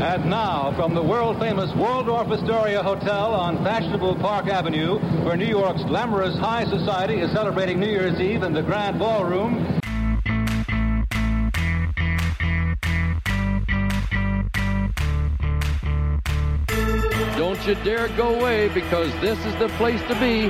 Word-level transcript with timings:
And 0.00 0.30
now, 0.30 0.72
from 0.76 0.94
the 0.94 1.02
world 1.02 1.40
famous 1.40 1.74
Waldorf 1.74 2.28
Astoria 2.28 2.84
Hotel 2.84 3.34
on 3.34 3.56
fashionable 3.64 4.14
Park 4.20 4.46
Avenue, 4.46 5.00
where 5.24 5.36
New 5.36 5.44
York's 5.44 5.82
glamorous 5.82 6.38
high 6.38 6.64
society 6.66 7.14
is 7.14 7.32
celebrating 7.32 7.80
New 7.80 7.90
Year's 7.90 8.20
Eve 8.20 8.44
in 8.44 8.52
the 8.52 8.62
Grand 8.62 9.00
Ballroom. 9.00 9.80
Don't 17.36 17.66
you 17.66 17.74
dare 17.82 18.06
go 18.16 18.38
away 18.38 18.68
because 18.68 19.12
this 19.20 19.44
is 19.44 19.54
the 19.56 19.68
place 19.78 20.00
to 20.02 20.14
be. 20.20 20.48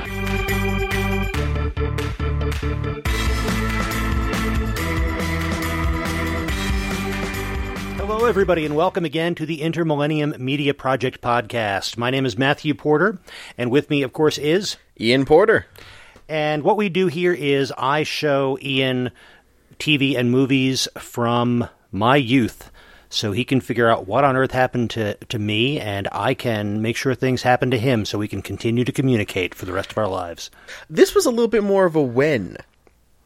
Hello, 8.19 8.27
everybody, 8.27 8.65
and 8.65 8.75
welcome 8.75 9.05
again 9.05 9.33
to 9.35 9.45
the 9.45 9.59
Intermillennium 9.59 10.37
Media 10.39 10.73
Project 10.73 11.21
podcast. 11.21 11.95
My 11.97 12.09
name 12.09 12.25
is 12.25 12.37
Matthew 12.37 12.73
Porter, 12.73 13.17
and 13.57 13.71
with 13.71 13.89
me, 13.89 14.03
of 14.03 14.11
course, 14.11 14.37
is 14.37 14.75
Ian 14.99 15.23
Porter. 15.23 15.67
And 16.27 16.63
what 16.63 16.75
we 16.75 16.89
do 16.89 17.07
here 17.07 17.31
is 17.31 17.71
I 17.77 18.03
show 18.03 18.57
Ian 18.61 19.11
TV 19.79 20.17
and 20.17 20.31
movies 20.31 20.89
from 20.97 21.69
my 21.93 22.17
youth 22.17 22.69
so 23.09 23.31
he 23.31 23.45
can 23.45 23.61
figure 23.61 23.89
out 23.89 24.05
what 24.05 24.25
on 24.25 24.35
earth 24.35 24.51
happened 24.51 24.89
to, 24.89 25.13
to 25.15 25.39
me, 25.39 25.79
and 25.79 26.09
I 26.11 26.33
can 26.33 26.81
make 26.81 26.97
sure 26.97 27.15
things 27.15 27.41
happen 27.41 27.71
to 27.71 27.79
him 27.79 28.03
so 28.03 28.17
we 28.17 28.27
can 28.27 28.41
continue 28.41 28.83
to 28.83 28.91
communicate 28.91 29.55
for 29.55 29.63
the 29.63 29.71
rest 29.71 29.91
of 29.91 29.97
our 29.97 30.09
lives. 30.09 30.51
This 30.89 31.15
was 31.15 31.25
a 31.25 31.31
little 31.31 31.47
bit 31.47 31.63
more 31.63 31.85
of 31.85 31.95
a 31.95 32.01
when. 32.01 32.57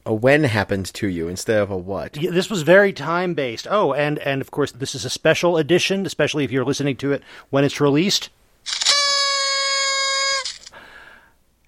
A 0.06 0.14
when 0.14 0.44
happened 0.44 0.94
to 0.96 1.08
you 1.08 1.30
instead 1.30 1.62
of 1.62 1.72
a 1.72 1.78
what. 1.78 2.18
Yeah, 2.18 2.32
this 2.32 2.50
was 2.50 2.64
very 2.64 2.92
time 2.92 3.34
based. 3.34 3.68
Oh, 3.70 3.94
and, 3.94 4.20
and 4.20 4.42
of 4.42 4.52
course, 4.52 4.72
this 4.74 4.96
is 4.96 5.06
a 5.06 5.10
special 5.10 5.58
edition, 5.58 6.06
especially 6.06 6.44
if 6.44 6.52
you're 6.52 6.66
listening 6.66 6.98
to 6.98 7.14
it 7.14 7.24
when 7.52 7.64
it's 7.64 7.80
released. 7.80 8.30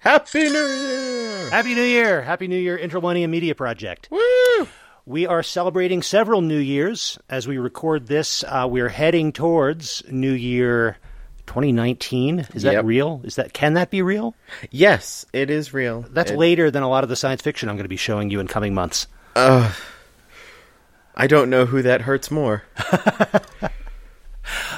Happy 0.00 0.50
New 0.50 0.66
Year! 0.66 1.50
Happy 1.50 1.74
New 1.74 1.82
Year! 1.82 2.22
Happy 2.22 2.46
New 2.46 2.58
Year, 2.58 2.78
Intermillennium 2.78 3.30
Media 3.30 3.54
Project. 3.54 4.08
Woo! 4.10 4.68
We 5.06 5.26
are 5.26 5.42
celebrating 5.42 6.02
several 6.02 6.42
New 6.42 6.58
Years 6.58 7.18
as 7.30 7.48
we 7.48 7.58
record 7.58 8.06
this. 8.06 8.44
Uh, 8.44 8.66
we're 8.70 8.88
heading 8.88 9.32
towards 9.32 10.02
New 10.10 10.32
Year 10.32 10.98
2019. 11.46 12.46
Is 12.54 12.62
that 12.62 12.74
Yep. 12.74 12.84
real? 12.84 13.20
Is 13.24 13.36
that 13.36 13.52
can 13.52 13.74
that 13.74 13.90
be 13.90 14.02
real? 14.02 14.34
Yes, 14.70 15.24
it 15.32 15.50
is 15.50 15.72
real. 15.72 16.04
That's 16.10 16.30
It- 16.30 16.36
later 16.38 16.70
than 16.70 16.82
a 16.82 16.88
lot 16.88 17.02
of 17.04 17.08
the 17.10 17.16
science 17.16 17.42
fiction 17.42 17.68
I'm 17.68 17.76
going 17.76 17.84
to 17.84 17.88
be 17.88 17.96
showing 17.96 18.30
you 18.30 18.40
in 18.40 18.46
coming 18.48 18.74
months. 18.74 19.06
I 19.34 21.26
don't 21.26 21.48
know 21.50 21.64
who 21.66 21.82
that 21.82 22.02
hurts 22.02 22.30
more. 22.30 22.62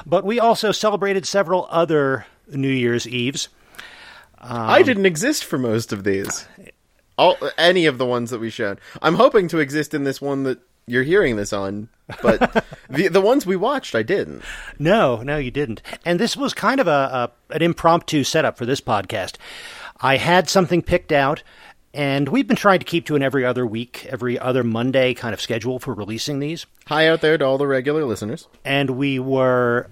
But 0.07 0.25
we 0.25 0.41
also 0.41 0.73
celebrated 0.73 1.27
several 1.27 1.69
other 1.71 2.25
New 2.51 2.71
Year's 2.71 3.07
Eves. 3.07 3.49
Um, 4.39 4.51
I 4.71 4.83
didn't 4.83 5.05
exist 5.05 5.45
for 5.45 5.59
most 5.59 5.93
of 5.93 6.05
these. 6.05 6.47
All 7.19 7.37
any 7.59 7.85
of 7.87 7.99
the 7.99 8.07
ones 8.07 8.31
that 8.31 8.39
we 8.39 8.49
showed. 8.49 8.81
I'm 9.03 9.17
hoping 9.17 9.49
to 9.49 9.59
exist 9.59 9.93
in 9.93 10.05
this 10.05 10.21
one 10.23 10.45
that 10.45 10.61
you're 10.89 11.03
hearing 11.03 11.37
this 11.37 11.53
on, 11.53 11.89
but 12.23 12.65
the 12.91 13.09
the 13.09 13.21
ones 13.21 13.47
we 13.47 13.57
watched, 13.57 13.95
I 13.95 14.03
didn't. 14.03 14.43
No, 14.79 15.23
no, 15.23 15.37
you 15.39 15.51
didn't. 15.51 15.83
And 16.05 16.19
this 16.19 16.37
was 16.37 16.55
kind 16.55 16.81
of 16.81 16.87
a, 16.87 17.31
a 17.51 17.55
an 17.55 17.63
impromptu 17.63 18.25
setup 18.25 18.57
for 18.59 18.67
this 18.67 18.81
podcast. 18.81 19.37
I 20.01 20.17
had 20.17 20.49
something 20.49 20.83
picked 20.83 21.13
out, 21.13 21.43
and 21.93 22.29
we've 22.29 22.47
been 22.47 22.57
trying 22.57 22.79
to 22.79 22.85
keep 22.85 23.07
to 23.07 23.17
an 23.17 23.23
every 23.23 23.45
other 23.45 23.67
week, 23.67 24.07
every 24.09 24.39
other 24.39 24.63
Monday 24.65 25.15
kind 25.15 25.35
of 25.35 25.41
schedule 25.41 25.79
for 25.79 25.93
releasing 25.95 26.39
these. 26.39 26.67
Hi 26.87 27.09
out 27.09 27.21
there 27.21 27.37
to 27.37 27.45
all 27.45 27.59
the 27.59 27.67
regular 27.67 28.05
listeners. 28.05 28.49
and 28.65 28.91
we 28.91 29.19
were 29.19 29.91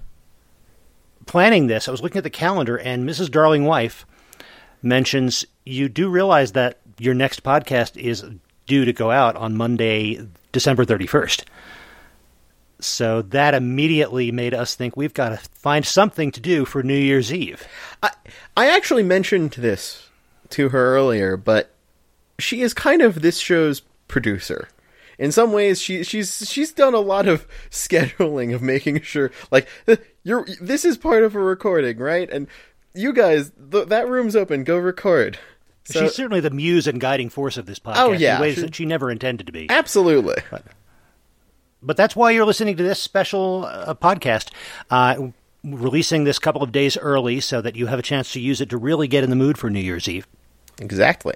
planning 1.27 1.67
this. 1.67 1.89
I 1.89 1.91
was 1.91 2.03
looking 2.03 2.19
at 2.19 2.25
the 2.25 2.31
calendar, 2.31 2.77
and 2.77 3.09
Mrs. 3.09 3.31
Darling 3.31 3.65
Wife 3.65 4.07
mentions 4.83 5.45
you 5.65 5.89
do 5.89 6.09
realize 6.09 6.53
that 6.53 6.79
your 6.99 7.15
next 7.15 7.43
podcast 7.43 7.97
is 7.97 8.25
due 8.67 8.85
to 8.85 8.93
go 8.93 9.11
out 9.11 9.35
on 9.37 9.57
Monday, 9.57 10.25
December 10.57 10.87
31st. 10.87 11.45
So 12.81 13.21
that 13.21 13.53
immediately 13.53 14.33
made 14.33 14.55
us 14.55 14.75
think 14.75 14.97
we've 14.97 15.13
got 15.13 15.29
to 15.29 15.37
find 15.53 15.85
something 15.85 16.31
to 16.31 16.41
do 16.41 16.65
for 16.65 16.83
New 16.83 16.97
Year's 16.97 17.31
Eve. 17.31 17.69
I 18.03 18.11
I 18.57 18.75
actually 18.75 19.03
mentioned 19.03 19.51
this 19.53 20.09
to 20.51 20.71
her 20.71 20.97
earlier, 20.97 21.37
but 21.37 21.75
she 22.39 22.63
is 22.63 22.73
kind 22.73 23.03
of 23.03 23.21
this 23.21 23.37
show's 23.39 23.83
producer. 24.09 24.69
In 25.19 25.31
some 25.31 25.53
ways, 25.53 25.79
she 25.79 26.03
she's 26.05 26.49
she's 26.51 26.73
done 26.73 26.95
a 26.95 27.01
lot 27.01 27.29
of 27.29 27.47
scheduling 27.71 28.55
of 28.55 28.63
making 28.63 29.03
sure, 29.03 29.31
like 29.51 29.69
you're 30.23 30.47
this 30.59 30.87
is 30.87 30.97
part 30.97 31.23
of 31.23 31.35
a 31.35 31.39
recording, 31.41 31.99
right? 31.99 32.31
And 32.31 32.47
you 32.95 33.13
guys, 33.13 33.53
th- 33.71 33.89
that 33.89 34.09
room's 34.09 34.35
open. 34.35 34.65
Go 34.65 34.79
record. 34.79 35.39
So, 35.87 36.01
She's 36.03 36.15
certainly 36.15 36.41
the 36.41 36.51
muse 36.51 36.87
and 36.87 37.01
guiding 37.01 37.29
force 37.31 37.57
of 37.57 37.67
this 37.67 37.79
podcast 37.79 37.95
Oh, 37.99 38.13
yeah. 38.13 38.37
in 38.37 38.41
ways 38.43 38.55
She- 38.57 38.61
that 38.63 38.75
she 38.75 38.85
never 38.85 39.11
intended 39.11 39.47
to 39.47 39.53
be. 39.53 39.67
absolutely. 39.71 40.43
But 41.83 41.97
that's 41.97 42.17
why 42.17 42.33
you're 42.33 42.45
listening 42.47 42.77
to 42.79 42.83
this 42.83 42.99
special 43.01 43.65
uh, 43.67 43.95
podcast, 43.95 44.51
uh, 44.91 45.29
releasing 45.63 46.25
this 46.25 46.39
couple 46.39 46.63
of 46.63 46.73
days 46.73 46.97
early 46.97 47.39
so 47.41 47.61
that 47.61 47.77
you 47.77 47.87
have 47.87 47.99
a 47.99 48.03
chance 48.03 48.33
to 48.33 48.41
use 48.41 48.61
it 48.61 48.71
to 48.71 48.77
really 48.77 49.07
get 49.07 49.23
in 49.23 49.31
the 49.31 49.37
mood 49.37 49.59
for 49.59 49.71
New 49.71 49.81
Year's 49.81 50.09
Eve. 50.09 50.27
Exactly. 50.81 51.35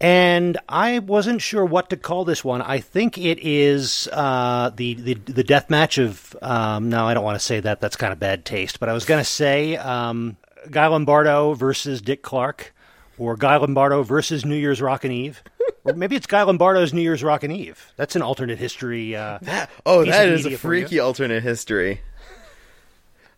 And 0.00 0.58
I 0.68 0.98
wasn't 0.98 1.42
sure 1.42 1.64
what 1.64 1.88
to 1.90 1.96
call 1.96 2.24
this 2.24 2.42
one. 2.44 2.60
I 2.60 2.80
think 2.80 3.16
it 3.18 3.38
is 3.40 4.08
uh, 4.12 4.70
the, 4.74 4.94
the 4.94 5.14
the 5.14 5.44
death 5.44 5.70
match 5.70 5.96
of. 5.98 6.34
Um, 6.42 6.88
no, 6.88 7.06
I 7.06 7.14
don't 7.14 7.22
want 7.22 7.38
to 7.38 7.44
say 7.44 7.60
that. 7.60 7.80
That's 7.80 7.94
kind 7.94 8.12
of 8.12 8.18
bad 8.18 8.44
taste. 8.44 8.80
But 8.80 8.88
I 8.88 8.94
was 8.94 9.04
going 9.04 9.20
to 9.20 9.24
say 9.30 9.76
um, 9.76 10.36
Guy 10.72 10.88
Lombardo 10.88 11.54
versus 11.54 12.02
Dick 12.02 12.22
Clark, 12.22 12.74
or 13.18 13.36
Guy 13.36 13.56
Lombardo 13.56 14.02
versus 14.02 14.44
New 14.44 14.56
Year's 14.56 14.80
Rockin' 14.80 15.12
Eve, 15.12 15.42
or 15.84 15.94
maybe 15.94 16.16
it's 16.16 16.26
Guy 16.26 16.42
Lombardo's 16.42 16.92
New 16.92 17.02
Year's 17.02 17.22
Rockin' 17.22 17.50
Eve. 17.52 17.92
That's 17.96 18.16
an 18.16 18.22
alternate 18.22 18.58
history. 18.58 19.14
Uh, 19.16 19.38
Oh, 19.86 20.04
piece 20.04 20.12
that 20.12 20.28
is 20.28 20.40
a 20.40 20.44
media 20.44 20.58
for 20.58 20.74
you. 20.74 20.80
freaky 20.82 20.98
alternate 21.00 21.42
history. 21.42 22.00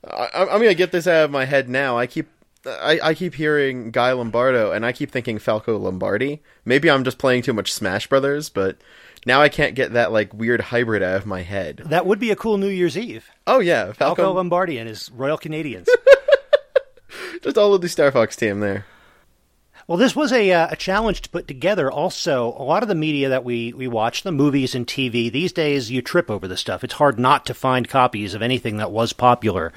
I, 0.06 0.28
I'm 0.34 0.48
I'm 0.48 0.60
gonna 0.60 0.74
get 0.74 0.92
this 0.92 1.06
out 1.06 1.24
of 1.24 1.30
my 1.30 1.44
head 1.44 1.68
now. 1.68 1.96
I 1.98 2.06
keep 2.06 2.28
I, 2.66 2.98
I 3.02 3.14
keep 3.14 3.34
hearing 3.34 3.90
Guy 3.90 4.12
Lombardo, 4.12 4.72
and 4.72 4.84
I 4.86 4.92
keep 4.92 5.10
thinking 5.10 5.38
Falco 5.38 5.76
Lombardi. 5.78 6.42
Maybe 6.64 6.90
I'm 6.90 7.04
just 7.04 7.18
playing 7.18 7.42
too 7.42 7.52
much 7.52 7.72
Smash 7.72 8.06
Brothers, 8.06 8.48
but 8.48 8.78
now 9.26 9.40
I 9.42 9.48
can't 9.48 9.74
get 9.74 9.92
that 9.92 10.12
like 10.12 10.32
weird 10.34 10.60
hybrid 10.60 11.02
out 11.02 11.16
of 11.16 11.26
my 11.26 11.42
head. 11.42 11.82
That 11.86 12.06
would 12.06 12.18
be 12.18 12.30
a 12.30 12.36
cool 12.36 12.56
New 12.58 12.68
Year's 12.68 12.96
Eve. 12.96 13.30
Oh 13.46 13.60
yeah, 13.60 13.92
Falco 13.92 14.22
Falco, 14.22 14.32
Lombardi 14.34 14.78
and 14.78 14.88
his 14.88 15.10
Royal 15.10 15.38
Canadians. 15.38 15.88
just 17.42 17.58
all 17.58 17.74
of 17.74 17.80
the 17.80 17.88
Star 17.88 18.10
Fox 18.12 18.36
team 18.36 18.60
there. 18.60 18.86
Well, 19.86 19.98
this 19.98 20.16
was 20.16 20.32
a, 20.32 20.50
uh, 20.50 20.68
a 20.70 20.76
challenge 20.76 21.22
to 21.22 21.28
put 21.28 21.46
together. 21.46 21.90
Also, 21.90 22.54
a 22.58 22.62
lot 22.62 22.82
of 22.82 22.88
the 22.88 22.94
media 22.94 23.28
that 23.28 23.44
we, 23.44 23.72
we 23.72 23.86
watch, 23.86 24.22
the 24.22 24.32
movies 24.32 24.74
and 24.74 24.86
TV, 24.86 25.30
these 25.30 25.52
days 25.52 25.90
you 25.90 26.00
trip 26.00 26.30
over 26.30 26.48
the 26.48 26.56
stuff. 26.56 26.82
It's 26.82 26.94
hard 26.94 27.18
not 27.18 27.46
to 27.46 27.54
find 27.54 27.88
copies 27.88 28.34
of 28.34 28.42
anything 28.42 28.78
that 28.78 28.90
was 28.90 29.12
popular, 29.12 29.72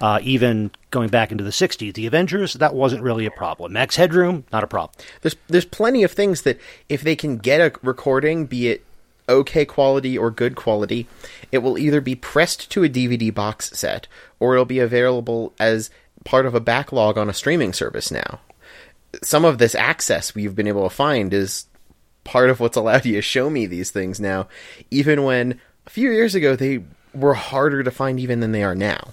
uh, 0.00 0.20
even 0.22 0.70
going 0.90 1.08
back 1.08 1.32
into 1.32 1.42
the 1.42 1.50
60s. 1.50 1.94
The 1.94 2.06
Avengers, 2.06 2.54
that 2.54 2.74
wasn't 2.74 3.02
really 3.02 3.26
a 3.26 3.30
problem. 3.30 3.72
Max 3.72 3.96
Headroom, 3.96 4.44
not 4.52 4.64
a 4.64 4.68
problem. 4.68 4.96
There's 5.22 5.36
there's 5.48 5.64
plenty 5.64 6.04
of 6.04 6.12
things 6.12 6.42
that 6.42 6.60
if 6.88 7.02
they 7.02 7.16
can 7.16 7.38
get 7.38 7.60
a 7.60 7.78
recording, 7.82 8.46
be 8.46 8.68
it 8.68 8.84
okay 9.28 9.64
quality 9.64 10.16
or 10.16 10.30
good 10.30 10.56
quality, 10.56 11.06
it 11.52 11.58
will 11.58 11.78
either 11.78 12.00
be 12.00 12.14
pressed 12.14 12.70
to 12.70 12.84
a 12.84 12.88
DVD 12.88 13.32
box 13.32 13.70
set 13.70 14.06
or 14.38 14.54
it'll 14.54 14.64
be 14.64 14.80
available 14.80 15.52
as 15.58 15.90
part 16.24 16.46
of 16.46 16.54
a 16.54 16.60
backlog 16.60 17.16
on 17.16 17.30
a 17.30 17.34
streaming 17.34 17.72
service 17.72 18.10
now. 18.10 18.40
Some 19.22 19.44
of 19.44 19.58
this 19.58 19.74
access 19.74 20.34
we've 20.34 20.54
been 20.54 20.68
able 20.68 20.88
to 20.88 20.94
find 20.94 21.32
is 21.32 21.66
part 22.24 22.50
of 22.50 22.60
what's 22.60 22.76
allowed 22.76 23.06
you 23.06 23.14
to 23.14 23.22
show 23.22 23.50
me 23.50 23.66
these 23.66 23.90
things 23.90 24.20
now, 24.20 24.46
even 24.90 25.24
when 25.24 25.60
a 25.86 25.90
few 25.90 26.10
years 26.10 26.34
ago 26.34 26.56
they 26.56 26.82
were 27.14 27.34
harder 27.34 27.82
to 27.82 27.90
find 27.90 28.20
even 28.20 28.40
than 28.40 28.52
they 28.52 28.62
are 28.62 28.74
now. 28.74 29.12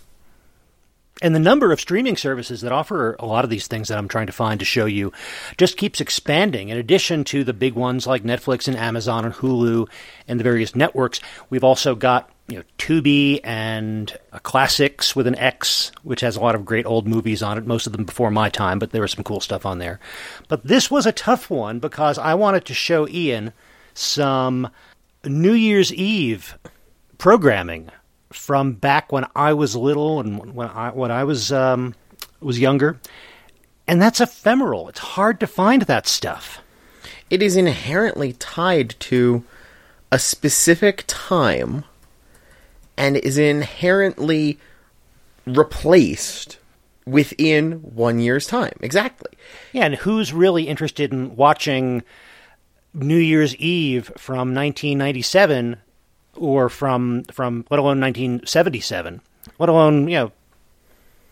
And 1.21 1.33
the 1.33 1.39
number 1.39 1.71
of 1.71 1.79
streaming 1.79 2.15
services 2.15 2.61
that 2.61 2.71
offer 2.71 3.15
a 3.17 3.25
lot 3.25 3.43
of 3.43 3.49
these 3.49 3.65
things 3.65 3.87
that 3.87 3.97
I'm 3.97 4.07
trying 4.07 4.27
to 4.27 4.33
find 4.33 4.59
to 4.59 4.65
show 4.65 4.85
you 4.85 5.11
just 5.57 5.77
keeps 5.77 5.99
expanding. 5.99 6.69
In 6.69 6.77
addition 6.77 7.23
to 7.25 7.43
the 7.43 7.53
big 7.53 7.73
ones 7.73 8.05
like 8.05 8.21
Netflix 8.21 8.67
and 8.67 8.77
Amazon 8.77 9.25
and 9.25 9.33
Hulu 9.33 9.89
and 10.27 10.39
the 10.39 10.43
various 10.43 10.75
networks, 10.75 11.19
we've 11.49 11.63
also 11.63 11.95
got 11.95 12.29
you 12.47 12.57
know 12.57 12.63
Tubi 12.77 13.39
and 13.43 14.17
Classics 14.43 15.15
with 15.15 15.27
an 15.27 15.35
X, 15.35 15.91
which 16.03 16.21
has 16.21 16.35
a 16.35 16.39
lot 16.39 16.55
of 16.55 16.65
great 16.65 16.85
old 16.85 17.07
movies 17.07 17.43
on 17.43 17.57
it. 17.57 17.67
Most 17.67 17.87
of 17.87 17.93
them 17.93 18.05
before 18.05 18.31
my 18.31 18.49
time, 18.49 18.79
but 18.79 18.91
there 18.91 19.01
was 19.01 19.11
some 19.11 19.23
cool 19.23 19.41
stuff 19.41 19.65
on 19.65 19.79
there. 19.79 19.99
But 20.47 20.65
this 20.65 20.89
was 20.89 21.05
a 21.05 21.11
tough 21.11 21.49
one 21.49 21.79
because 21.79 22.17
I 22.17 22.33
wanted 22.35 22.65
to 22.65 22.73
show 22.73 23.07
Ian 23.07 23.53
some 23.93 24.69
New 25.25 25.53
Year's 25.53 25.93
Eve 25.93 26.57
programming 27.17 27.89
from 28.31 28.73
back 28.73 29.11
when 29.11 29.25
I 29.35 29.53
was 29.53 29.75
little 29.75 30.19
and 30.19 30.53
when 30.53 30.67
I 30.69 30.91
when 30.91 31.11
I 31.11 31.23
was 31.25 31.51
um, 31.51 31.95
was 32.39 32.59
younger, 32.59 32.99
and 33.87 34.01
that's 34.01 34.21
ephemeral. 34.21 34.87
It's 34.89 34.99
hard 34.99 35.39
to 35.41 35.47
find 35.47 35.81
that 35.83 36.07
stuff. 36.07 36.61
it 37.29 37.41
is 37.41 37.55
inherently 37.57 38.33
tied 38.33 38.95
to 38.99 39.43
a 40.11 40.19
specific 40.19 41.03
time 41.07 41.83
and 42.97 43.17
is 43.17 43.37
inherently 43.37 44.57
replaced 45.45 46.57
within 47.05 47.73
one 47.73 48.19
year's 48.19 48.47
time. 48.47 48.73
Exactly. 48.81 49.31
Yeah, 49.71 49.85
and 49.85 49.95
who's 49.95 50.33
really 50.33 50.67
interested 50.67 51.13
in 51.13 51.35
watching 51.35 52.03
New 52.93 53.17
Year's 53.17 53.55
Eve 53.55 54.11
from 54.17 54.53
1997 54.53 55.77
or 56.35 56.69
from 56.69 57.23
from 57.31 57.65
let 57.69 57.79
alone 57.79 57.99
1977, 58.01 59.21
let 59.59 59.69
alone 59.69 60.07
you 60.07 60.15
know 60.15 60.31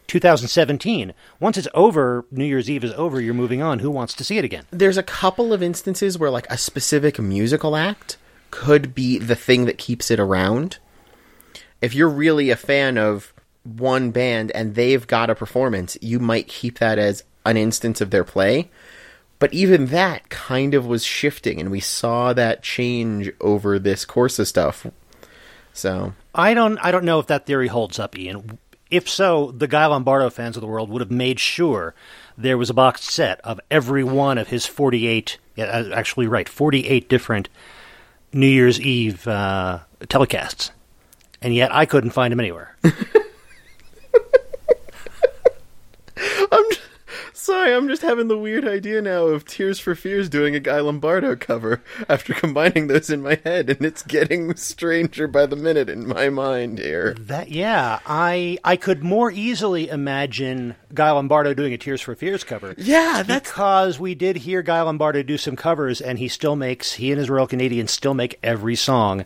2017. 0.08 1.14
Once 1.40 1.58
it's 1.58 1.68
over, 1.74 2.26
New 2.32 2.46
Year's 2.46 2.70
Eve 2.70 2.84
is 2.84 2.94
over. 2.94 3.20
You're 3.20 3.34
moving 3.34 3.62
on. 3.62 3.80
Who 3.80 3.90
wants 3.92 4.14
to 4.16 4.24
see 4.24 4.38
it 4.38 4.46
again? 4.46 4.66
There's 4.72 4.98
a 4.98 5.04
couple 5.04 5.54
of 5.54 5.64
instances 5.64 6.18
where 6.18 6.30
like 6.30 6.48
a 6.50 6.58
specific 6.58 7.20
musical 7.20 7.76
act 7.76 8.18
could 8.52 8.96
be 8.96 9.18
the 9.18 9.36
thing 9.36 9.66
that 9.66 9.78
keeps 9.78 10.10
it 10.12 10.20
around. 10.20 10.78
If 11.86 11.94
you're 11.94 12.10
really 12.10 12.50
a 12.50 12.56
fan 12.56 12.98
of 12.98 13.32
one 13.64 14.10
band 14.10 14.52
and 14.52 14.74
they've 14.74 15.06
got 15.06 15.30
a 15.30 15.36
performance, 15.36 16.00
you 16.02 16.20
might 16.20 16.48
keep 16.48 16.80
that 16.80 16.98
as 16.98 17.24
an 17.46 17.58
instance 17.58 18.02
of 18.02 18.10
their 18.10 18.24
play. 18.24 18.72
But 19.38 19.54
even 19.54 19.88
that 19.88 20.30
kind 20.30 20.74
of 20.74 20.88
was 20.88 21.04
shifting, 21.04 21.60
and 21.60 21.70
we 21.70 21.80
saw 21.80 22.34
that 22.34 22.64
change 22.64 23.32
over 23.40 23.78
this 23.78 24.04
course 24.04 24.40
of 24.40 24.48
stuff. 24.48 24.88
So 25.74 26.14
I 26.34 26.56
don't 26.56 26.80
I 26.80 26.90
don't 26.90 27.06
know 27.06 27.20
if 27.20 27.28
that 27.28 27.46
theory 27.46 27.68
holds 27.68 28.00
up, 28.00 28.18
Ian. 28.18 28.58
If 28.90 29.08
so, 29.08 29.52
the 29.52 29.68
Guy 29.68 29.86
Lombardo 29.86 30.32
fans 30.32 30.58
of 30.58 30.62
the 30.62 30.68
world 30.68 30.90
would 30.90 31.02
have 31.02 31.12
made 31.12 31.40
sure 31.40 31.94
there 32.36 32.58
was 32.58 32.72
a 32.72 32.74
boxed 32.74 33.04
set 33.04 33.40
of 33.42 33.60
every 33.70 34.04
one 34.04 34.40
of 34.40 34.48
his 34.48 34.66
48, 34.66 35.38
yeah, 35.56 35.66
uh, 35.66 35.90
actually 35.94 36.26
right, 36.26 36.50
48 36.50 37.08
different 37.10 37.50
New 38.34 38.48
Year's 38.48 38.80
Eve 38.80 39.28
uh, 39.28 39.80
telecasts. 40.02 40.72
And 41.46 41.54
yet 41.54 41.72
I 41.72 41.86
couldn't 41.86 42.10
find 42.10 42.34
him 42.34 42.40
anywhere. 42.40 42.76
I'm 42.84 42.94
just, 46.72 46.82
sorry, 47.34 47.72
I'm 47.72 47.88
just 47.88 48.02
having 48.02 48.30
the 48.30 48.38
weird 48.38 48.68
idea 48.68 49.00
now 49.00 49.26
of 49.28 49.46
Tears 49.46 49.80
for 49.80 49.94
Fears 49.94 50.28
doing 50.28 50.56
a 50.56 50.60
Guy 50.60 50.80
Lombardo 50.80 51.36
cover 51.36 51.84
after 52.10 52.34
combining 52.34 52.88
those 52.88 53.12
in 53.12 53.22
my 53.22 53.40
head, 53.44 53.70
and 53.70 53.86
it's 53.86 54.02
getting 54.02 54.56
stranger 54.56 55.28
by 55.28 55.46
the 55.46 55.56
minute 55.56 55.88
in 55.88 56.08
my 56.08 56.30
mind 56.30 56.80
here. 56.80 57.14
That 57.20 57.52
yeah, 57.52 58.00
I 58.08 58.58
I 58.64 58.76
could 58.76 59.04
more 59.04 59.30
easily 59.30 59.88
imagine 59.88 60.76
Guy 60.96 61.12
Lombardo 61.12 61.54
doing 61.54 61.74
a 61.74 61.78
Tears 61.78 62.02
for 62.02 62.16
Fears 62.16 62.44
cover. 62.44 62.74
Yeah, 62.76 63.22
that's 63.22 63.52
because 63.52 64.00
we 64.00 64.16
did 64.16 64.38
hear 64.38 64.64
Guy 64.64 64.82
Lombardo 64.82 65.22
do 65.22 65.38
some 65.38 65.56
covers, 65.56 66.02
and 66.02 66.18
he 66.18 66.28
still 66.28 66.56
makes 66.56 66.94
he 66.94 67.12
and 67.12 67.20
his 67.20 67.30
Royal 67.30 67.46
Canadians 67.46 67.92
still 67.92 68.16
make 68.16 68.40
every 68.42 68.76
song 68.76 69.26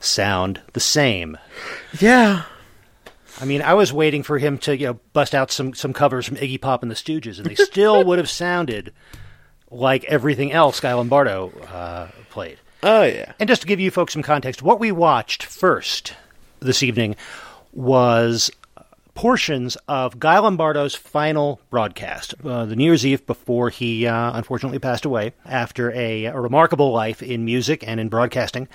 sound 0.00 0.60
the 0.72 0.80
same. 0.80 1.38
yeah. 2.00 2.44
I 3.40 3.46
mean, 3.46 3.62
I 3.62 3.72
was 3.72 3.90
waiting 3.90 4.22
for 4.22 4.38
him 4.38 4.58
to 4.58 4.76
you 4.76 4.86
know 4.86 5.00
bust 5.12 5.34
out 5.34 5.50
some 5.50 5.72
some 5.72 5.92
covers 5.92 6.26
from 6.26 6.36
Iggy 6.36 6.60
Pop 6.60 6.82
and 6.82 6.90
the 6.90 6.94
Stooges, 6.96 7.38
and 7.38 7.46
they 7.46 7.54
still 7.64 8.04
would 8.04 8.18
have 8.18 8.28
sounded 8.28 8.92
like 9.70 10.04
everything 10.04 10.52
else 10.52 10.80
Guy 10.80 10.92
Lombardo 10.92 11.50
uh, 11.72 12.08
played. 12.30 12.58
Oh 12.82 13.02
yeah. 13.04 13.32
And 13.38 13.48
just 13.48 13.62
to 13.62 13.68
give 13.68 13.80
you 13.80 13.90
folks 13.90 14.12
some 14.12 14.22
context, 14.22 14.62
what 14.62 14.80
we 14.80 14.92
watched 14.92 15.42
first 15.44 16.14
this 16.60 16.82
evening 16.82 17.16
was 17.72 18.50
portions 19.14 19.76
of 19.86 20.18
Guy 20.18 20.38
Lombardo's 20.38 20.94
final 20.94 21.60
broadcast, 21.70 22.34
uh, 22.44 22.64
the 22.64 22.76
New 22.76 22.84
Year's 22.84 23.04
Eve 23.04 23.26
before 23.26 23.68
he 23.68 24.06
uh, 24.06 24.32
unfortunately 24.34 24.78
passed 24.78 25.04
away 25.04 25.32
after 25.44 25.92
a, 25.92 26.26
a 26.26 26.40
remarkable 26.40 26.92
life 26.92 27.22
in 27.22 27.44
music 27.44 27.86
and 27.86 28.00
in 28.00 28.08
broadcasting. 28.08 28.68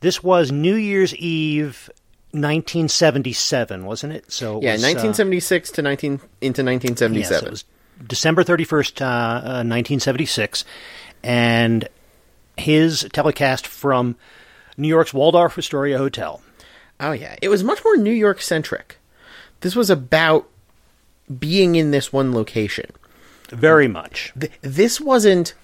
This 0.00 0.22
was 0.22 0.52
New 0.52 0.74
Year's 0.74 1.14
Eve 1.16 1.90
1977, 2.32 3.84
wasn't 3.84 4.12
it? 4.12 4.30
So 4.30 4.58
it 4.58 4.64
Yeah, 4.64 4.72
was, 4.72 4.82
uh, 4.82 4.88
1976 4.88 5.70
to 5.72 5.82
19 5.82 6.20
into 6.40 6.62
Yes, 6.62 6.66
1977. 6.66 7.46
it 7.46 7.50
was 7.50 7.64
December 8.06 8.42
31st, 8.44 9.00
uh, 9.00 9.04
uh, 9.04 9.62
1976. 9.64 10.64
And 11.22 11.88
his 12.56 13.06
telecast 13.12 13.66
from 13.66 14.16
New 14.76 14.88
York's 14.88 15.14
Waldorf 15.14 15.56
Astoria 15.58 15.98
Hotel. 15.98 16.42
Oh 17.00 17.12
yeah, 17.12 17.36
it 17.42 17.48
was 17.48 17.64
much 17.64 17.82
more 17.84 17.96
New 17.96 18.12
York 18.12 18.40
centric. 18.40 18.98
This 19.60 19.74
was 19.74 19.90
about 19.90 20.48
being 21.38 21.74
in 21.74 21.90
this 21.90 22.12
one 22.12 22.32
location. 22.34 22.90
Very 23.50 23.88
much. 23.88 24.32
Th- 24.38 24.52
this 24.62 25.00
wasn't 25.00 25.54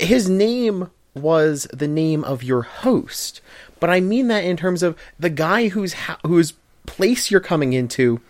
his 0.00 0.28
name 0.28 0.90
was 1.14 1.66
the 1.72 1.88
name 1.88 2.24
of 2.24 2.42
your 2.42 2.62
host, 2.62 3.40
but 3.80 3.90
I 3.90 4.00
mean 4.00 4.28
that 4.28 4.44
in 4.44 4.56
terms 4.56 4.82
of 4.82 4.96
the 5.18 5.30
guy 5.30 5.68
whose 5.68 5.92
ha- 5.92 6.18
whose 6.26 6.54
place 6.86 7.30
you're 7.30 7.40
coming 7.40 7.72
into, 7.72 8.20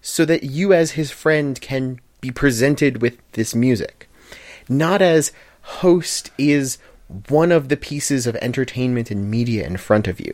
so 0.00 0.24
that 0.24 0.42
you 0.42 0.72
as 0.72 0.92
his 0.92 1.10
friend 1.10 1.60
can 1.60 2.00
be 2.20 2.30
presented 2.30 3.02
with 3.02 3.18
this 3.32 3.54
music, 3.54 4.08
not 4.68 5.02
as 5.02 5.32
host 5.62 6.30
is 6.38 6.78
one 7.28 7.52
of 7.52 7.68
the 7.68 7.76
pieces 7.76 8.26
of 8.26 8.36
entertainment 8.36 9.10
and 9.10 9.30
media 9.30 9.66
in 9.66 9.76
front 9.76 10.08
of 10.08 10.18
you. 10.18 10.32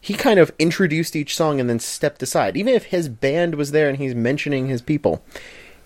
He 0.00 0.14
kind 0.14 0.38
of 0.38 0.52
introduced 0.58 1.16
each 1.16 1.36
song 1.36 1.58
and 1.60 1.68
then 1.68 1.80
stepped 1.80 2.22
aside. 2.22 2.56
Even 2.56 2.74
if 2.74 2.84
his 2.86 3.08
band 3.08 3.56
was 3.56 3.72
there 3.72 3.88
and 3.88 3.98
he's 3.98 4.14
mentioning 4.14 4.68
his 4.68 4.80
people, 4.80 5.22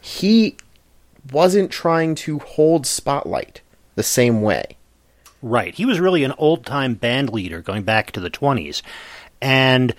he 0.01 0.57
wasn't 1.33 1.71
trying 1.71 2.15
to 2.15 2.39
hold 2.39 2.87
spotlight 2.87 3.63
the 3.95 4.03
same 4.03 4.43
way. 4.43 4.77
Right. 5.43 5.75
He 5.75 5.87
was 5.87 6.01
really 6.01 6.25
an 6.25 6.35
old 6.39 6.67
time 6.67 6.95
band 6.95 7.33
leader 7.33 7.63
going 7.63 7.83
back 7.83 8.13
to 8.13 8.21
the 8.21 8.31
20s. 8.31 8.83
And 9.41 9.95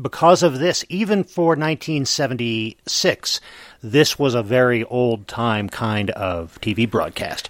because 0.00 0.42
of 0.42 0.58
this, 0.58 0.84
even 0.88 1.24
for 1.24 1.48
1976, 1.48 3.40
this 3.82 4.18
was 4.18 4.34
a 4.34 4.42
very 4.42 4.84
old 4.84 5.28
time 5.28 5.68
kind 5.68 6.10
of 6.10 6.60
TV 6.60 6.88
broadcast. 6.88 7.48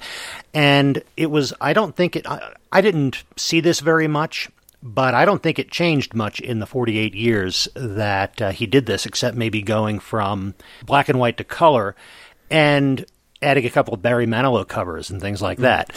And 0.55 1.03
it 1.17 1.31
was, 1.31 1.53
I 1.61 1.73
don't 1.73 1.95
think 1.95 2.17
it, 2.17 2.27
I, 2.27 2.55
I 2.71 2.81
didn't 2.81 3.23
see 3.37 3.61
this 3.61 3.81
very 3.81 4.09
much, 4.09 4.51
but 4.83 5.15
I 5.15 5.25
don't 5.25 5.43
think 5.43 5.59
it 5.59 5.71
changed 5.71 6.15
much 6.15 6.41
in 6.41 6.59
the 6.59 6.67
48 6.67 7.15
years 7.15 7.69
that 7.75 8.43
uh, 8.43 8.51
he 8.51 8.67
did 8.67 8.87
this, 8.87 9.07
except 9.07 9.37
maybe 9.37 9.63
going 9.63 10.01
from 10.01 10.55
black 10.85 11.09
and 11.09 11.19
white 11.19 11.37
to 11.37 11.45
color 11.45 11.95
and 12.51 13.07
adding 13.41 13.65
a 13.65 13.71
couple 13.71 13.95
of 13.95 14.03
Barry 14.03 14.27
Manilow 14.27 14.67
covers 14.67 15.11
and 15.11 15.21
things 15.21 15.41
like 15.41 15.59
that. 15.59 15.95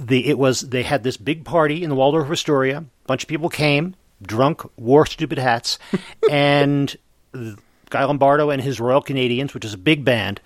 The, 0.00 0.26
it 0.28 0.38
was 0.38 0.60
they 0.62 0.82
had 0.82 1.02
this 1.02 1.16
big 1.16 1.44
party 1.44 1.82
in 1.82 1.90
the 1.90 1.96
Waldorf 1.96 2.30
Astoria. 2.30 2.78
A 2.78 2.84
bunch 3.06 3.22
of 3.24 3.28
people 3.28 3.48
came, 3.48 3.94
drunk, 4.22 4.62
wore 4.78 5.06
stupid 5.06 5.38
hats, 5.38 5.78
and 6.30 6.94
Guy 7.90 8.04
Lombardo 8.04 8.50
and 8.50 8.62
his 8.62 8.80
Royal 8.80 9.02
Canadians, 9.02 9.52
which 9.54 9.64
is 9.64 9.74
a 9.74 9.78
big 9.78 10.04
band, 10.04 10.40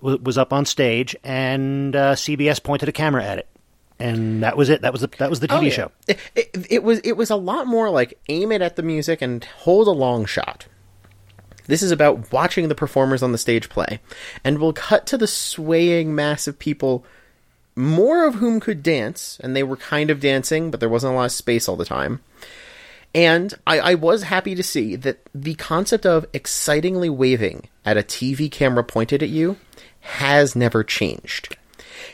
w- 0.00 0.18
was 0.22 0.38
up 0.38 0.52
on 0.52 0.64
stage, 0.64 1.14
and 1.22 1.94
uh, 1.94 2.14
CBS 2.14 2.62
pointed 2.62 2.88
a 2.88 2.92
camera 2.92 3.24
at 3.24 3.38
it, 3.38 3.48
and 3.98 4.42
that 4.42 4.56
was 4.56 4.68
it. 4.70 4.82
That 4.82 4.92
was 4.92 5.02
the 5.02 5.08
that 5.18 5.30
was 5.30 5.40
the 5.40 5.48
TV 5.48 5.58
Oh, 5.58 5.60
yeah. 5.60 5.70
show. 5.70 5.90
It, 6.06 6.18
it, 6.34 6.66
it 6.70 6.82
was 6.82 6.98
it 7.00 7.12
was 7.12 7.30
a 7.30 7.36
lot 7.36 7.66
more 7.66 7.90
like 7.90 8.18
aim 8.28 8.52
it 8.52 8.62
at 8.62 8.76
the 8.76 8.82
music 8.82 9.22
and 9.22 9.44
hold 9.44 9.86
a 9.86 9.92
long 9.92 10.24
shot. 10.24 10.66
This 11.66 11.82
is 11.82 11.90
about 11.90 12.32
watching 12.32 12.68
the 12.68 12.74
performers 12.74 13.22
on 13.22 13.32
the 13.32 13.38
stage 13.38 13.68
play, 13.68 14.00
and 14.42 14.58
we'll 14.58 14.72
cut 14.72 15.06
to 15.08 15.18
the 15.18 15.26
swaying 15.26 16.14
mass 16.14 16.46
of 16.48 16.58
people, 16.58 17.04
more 17.78 18.26
of 18.26 18.36
whom 18.36 18.60
could 18.60 18.82
dance, 18.82 19.38
and 19.42 19.54
they 19.54 19.62
were 19.62 19.76
kind 19.76 20.10
of 20.10 20.20
dancing, 20.20 20.70
but 20.70 20.80
there 20.80 20.88
wasn't 20.88 21.12
a 21.12 21.16
lot 21.16 21.26
of 21.26 21.32
space 21.32 21.68
all 21.68 21.76
the 21.76 21.84
time. 21.84 22.20
And 23.14 23.54
I, 23.66 23.78
I 23.80 23.94
was 23.94 24.24
happy 24.24 24.54
to 24.54 24.62
see 24.62 24.96
that 24.96 25.20
the 25.34 25.54
concept 25.54 26.04
of 26.04 26.26
excitingly 26.32 27.08
waving 27.08 27.68
at 27.84 27.96
a 27.96 28.02
TV 28.02 28.50
camera 28.50 28.84
pointed 28.84 29.22
at 29.22 29.30
you 29.30 29.56
has 30.00 30.54
never 30.54 30.84
changed. 30.84 31.56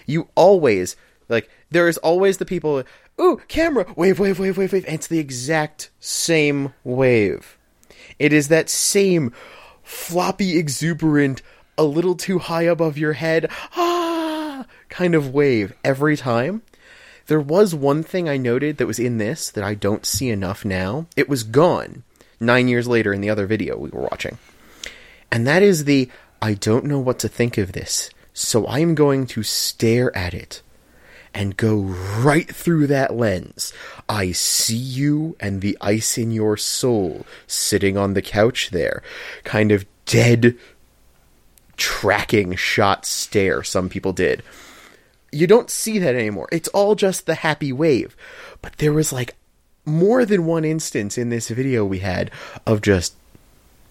You 0.07 0.29
always, 0.35 0.97
like, 1.29 1.51
there 1.71 1.89
is 1.89 1.99
always 1.99 2.39
the 2.39 2.45
people, 2.45 2.85
ooh, 3.21 3.41
camera, 3.49 3.87
wave, 3.97 4.21
wave, 4.21 4.39
wave, 4.39 4.57
wave, 4.57 4.73
wave. 4.73 4.85
And 4.85 4.95
it's 4.95 5.09
the 5.09 5.19
exact 5.19 5.91
same 5.99 6.75
wave. 6.85 7.59
It 8.19 8.33
is 8.33 8.49
that 8.49 8.71
same 8.71 9.33
floppy, 9.83 10.59
exuberant, 10.59 11.43
a 11.77 11.85
little 11.85 12.15
too 12.15 12.39
high 12.39 12.63
above 12.63 12.97
your 12.97 13.15
head, 13.15 13.51
ah, 13.77 14.14
kind 14.95 15.17
of 15.17 15.35
wave 15.35 15.75
every 15.83 16.17
time. 16.17 16.63
There 17.27 17.41
was 17.41 17.75
one 17.75 18.05
thing 18.05 18.29
I 18.29 18.37
noted 18.37 18.77
that 18.77 18.87
was 18.87 19.01
in 19.01 19.19
this 19.19 19.51
that 19.51 19.65
I 19.65 19.75
don't 19.75 20.07
see 20.07 20.31
enough 20.31 20.65
now. 20.65 21.07
It 21.17 21.29
was 21.29 21.43
gone 21.43 22.05
nine 22.39 22.69
years 22.69 22.87
later 22.87 23.13
in 23.13 23.21
the 23.21 23.31
other 23.31 23.47
video 23.47 23.77
we 23.77 23.91
were 23.91 24.03
watching. 24.03 24.39
And 25.33 25.49
that 25.49 25.65
is 25.65 25.85
the 25.85 26.09
I 26.41 26.55
don't 26.55 26.85
know 26.85 27.01
what 27.01 27.19
to 27.21 27.29
think 27.29 27.59
of 27.59 27.73
this, 27.73 28.09
so 28.35 28.69
I'm 28.69 28.95
going 28.95 29.27
to 29.29 29.43
stare 29.43 30.17
at 30.17 30.33
it 30.33 30.63
and 31.33 31.57
go 31.57 31.77
right 31.77 32.55
through 32.55 32.87
that 32.87 33.17
lens. 33.17 33.73
I 34.09 34.31
see 34.31 34.77
you 34.77 35.37
and 35.41 35.61
the 35.61 35.77
ice 35.81 36.17
in 36.17 36.31
your 36.31 36.57
soul 36.57 37.27
sitting 37.49 37.97
on 37.97 38.15
the 38.15 38.23
couch 38.23 38.71
there, 38.71 39.03
kind 39.43 39.73
of 39.73 39.87
dead 40.07 40.57
tracking 41.77 42.55
shot 42.55 43.05
stare 43.05 43.65
some 43.65 43.89
people 43.89 44.13
did 44.13 44.45
you 45.35 45.47
don't 45.47 45.71
see 45.71 45.99
that 45.99 46.15
anymore. 46.15 46.49
It's 46.53 46.69
all 46.69 46.95
just 46.95 47.27
the 47.27 47.35
happy 47.35 47.73
wave. 47.73 48.17
But 48.63 48.79
there 48.79 48.93
was 48.93 49.13
like 49.13 49.35
more 49.85 50.25
than 50.25 50.47
one 50.47 50.65
instance 50.65 51.19
in 51.19 51.29
this 51.29 51.49
video 51.49 51.85
we 51.85 51.99
had 51.99 52.31
of 52.67 52.81
just 52.81 53.15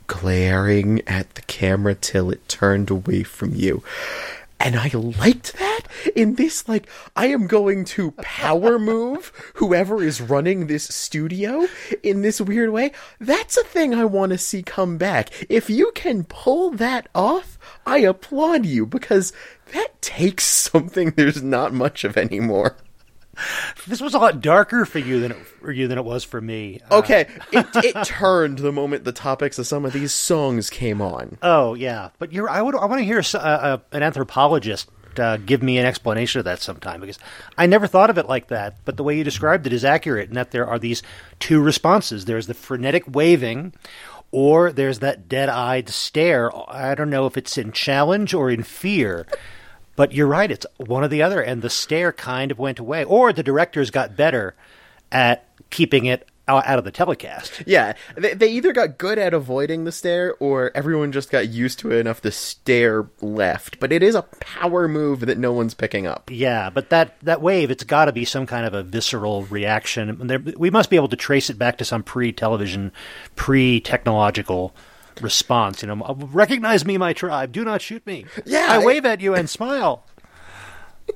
glaring 0.07 1.01
at 1.07 1.35
the 1.35 1.41
camera 1.43 1.95
till 1.95 2.31
it 2.31 2.47
turned 2.47 2.89
away 2.89 3.23
from 3.23 3.53
you. 3.53 3.83
And 4.65 4.77
I 4.77 4.89
liked 4.93 5.57
that 5.59 5.81
in 6.15 6.35
this, 6.35 6.69
like, 6.69 6.87
I 7.17 7.27
am 7.27 7.47
going 7.47 7.83
to 7.85 8.11
power 8.11 8.79
move 8.79 9.33
whoever 9.55 10.01
is 10.01 10.21
running 10.21 10.67
this 10.67 10.85
studio 10.85 11.67
in 12.01 12.21
this 12.21 12.39
weird 12.39 12.69
way. 12.69 12.93
That's 13.19 13.57
a 13.57 13.63
thing 13.65 13.93
I 13.93 14.05
want 14.05 14.31
to 14.31 14.37
see 14.37 14.63
come 14.63 14.97
back. 14.97 15.31
If 15.49 15.69
you 15.69 15.91
can 15.95 16.23
pull 16.23 16.71
that 16.71 17.09
off, 17.13 17.59
I 17.85 17.99
applaud 17.99 18.65
you 18.65 18.85
because 18.85 19.33
that 19.73 20.01
takes 20.01 20.45
something 20.71 21.11
there's 21.11 21.43
not 21.43 21.73
much 21.73 22.05
of 22.05 22.15
anymore. 22.15 22.77
This 23.87 23.99
was 23.99 24.13
a 24.13 24.19
lot 24.19 24.39
darker 24.41 24.85
for 24.85 24.99
you 24.99 25.19
than 25.19 25.31
it, 25.31 25.37
for 25.37 25.71
you 25.71 25.87
than 25.87 25.97
it 25.97 26.05
was 26.05 26.23
for 26.23 26.39
me. 26.39 26.79
Uh, 26.89 26.99
Okay, 26.99 27.27
it, 27.51 27.65
it 27.75 28.03
turned 28.05 28.59
the 28.59 28.71
moment 28.71 29.03
the 29.03 29.11
topics 29.11 29.59
of 29.59 29.67
some 29.67 29.83
of 29.83 29.91
these 29.91 30.13
songs 30.13 30.69
came 30.69 31.01
on. 31.01 31.37
oh 31.41 31.73
yeah, 31.73 32.09
but 32.19 32.31
you're. 32.31 32.49
I 32.49 32.61
would. 32.61 32.75
I 32.75 32.85
want 32.85 32.99
to 32.99 33.05
hear 33.05 33.21
uh, 33.33 33.37
uh, 33.37 33.77
an 33.91 34.03
anthropologist 34.03 34.89
uh, 35.17 35.37
give 35.37 35.61
me 35.61 35.77
an 35.77 35.85
explanation 35.85 36.39
of 36.39 36.45
that 36.45 36.61
sometime 36.61 37.01
because 37.01 37.19
I 37.57 37.65
never 37.65 37.87
thought 37.87 38.09
of 38.09 38.17
it 38.17 38.27
like 38.27 38.47
that. 38.47 38.75
But 38.85 38.97
the 38.97 39.03
way 39.03 39.17
you 39.17 39.23
described 39.23 39.67
it 39.67 39.73
is 39.73 39.83
accurate, 39.83 40.29
in 40.29 40.35
that 40.35 40.51
there 40.51 40.67
are 40.67 40.79
these 40.79 41.03
two 41.39 41.61
responses. 41.61 42.25
There's 42.25 42.47
the 42.47 42.53
frenetic 42.53 43.03
waving. 43.07 43.73
Or 44.35 44.71
there's 44.71 44.97
that 44.99 45.29
dead-eyed 45.29 45.89
stare. 45.89 46.49
I 46.67 46.95
don't 46.95 47.11
know 47.11 47.27
if 47.27 47.37
it's 47.37 47.55
in 47.55 47.71
challenge 47.71 48.33
or 48.33 48.49
in 48.49 48.63
fear, 48.63 49.27
but 49.95 50.13
you're 50.13 50.27
right. 50.27 50.51
It's 50.51 50.65
one 50.77 51.03
or 51.03 51.07
the 51.07 51.21
other, 51.21 51.41
and 51.41 51.61
the 51.61 51.69
stare 51.69 52.11
kind 52.11 52.51
of 52.51 52.59
went 52.59 52.79
away. 52.79 53.03
Or 53.03 53.31
the 53.33 53.43
directors 53.43 53.91
got 53.91 54.15
better 54.15 54.55
at 55.11 55.47
keeping 55.69 56.05
it 56.05 56.27
out 56.47 56.77
of 56.77 56.83
the 56.83 56.91
telecast. 56.91 57.63
Yeah, 57.65 57.93
they, 58.17 58.33
they 58.33 58.51
either 58.51 58.73
got 58.73 58.97
good 58.97 59.17
at 59.17 59.33
avoiding 59.33 59.85
the 59.85 59.91
stare 59.91 60.35
or 60.39 60.71
everyone 60.75 61.11
just 61.11 61.31
got 61.31 61.47
used 61.47 61.79
to 61.79 61.91
it 61.91 61.99
enough 61.99 62.21
the 62.21 62.31
stare 62.31 63.07
left. 63.21 63.79
But 63.79 63.93
it 63.93 64.03
is 64.03 64.15
a 64.15 64.23
power 64.23 64.87
move 64.87 65.21
that 65.21 65.37
no 65.37 65.53
one's 65.53 65.73
picking 65.73 66.05
up. 66.05 66.29
Yeah, 66.29 66.69
but 66.69 66.89
that, 66.89 67.17
that 67.21 67.41
wave, 67.41 67.71
it's 67.71 67.85
got 67.85 68.05
to 68.05 68.11
be 68.11 68.25
some 68.25 68.45
kind 68.45 68.65
of 68.65 68.73
a 68.73 68.83
visceral 68.83 69.43
reaction. 69.45 70.27
There, 70.27 70.39
we 70.39 70.69
must 70.69 70.89
be 70.89 70.97
able 70.97 71.07
to 71.09 71.15
trace 71.15 71.49
it 71.49 71.57
back 71.57 71.77
to 71.77 71.85
some 71.85 72.03
pre-television, 72.03 72.91
pre-technological 73.35 74.75
response. 75.21 75.81
You 75.81 75.87
know, 75.93 76.03
uh, 76.03 76.13
recognize 76.15 76.85
me, 76.85 76.97
my 76.97 77.13
tribe. 77.13 77.51
Do 77.51 77.63
not 77.63 77.81
shoot 77.81 78.05
me. 78.05 78.25
Yeah, 78.45 78.67
I 78.69 78.83
wave 78.85 79.05
at 79.05 79.21
you 79.21 79.33
and 79.33 79.49
smile. 79.49 80.05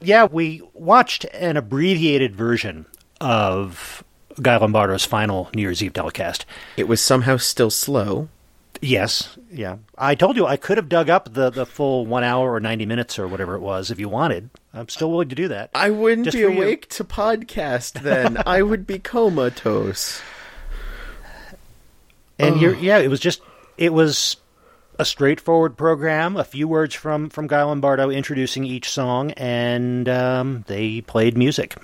yeah, 0.00 0.26
we 0.30 0.62
watched 0.74 1.24
an 1.32 1.56
abbreviated 1.56 2.34
version 2.36 2.86
of 3.20 4.04
Guy 4.40 4.56
Lombardo's 4.56 5.04
final 5.04 5.50
New 5.54 5.62
Year's 5.62 5.82
Eve 5.82 5.92
telecast. 5.92 6.46
It 6.76 6.88
was 6.88 7.00
somehow 7.00 7.36
still 7.36 7.70
slow. 7.70 8.28
Yes, 8.80 9.36
yeah. 9.50 9.78
I 9.96 10.14
told 10.14 10.36
you 10.36 10.46
I 10.46 10.56
could 10.56 10.76
have 10.76 10.88
dug 10.88 11.10
up 11.10 11.34
the, 11.34 11.50
the 11.50 11.66
full 11.66 12.06
one 12.06 12.22
hour 12.22 12.52
or 12.54 12.60
90 12.60 12.86
minutes 12.86 13.18
or 13.18 13.26
whatever 13.26 13.56
it 13.56 13.60
was 13.60 13.90
if 13.90 13.98
you 13.98 14.08
wanted. 14.08 14.50
I'm 14.72 14.88
still 14.88 15.10
willing 15.10 15.30
to 15.30 15.34
do 15.34 15.48
that. 15.48 15.70
I 15.74 15.90
wouldn't 15.90 16.26
Just 16.26 16.36
be 16.36 16.44
for 16.44 16.50
you. 16.50 16.58
awake 16.62 16.88
to 16.90 17.02
podcast 17.02 18.02
then. 18.02 18.40
I 18.46 18.62
would 18.62 18.86
be 18.86 19.00
comatose. 19.00 20.22
And 22.38 22.60
you're, 22.60 22.74
yeah, 22.76 22.98
it 22.98 23.08
was 23.08 23.20
just, 23.20 23.40
it 23.76 23.92
was 23.92 24.36
a 24.98 25.04
straightforward 25.04 25.76
program, 25.76 26.36
a 26.36 26.44
few 26.44 26.66
words 26.68 26.94
from, 26.94 27.30
from 27.30 27.46
Guy 27.46 27.62
Lombardo 27.62 28.10
introducing 28.10 28.64
each 28.64 28.90
song, 28.90 29.30
and 29.32 30.08
um, 30.08 30.64
they 30.66 31.00
played 31.00 31.36
music. 31.36 31.76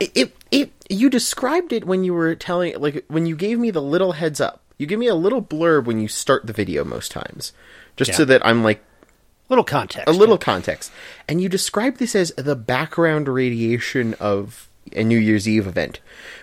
It, 0.00 0.10
it, 0.14 0.36
it, 0.50 0.72
you 0.88 1.08
described 1.10 1.72
it 1.72 1.84
when 1.84 2.04
you 2.04 2.14
were 2.14 2.34
telling, 2.34 2.78
like, 2.80 3.04
when 3.08 3.26
you 3.26 3.36
gave 3.36 3.58
me 3.58 3.70
the 3.70 3.82
little 3.82 4.12
heads 4.12 4.40
up. 4.40 4.60
You 4.78 4.86
give 4.86 4.98
me 4.98 5.06
a 5.06 5.14
little 5.14 5.40
blurb 5.42 5.84
when 5.84 6.00
you 6.00 6.08
start 6.08 6.46
the 6.46 6.52
video 6.52 6.84
most 6.84 7.12
times. 7.12 7.52
Just 7.96 8.10
Yeah. 8.10 8.16
so 8.16 8.24
that 8.26 8.44
I'm 8.44 8.64
like, 8.64 8.82
Little 9.48 9.62
context. 9.64 10.08
a 10.08 10.12
little 10.12 10.38
context. 10.38 10.90
And 11.28 11.40
you 11.40 11.48
described 11.48 11.98
this 11.98 12.16
as 12.16 12.32
the 12.36 12.56
background 12.56 13.28
radiation 13.28 14.14
of 14.14 14.68
a 14.92 15.04
New 15.04 15.18
Year's 15.18 15.48
Eve 15.48 15.66
event 15.66 16.00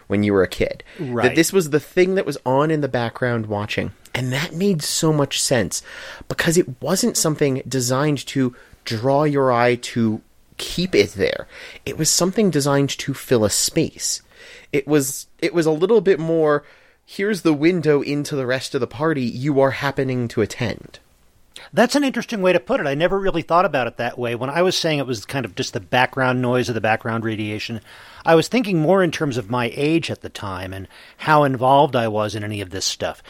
when 0.08 0.24
you 0.24 0.34
were 0.34 0.44
a 0.44 0.48
kid. 0.48 0.84
That 1.28 1.36
this 1.36 1.54
was 1.54 1.70
the 1.70 1.80
thing 1.80 2.16
that 2.16 2.26
was 2.26 2.38
on 2.46 2.72
in 2.72 2.82
the 2.82 2.88
background 2.88 3.46
watching. 3.46 3.92
And 4.14 4.32
that 4.34 4.54
made 4.54 4.82
so 4.82 5.14
much 5.14 5.42
sense 5.42 5.82
because 6.28 6.58
it 6.58 6.82
wasn't 6.82 7.18
something 7.18 7.62
designed 7.68 8.26
to 8.28 8.56
draw 8.84 9.24
your 9.24 9.52
eye 9.52 9.76
to 9.76 10.22
keep 10.58 10.94
it 10.94 11.14
there. 11.14 11.48
It 11.86 11.98
was 11.98 12.10
something 12.10 12.50
designed 12.50 12.90
to 12.90 13.14
fill 13.14 13.46
a 13.46 13.50
space. 13.50 14.22
It 14.72 14.88
was 14.88 15.28
it 15.40 15.54
was 15.54 15.66
a 15.66 15.72
little 15.72 16.02
bit 16.02 16.20
more 16.20 16.64
here's 17.06 17.42
the 17.42 17.54
window 17.54 18.02
into 18.02 18.36
the 18.36 18.46
rest 18.46 18.74
of 18.74 18.80
the 18.82 18.88
party 18.88 19.24
you 19.24 19.60
are 19.60 19.72
happening 19.72 20.28
to 20.30 20.42
attend. 20.42 21.00
That's 21.74 21.96
an 21.96 22.04
interesting 22.04 22.42
way 22.42 22.52
to 22.52 22.60
put 22.60 22.82
it. 22.82 22.88
I 22.88 22.96
never 22.96 23.18
really 23.18 23.42
thought 23.42 23.64
about 23.64 23.88
it 23.88 23.96
that 23.96 24.18
way. 24.18 24.36
When 24.36 24.50
I 24.50 24.62
was 24.62 24.78
saying 24.78 25.00
it 25.00 25.08
was 25.08 25.24
kind 25.24 25.46
of 25.46 25.56
just 25.56 25.72
the 25.72 25.80
background 25.80 26.42
noise 26.42 26.68
of 26.68 26.76
the 26.76 26.82
background 26.82 27.24
radiation, 27.24 27.80
I 28.26 28.36
was 28.36 28.50
thinking 28.50 28.80
more 28.80 29.02
in 29.02 29.12
terms 29.12 29.38
of 29.38 29.50
my 29.50 29.72
age 29.74 30.12
at 30.12 30.22
the 30.22 30.30
time 30.30 30.74
and 30.74 30.90
how 31.18 31.44
involved 31.44 31.96
I 31.96 32.10
was 32.10 32.36
in 32.36 32.44
any 32.44 32.60
of 32.60 32.72
this 32.72 32.84
stuff. 32.84 33.24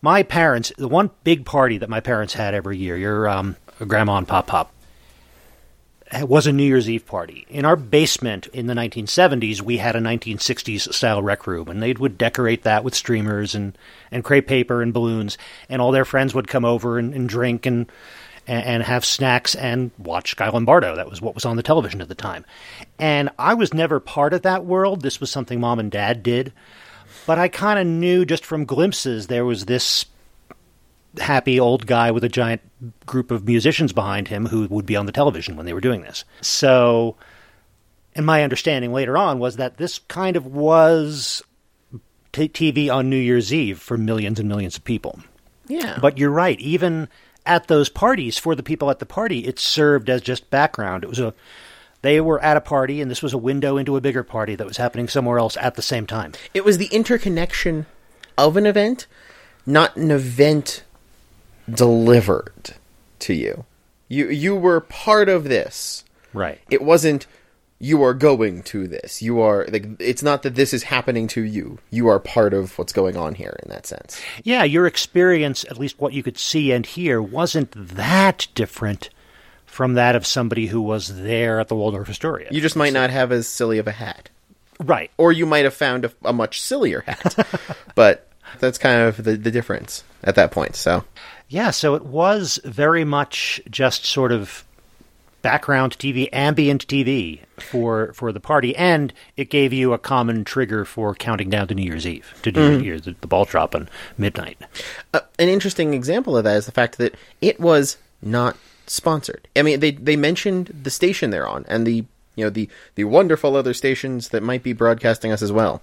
My 0.00 0.22
parents, 0.22 0.72
the 0.78 0.88
one 0.88 1.10
big 1.22 1.44
party 1.44 1.76
that 1.78 1.90
my 1.90 2.00
parents 2.00 2.32
had 2.34 2.54
every 2.54 2.78
year, 2.78 2.96
your 2.96 3.28
um, 3.28 3.56
grandma 3.86 4.16
and 4.16 4.26
pop 4.26 4.46
pop, 4.46 4.72
was 6.20 6.46
a 6.46 6.52
New 6.52 6.64
Year's 6.64 6.90
Eve 6.90 7.06
party. 7.06 7.46
In 7.48 7.64
our 7.64 7.76
basement 7.76 8.46
in 8.48 8.66
the 8.66 8.74
1970s, 8.74 9.62
we 9.62 9.78
had 9.78 9.96
a 9.96 10.00
1960s 10.00 10.92
style 10.92 11.22
rec 11.22 11.46
room, 11.46 11.68
and 11.68 11.82
they 11.82 11.92
would 11.94 12.18
decorate 12.18 12.62
that 12.64 12.84
with 12.84 12.94
streamers 12.94 13.54
and, 13.54 13.76
and 14.10 14.24
crepe 14.24 14.46
paper 14.46 14.82
and 14.82 14.92
balloons, 14.92 15.38
and 15.68 15.80
all 15.80 15.92
their 15.92 16.04
friends 16.04 16.34
would 16.34 16.48
come 16.48 16.64
over 16.64 16.98
and, 16.98 17.14
and 17.14 17.28
drink 17.28 17.66
and, 17.66 17.90
and 18.46 18.64
and 18.64 18.82
have 18.82 19.04
snacks 19.04 19.54
and 19.54 19.90
watch 19.98 20.36
Guy 20.36 20.48
Lombardo. 20.48 20.96
That 20.96 21.08
was 21.08 21.20
what 21.20 21.34
was 21.34 21.44
on 21.44 21.56
the 21.56 21.62
television 21.62 22.00
at 22.00 22.08
the 22.08 22.14
time. 22.14 22.44
And 22.98 23.30
I 23.38 23.54
was 23.54 23.72
never 23.72 24.00
part 24.00 24.34
of 24.34 24.42
that 24.42 24.64
world. 24.64 25.02
This 25.02 25.20
was 25.20 25.30
something 25.30 25.60
mom 25.60 25.78
and 25.78 25.90
dad 25.90 26.22
did. 26.22 26.52
But 27.26 27.38
I 27.38 27.48
kind 27.48 27.78
of 27.78 27.86
knew 27.86 28.24
just 28.24 28.44
from 28.44 28.64
glimpses 28.64 29.28
there 29.28 29.44
was 29.44 29.66
this 29.66 30.06
happy 31.18 31.60
old 31.60 31.86
guy 31.86 32.10
with 32.10 32.24
a 32.24 32.28
giant 32.28 32.60
group 33.06 33.30
of 33.30 33.46
musicians 33.46 33.92
behind 33.92 34.28
him 34.28 34.46
who 34.46 34.66
would 34.68 34.86
be 34.86 34.96
on 34.96 35.06
the 35.06 35.12
television 35.12 35.56
when 35.56 35.66
they 35.66 35.72
were 35.72 35.80
doing 35.80 36.02
this. 36.02 36.24
So, 36.40 37.16
and 38.14 38.24
my 38.26 38.42
understanding 38.42 38.92
later 38.92 39.16
on 39.16 39.38
was 39.38 39.56
that 39.56 39.76
this 39.76 39.98
kind 40.00 40.36
of 40.36 40.46
was 40.46 41.42
t- 42.32 42.48
TV 42.48 42.92
on 42.92 43.10
New 43.10 43.16
Year's 43.16 43.52
Eve 43.52 43.78
for 43.78 43.96
millions 43.96 44.40
and 44.40 44.48
millions 44.48 44.76
of 44.76 44.84
people. 44.84 45.20
Yeah. 45.68 45.98
But 46.00 46.18
you're 46.18 46.30
right, 46.30 46.58
even 46.60 47.08
at 47.46 47.68
those 47.68 47.88
parties, 47.88 48.38
for 48.38 48.54
the 48.54 48.62
people 48.62 48.90
at 48.90 48.98
the 48.98 49.06
party, 49.06 49.40
it 49.40 49.58
served 49.58 50.08
as 50.08 50.22
just 50.22 50.50
background. 50.50 51.04
It 51.04 51.08
was 51.08 51.20
a 51.20 51.34
they 52.02 52.20
were 52.20 52.42
at 52.42 52.56
a 52.56 52.60
party 52.60 53.00
and 53.00 53.08
this 53.08 53.22
was 53.22 53.32
a 53.32 53.38
window 53.38 53.76
into 53.76 53.96
a 53.96 54.00
bigger 54.00 54.24
party 54.24 54.56
that 54.56 54.66
was 54.66 54.76
happening 54.76 55.06
somewhere 55.06 55.38
else 55.38 55.56
at 55.56 55.76
the 55.76 55.82
same 55.82 56.04
time. 56.04 56.32
it 56.52 56.64
was 56.64 56.78
the 56.78 56.86
interconnection 56.86 57.86
of 58.36 58.56
an 58.56 58.66
event, 58.66 59.06
not 59.64 59.96
an 59.96 60.10
event 60.10 60.82
delivered 61.70 62.74
to 63.20 63.34
you. 63.34 63.64
You 64.08 64.28
you 64.28 64.54
were 64.56 64.80
part 64.80 65.28
of 65.28 65.44
this. 65.44 66.04
Right. 66.32 66.60
It 66.70 66.82
wasn't 66.82 67.26
you 67.78 68.02
are 68.04 68.14
going 68.14 68.62
to 68.62 68.86
this. 68.86 69.22
You 69.22 69.40
are 69.40 69.66
like 69.66 69.86
it's 69.98 70.22
not 70.22 70.42
that 70.44 70.54
this 70.54 70.72
is 70.72 70.84
happening 70.84 71.26
to 71.28 71.42
you. 71.42 71.78
You 71.90 72.08
are 72.08 72.20
part 72.20 72.54
of 72.54 72.78
what's 72.78 72.92
going 72.92 73.16
on 73.16 73.34
here 73.34 73.58
in 73.62 73.70
that 73.70 73.86
sense. 73.86 74.20
Yeah, 74.44 74.62
your 74.62 74.86
experience, 74.86 75.64
at 75.64 75.78
least 75.78 76.00
what 76.00 76.12
you 76.12 76.22
could 76.22 76.38
see 76.38 76.70
and 76.72 76.86
hear, 76.86 77.20
wasn't 77.20 77.72
that 77.72 78.46
different 78.54 79.10
from 79.66 79.94
that 79.94 80.14
of 80.14 80.26
somebody 80.26 80.66
who 80.66 80.80
was 80.82 81.22
there 81.22 81.58
at 81.58 81.68
the 81.68 81.74
Waldorf 81.74 82.08
Astoria. 82.08 82.48
You 82.50 82.60
just 82.60 82.76
might 82.76 82.92
not 82.92 83.10
have 83.10 83.32
as 83.32 83.48
silly 83.48 83.78
of 83.78 83.88
a 83.88 83.92
hat. 83.92 84.28
right. 84.78 85.10
Or 85.16 85.32
you 85.32 85.46
might 85.46 85.64
have 85.64 85.74
found 85.74 86.04
a, 86.04 86.12
a 86.24 86.32
much 86.32 86.60
sillier 86.60 87.00
hat. 87.00 87.34
but 87.94 88.28
that's 88.60 88.78
kind 88.78 89.02
of 89.02 89.22
the, 89.24 89.36
the 89.36 89.50
difference 89.50 90.04
at 90.24 90.34
that 90.36 90.50
point. 90.50 90.76
So 90.76 91.04
Yeah, 91.48 91.70
so 91.70 91.94
it 91.94 92.04
was 92.06 92.60
very 92.64 93.04
much 93.04 93.60
just 93.70 94.04
sort 94.04 94.32
of 94.32 94.64
background 95.42 95.98
TV, 95.98 96.28
ambient 96.32 96.86
TV 96.86 97.40
for 97.58 98.12
for 98.12 98.30
the 98.32 98.38
party, 98.40 98.76
and 98.76 99.12
it 99.36 99.50
gave 99.50 99.72
you 99.72 99.92
a 99.92 99.98
common 99.98 100.44
trigger 100.44 100.84
for 100.84 101.14
counting 101.14 101.50
down 101.50 101.66
to 101.68 101.74
New 101.74 101.82
Year's 101.82 102.06
Eve 102.06 102.32
to 102.42 102.52
do 102.52 102.80
your- 102.80 103.00
the, 103.00 103.16
the 103.20 103.26
ball 103.26 103.44
drop 103.44 103.74
on 103.74 103.88
midnight. 104.16 104.56
uh, 105.12 105.20
an 105.38 105.48
interesting 105.48 105.94
example 105.94 106.36
of 106.36 106.44
that 106.44 106.56
is 106.56 106.66
the 106.66 106.72
fact 106.72 106.98
that 106.98 107.14
it 107.40 107.58
was 107.58 107.96
not 108.22 108.56
sponsored. 108.86 109.48
I 109.56 109.62
mean, 109.62 109.80
they 109.80 109.90
they 109.90 110.16
mentioned 110.16 110.66
the 110.84 110.90
station 110.90 111.30
they're 111.30 111.48
on 111.48 111.64
and 111.68 111.84
the 111.86 112.04
you 112.36 112.44
know 112.44 112.50
the 112.50 112.68
the 112.94 113.04
wonderful 113.04 113.56
other 113.56 113.74
stations 113.74 114.28
that 114.28 114.42
might 114.44 114.62
be 114.62 114.72
broadcasting 114.72 115.32
us 115.32 115.42
as 115.42 115.50
well. 115.50 115.82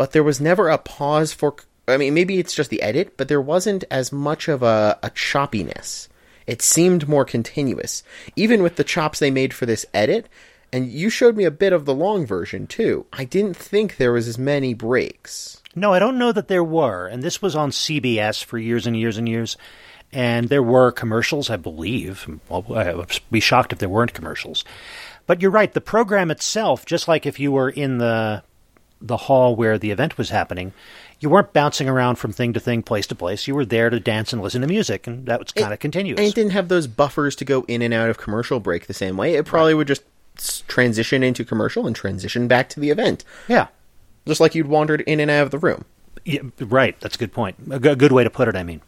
But 0.00 0.12
there 0.12 0.24
was 0.24 0.40
never 0.40 0.70
a 0.70 0.78
pause 0.78 1.34
for. 1.34 1.56
I 1.86 1.98
mean, 1.98 2.14
maybe 2.14 2.38
it's 2.38 2.54
just 2.54 2.70
the 2.70 2.80
edit, 2.80 3.18
but 3.18 3.28
there 3.28 3.38
wasn't 3.38 3.84
as 3.90 4.10
much 4.10 4.48
of 4.48 4.62
a, 4.62 4.98
a 5.02 5.10
choppiness. 5.10 6.08
It 6.46 6.62
seemed 6.62 7.06
more 7.06 7.26
continuous, 7.26 8.02
even 8.34 8.62
with 8.62 8.76
the 8.76 8.82
chops 8.82 9.18
they 9.18 9.30
made 9.30 9.52
for 9.52 9.66
this 9.66 9.84
edit. 9.92 10.26
and 10.72 10.88
you 10.88 11.10
showed 11.10 11.36
me 11.36 11.44
a 11.44 11.50
bit 11.50 11.74
of 11.74 11.84
the 11.84 11.92
long 11.92 12.24
version 12.24 12.66
too. 12.66 13.04
I 13.12 13.26
didn't 13.26 13.58
think 13.58 13.98
there 13.98 14.12
was 14.12 14.26
as 14.26 14.38
many 14.38 14.72
breaks. 14.72 15.60
No, 15.76 15.92
I 15.92 15.98
don't 15.98 16.16
know 16.16 16.32
that 16.32 16.48
there 16.48 16.64
were. 16.64 17.06
And 17.06 17.22
this 17.22 17.42
was 17.42 17.54
on 17.54 17.70
CBS 17.70 18.42
for 18.42 18.56
years 18.56 18.86
and 18.86 18.96
years 18.96 19.18
and 19.18 19.28
years. 19.28 19.58
And 20.14 20.48
there 20.48 20.62
were 20.62 20.92
commercials, 20.92 21.50
I 21.50 21.56
believe. 21.56 22.26
Well, 22.48 22.64
I 22.74 22.94
would 22.94 23.20
be 23.30 23.40
shocked 23.40 23.74
if 23.74 23.78
there 23.78 23.90
weren't 23.90 24.14
commercials. 24.14 24.64
But 25.26 25.42
you're 25.42 25.50
right. 25.50 25.70
The 25.70 25.82
program 25.82 26.30
itself, 26.30 26.86
just 26.86 27.06
like 27.06 27.26
if 27.26 27.38
you 27.38 27.52
were 27.52 27.68
in 27.68 27.98
the 27.98 28.42
the 29.00 29.16
hall 29.16 29.56
where 29.56 29.78
the 29.78 29.90
event 29.90 30.18
was 30.18 30.30
happening, 30.30 30.72
you 31.20 31.28
weren't 31.28 31.52
bouncing 31.52 31.88
around 31.88 32.16
from 32.16 32.32
thing 32.32 32.52
to 32.52 32.60
thing, 32.60 32.82
place 32.82 33.06
to 33.08 33.14
place. 33.14 33.46
You 33.46 33.54
were 33.54 33.64
there 33.64 33.90
to 33.90 34.00
dance 34.00 34.32
and 34.32 34.42
listen 34.42 34.60
to 34.62 34.66
music, 34.66 35.06
and 35.06 35.26
that 35.26 35.38
was 35.38 35.52
kind 35.52 35.72
of 35.72 35.78
continuous. 35.78 36.18
And 36.18 36.28
it 36.28 36.34
didn't 36.34 36.52
have 36.52 36.68
those 36.68 36.86
buffers 36.86 37.36
to 37.36 37.44
go 37.44 37.64
in 37.68 37.82
and 37.82 37.92
out 37.92 38.10
of 38.10 38.18
commercial 38.18 38.60
break 38.60 38.86
the 38.86 38.94
same 38.94 39.16
way. 39.16 39.34
It 39.34 39.46
probably 39.46 39.74
would 39.74 39.86
just 39.86 40.02
transition 40.68 41.22
into 41.22 41.44
commercial 41.44 41.86
and 41.86 41.94
transition 41.94 42.48
back 42.48 42.68
to 42.70 42.80
the 42.80 42.90
event, 42.90 43.24
yeah. 43.48 43.68
just 44.26 44.40
like 44.40 44.54
you'd 44.54 44.68
wandered 44.68 45.02
in 45.02 45.20
and 45.20 45.30
out 45.30 45.44
of 45.44 45.50
the 45.50 45.58
room. 45.58 45.84
Yeah, 46.24 46.40
right. 46.60 46.98
That's 47.00 47.16
a 47.16 47.18
good 47.18 47.32
point. 47.32 47.56
A 47.70 47.78
g- 47.78 47.94
good 47.94 48.12
way 48.12 48.24
to 48.24 48.30
put 48.30 48.48
it. 48.48 48.56
I 48.56 48.62
mean, 48.62 48.80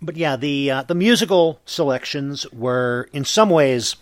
but 0.00 0.16
yeah, 0.16 0.36
the 0.36 0.70
uh, 0.70 0.82
the 0.82 0.94
musical 0.94 1.60
selections 1.64 2.50
were 2.52 3.08
in 3.12 3.24
some 3.24 3.50
ways 3.50 3.96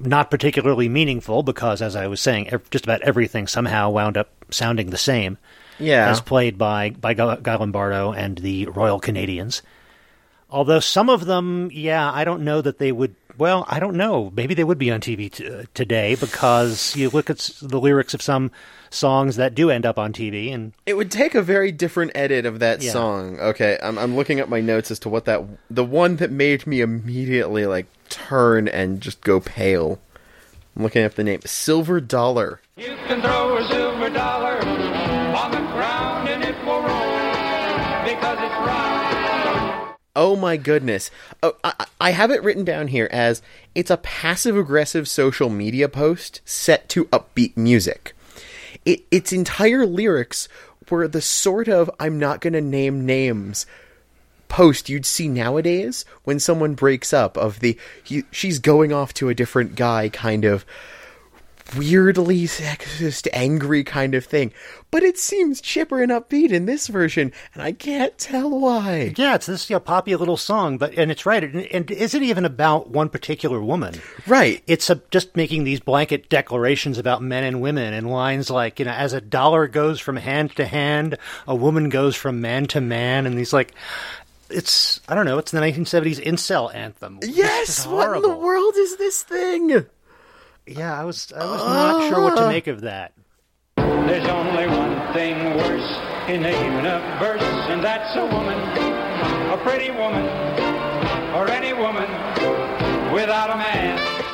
not 0.00 0.30
particularly 0.30 0.88
meaningful 0.88 1.42
because, 1.42 1.80
as 1.82 1.96
I 1.96 2.06
was 2.06 2.20
saying, 2.20 2.50
just 2.70 2.84
about 2.84 3.02
everything 3.02 3.46
somehow 3.46 3.90
wound 3.90 4.16
up 4.16 4.28
sounding 4.50 4.90
the 4.90 4.98
same, 4.98 5.38
Yeah. 5.78 6.10
as 6.10 6.20
played 6.20 6.58
by 6.58 6.90
by 6.90 7.14
Guy 7.14 7.36
Guy 7.42 7.54
Lombardo 7.56 8.12
and 8.12 8.38
the 8.38 8.66
Royal 8.66 9.00
Canadians. 9.00 9.62
Although 10.50 10.80
some 10.80 11.08
of 11.10 11.26
them, 11.26 11.70
yeah, 11.72 12.12
I 12.12 12.24
don't 12.24 12.44
know 12.44 12.60
that 12.60 12.78
they 12.78 12.92
would. 12.92 13.14
Well, 13.36 13.64
I 13.68 13.80
don't 13.80 13.96
know. 13.96 14.32
Maybe 14.36 14.54
they 14.54 14.64
would 14.64 14.78
be 14.78 14.90
on 14.90 15.00
TV 15.00 15.30
t- 15.30 15.48
uh, 15.48 15.64
today 15.74 16.14
because 16.14 16.94
you 16.94 17.10
look 17.10 17.28
at 17.30 17.50
the 17.60 17.80
lyrics 17.80 18.14
of 18.14 18.22
some 18.22 18.50
songs 18.90 19.36
that 19.36 19.54
do 19.54 19.70
end 19.70 19.84
up 19.84 19.98
on 19.98 20.12
TV, 20.12 20.52
and 20.54 20.72
It 20.86 20.96
would 20.96 21.10
take 21.10 21.34
a 21.34 21.42
very 21.42 21.72
different 21.72 22.12
edit 22.14 22.46
of 22.46 22.60
that 22.60 22.80
Yeah. 22.82 22.92
song. 22.92 23.40
Okay, 23.40 23.76
I'm 23.82 23.98
I'm 23.98 24.14
looking 24.14 24.38
at 24.38 24.48
my 24.48 24.60
notes 24.60 24.90
as 24.90 24.98
to 25.00 25.08
what 25.08 25.24
that 25.24 25.42
the 25.68 25.84
one 25.84 26.16
that 26.16 26.30
made 26.30 26.66
me 26.66 26.80
immediately 26.80 27.66
like 27.66 27.86
turn 28.08 28.68
and 28.68 29.00
just 29.00 29.20
go 29.22 29.40
pale. 29.40 29.98
I'm 30.76 30.82
looking 30.84 31.04
up 31.04 31.14
the 31.14 31.24
name 31.24 31.40
Silver 31.44 32.00
Dollar. 32.00 32.60
You 32.76 32.96
can 33.06 33.20
throw 33.20 33.56
a 33.56 33.68
silver 33.68 34.10
dollar 34.10 34.58
Oh 40.16 40.36
my 40.36 40.56
goodness. 40.56 41.10
Oh, 41.42 41.56
I, 41.64 41.86
I- 42.00 42.10
have 42.12 42.30
it 42.30 42.42
written 42.42 42.64
down 42.64 42.88
here 42.88 43.08
as 43.10 43.42
it's 43.74 43.90
a 43.90 43.96
passive 43.96 44.56
aggressive 44.56 45.08
social 45.08 45.50
media 45.50 45.88
post 45.88 46.40
set 46.44 46.88
to 46.90 47.06
upbeat 47.06 47.56
music. 47.56 48.14
It, 48.84 49.04
its 49.10 49.32
entire 49.32 49.86
lyrics 49.86 50.48
were 50.90 51.08
the 51.08 51.22
sort 51.22 51.68
of 51.68 51.90
I'm 51.98 52.18
not 52.18 52.40
going 52.40 52.52
to 52.52 52.60
name 52.60 53.06
names 53.06 53.66
post 54.48 54.88
you'd 54.88 55.06
see 55.06 55.26
nowadays 55.26 56.04
when 56.22 56.38
someone 56.38 56.74
breaks 56.74 57.12
up 57.12 57.36
of 57.36 57.58
the 57.58 57.76
he, 58.04 58.22
she's 58.30 58.60
going 58.60 58.92
off 58.92 59.12
to 59.14 59.28
a 59.28 59.34
different 59.34 59.74
guy 59.74 60.08
kind 60.08 60.44
of 60.44 60.64
weirdly 61.76 62.44
sexist 62.44 63.26
angry 63.32 63.82
kind 63.82 64.14
of 64.14 64.24
thing 64.24 64.52
but 64.90 65.02
it 65.02 65.18
seems 65.18 65.60
chipper 65.60 66.02
and 66.02 66.12
upbeat 66.12 66.50
in 66.50 66.66
this 66.66 66.88
version 66.88 67.32
and 67.54 67.62
i 67.62 67.72
can't 67.72 68.16
tell 68.18 68.50
why 68.50 69.12
Yeah, 69.16 69.34
it's 69.34 69.46
this 69.46 69.68
you 69.70 69.76
know, 69.76 69.80
poppy 69.80 70.14
little 70.16 70.36
song, 70.36 70.78
but 70.78 70.94
and 70.94 71.10
it's 71.10 71.26
right. 71.26 71.42
And, 71.42 71.66
and 71.66 71.90
it 71.90 71.98
isn't 71.98 72.22
even 72.22 72.44
about 72.44 72.90
one 72.90 73.08
particular 73.08 73.60
woman. 73.60 73.94
right 74.26 74.62
It's 74.66 74.90
a, 74.90 75.00
just 75.10 75.36
making 75.36 75.64
these 75.64 75.80
blanket 75.80 76.28
declarations 76.28 76.98
about 76.98 77.22
men 77.22 77.44
and 77.44 77.60
women, 77.60 77.92
and 77.94 78.10
lines 78.10 78.50
like 78.50 78.78
you 78.78 78.84
know, 78.84 78.92
as 78.92 79.12
a 79.12 79.20
dollar 79.20 79.66
goes 79.68 80.00
from 80.00 80.16
hand 80.16 80.54
to 80.56 80.66
hand, 80.66 81.16
a 81.46 81.54
woman 81.54 81.88
goes 81.88 82.16
from 82.16 82.40
man 82.40 82.66
to 82.66 82.80
man, 82.80 83.26
and 83.26 83.36
these 83.38 83.52
like, 83.52 83.74
it's 84.50 85.00
I 85.08 85.14
don't 85.14 85.26
know, 85.26 85.38
it's 85.38 85.50
the 85.50 85.60
1970s 85.60 86.22
incel 86.24 86.74
anthem. 86.74 87.20
Yes, 87.22 87.86
what 87.86 88.16
in 88.16 88.22
the 88.22 88.36
world 88.36 88.74
is 88.76 88.96
this 88.96 89.22
thing? 89.22 89.86
Yeah, 90.66 90.98
I 90.98 91.04
was 91.04 91.32
I 91.32 91.44
was 91.44 91.60
not 91.60 92.08
sure 92.08 92.22
what 92.22 92.36
to 92.36 92.44
ah. 92.44 92.48
make 92.48 92.66
of 92.68 92.80
that. 92.82 93.12
There's 93.76 94.26
only 94.28 94.66
one 94.66 95.12
thing 95.12 95.56
worse 95.56 95.98
in 96.28 96.42
the 96.42 96.52
universe, 96.52 97.42
and 97.42 97.84
that's 97.84 98.16
a 98.16 98.24
woman, 98.24 98.58
a 99.50 99.58
pretty 99.62 99.90
woman, 99.90 100.24
or 101.34 101.48
any 101.50 101.72
woman 101.74 102.08
without 103.12 103.50
a 103.50 103.56
man. 103.56 104.24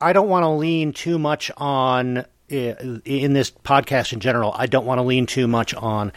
I 0.00 0.12
don't 0.12 0.28
want 0.28 0.44
to 0.44 0.48
lean 0.48 0.92
too 0.92 1.18
much 1.18 1.50
on 1.56 2.24
eh, 2.50 2.74
in 3.04 3.32
this 3.32 3.50
podcast 3.50 4.12
in 4.12 4.20
general. 4.20 4.52
I 4.56 4.66
don't 4.66 4.86
want 4.86 4.98
to 4.98 5.02
lean 5.02 5.26
too 5.26 5.46
much 5.46 5.74
on 5.74 6.12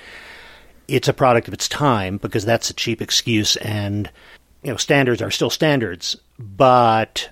it's 0.88 1.08
a 1.08 1.14
product 1.14 1.48
of 1.48 1.54
its 1.54 1.70
time 1.70 2.18
because 2.18 2.46
that's 2.46 2.70
a 2.70 2.74
cheap 2.74 3.02
excuse 3.02 3.56
and 3.58 4.10
you 4.64 4.72
know 4.72 4.78
standards 4.78 5.22
are 5.22 5.32
still 5.32 5.52
standards, 5.52 6.18
but 6.40 7.30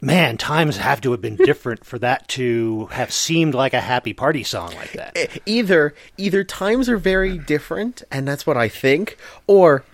man, 0.00 0.36
times 0.36 0.76
have 0.76 1.00
to 1.02 1.10
have 1.12 1.20
been 1.20 1.36
different 1.36 1.84
for 1.84 1.98
that 1.98 2.28
to 2.28 2.86
have 2.86 3.12
seemed 3.12 3.54
like 3.54 3.74
a 3.74 3.80
happy 3.80 4.12
party 4.12 4.42
song 4.42 4.74
like 4.74 4.92
that. 4.92 5.38
Either 5.46 5.94
either 6.16 6.44
times 6.44 6.88
are 6.88 6.96
very 6.96 7.38
different, 7.38 8.02
and 8.10 8.26
that's 8.26 8.46
what 8.46 8.56
I 8.56 8.68
think, 8.68 9.16
or 9.46 9.84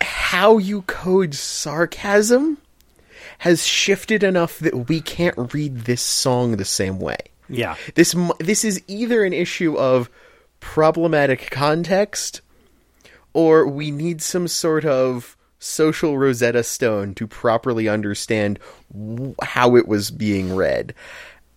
how 0.00 0.58
you 0.58 0.82
code 0.82 1.34
sarcasm 1.34 2.58
has 3.38 3.66
shifted 3.66 4.22
enough 4.22 4.58
that 4.60 4.88
we 4.88 5.00
can't 5.00 5.52
read 5.52 5.80
this 5.80 6.02
song 6.02 6.56
the 6.56 6.64
same 6.64 6.98
way. 6.98 7.18
Yeah. 7.48 7.76
This 7.94 8.14
this 8.38 8.64
is 8.64 8.82
either 8.88 9.24
an 9.24 9.32
issue 9.32 9.76
of 9.76 10.10
problematic 10.60 11.50
context 11.50 12.40
or 13.34 13.66
we 13.66 13.90
need 13.90 14.22
some 14.22 14.48
sort 14.48 14.84
of 14.84 15.36
social 15.58 16.18
Rosetta 16.18 16.62
Stone 16.62 17.14
to 17.16 17.26
properly 17.26 17.88
understand 17.88 18.58
w- 18.92 19.34
how 19.42 19.76
it 19.76 19.88
was 19.88 20.10
being 20.10 20.54
read. 20.54 20.94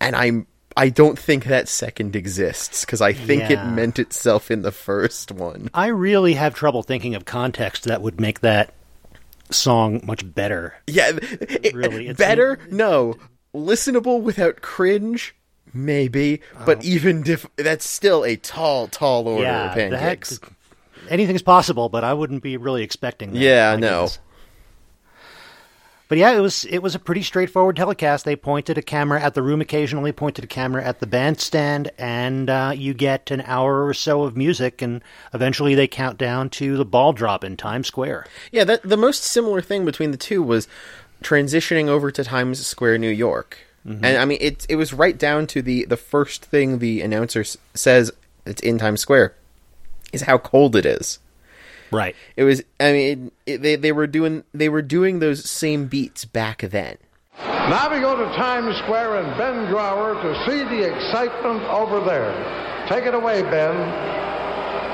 And 0.00 0.16
I'm 0.16 0.46
I 0.76 0.88
don't 0.88 1.18
think 1.18 1.44
that 1.46 1.68
second 1.68 2.14
exists 2.14 2.84
because 2.84 3.00
I 3.00 3.12
think 3.12 3.50
it 3.50 3.62
meant 3.66 3.98
itself 3.98 4.50
in 4.50 4.62
the 4.62 4.70
first 4.72 5.32
one. 5.32 5.68
I 5.74 5.88
really 5.88 6.34
have 6.34 6.54
trouble 6.54 6.82
thinking 6.84 7.14
of 7.16 7.24
context 7.24 7.84
that 7.84 8.00
would 8.02 8.20
make 8.20 8.40
that 8.40 8.72
song 9.50 10.00
much 10.04 10.22
better. 10.32 10.74
Yeah, 10.86 11.10
it- 11.20 11.74
Really, 11.74 12.04
it's- 12.08 12.16
better? 12.16 12.60
No. 12.70 13.16
Listenable 13.54 14.22
without 14.22 14.62
cringe? 14.62 15.34
Maybe, 15.74 16.40
but 16.64 16.78
oh. 16.78 16.82
even 16.84 17.22
diff- 17.22 17.46
that's 17.56 17.86
still 17.88 18.24
a 18.24 18.36
tall, 18.36 18.86
tall 18.86 19.26
order 19.28 19.42
yeah, 19.42 19.68
of 19.70 19.74
pancakes. 19.74 20.38
that- 20.38 20.50
anything's 21.10 21.42
possible, 21.42 21.88
but 21.88 22.04
I 22.04 22.14
wouldn't 22.14 22.42
be 22.42 22.56
really 22.56 22.82
expecting 22.82 23.32
that. 23.32 23.38
Yeah, 23.38 23.74
My 23.74 23.80
no. 23.80 24.08
But 26.08 26.18
yeah, 26.18 26.32
it 26.32 26.40
was 26.40 26.64
it 26.64 26.78
was 26.78 26.96
a 26.96 26.98
pretty 26.98 27.22
straightforward 27.22 27.76
telecast. 27.76 28.24
They 28.24 28.34
pointed 28.34 28.76
a 28.76 28.82
camera 28.82 29.22
at 29.22 29.34
the 29.34 29.42
room 29.42 29.60
occasionally, 29.60 30.10
pointed 30.10 30.42
a 30.42 30.48
camera 30.48 30.84
at 30.84 30.98
the 30.98 31.06
bandstand, 31.06 31.92
and 31.98 32.50
uh, 32.50 32.72
you 32.74 32.94
get 32.94 33.30
an 33.30 33.42
hour 33.46 33.86
or 33.86 33.94
so 33.94 34.24
of 34.24 34.36
music, 34.36 34.82
and 34.82 35.02
eventually 35.32 35.76
they 35.76 35.86
count 35.86 36.18
down 36.18 36.50
to 36.50 36.76
the 36.76 36.84
ball 36.84 37.12
drop 37.12 37.44
in 37.44 37.56
Times 37.56 37.86
Square. 37.86 38.26
Yeah, 38.50 38.64
that 38.64 38.82
the 38.82 38.96
most 38.96 39.22
similar 39.22 39.60
thing 39.60 39.84
between 39.84 40.10
the 40.10 40.16
two 40.16 40.42
was 40.42 40.66
transitioning 41.22 41.86
over 41.86 42.10
to 42.10 42.24
Times 42.24 42.66
Square, 42.66 42.98
New 42.98 43.10
York. 43.10 43.58
And 43.84 44.04
I 44.04 44.24
mean, 44.24 44.38
it 44.40 44.66
it 44.68 44.76
was 44.76 44.92
right 44.92 45.16
down 45.16 45.46
to 45.48 45.62
the 45.62 45.84
the 45.84 45.96
first 45.96 46.44
thing 46.44 46.80
the 46.80 47.02
announcer 47.02 47.40
s- 47.40 47.56
says. 47.74 48.10
It's 48.44 48.60
in 48.62 48.78
Times 48.78 49.00
Square. 49.00 49.36
Is 50.12 50.22
how 50.22 50.38
cold 50.38 50.76
it 50.76 50.86
is. 50.86 51.18
Right. 51.90 52.14
It 52.36 52.44
was. 52.44 52.62
I 52.78 52.92
mean, 52.92 53.32
it, 53.46 53.52
it, 53.54 53.62
they 53.62 53.76
they 53.76 53.92
were 53.92 54.06
doing 54.06 54.44
they 54.52 54.68
were 54.68 54.82
doing 54.82 55.18
those 55.18 55.48
same 55.48 55.86
beats 55.86 56.24
back 56.24 56.62
then. 56.62 56.98
Now 57.38 57.90
we 57.92 58.00
go 58.00 58.16
to 58.16 58.24
Times 58.36 58.76
Square 58.78 59.22
and 59.22 59.38
Ben 59.38 59.72
Grauer 59.72 60.20
to 60.20 60.30
see 60.46 60.62
the 60.64 60.82
excitement 60.94 61.62
over 61.70 62.00
there. 62.04 62.34
Take 62.88 63.04
it 63.06 63.14
away, 63.14 63.42
Ben. 63.42 63.74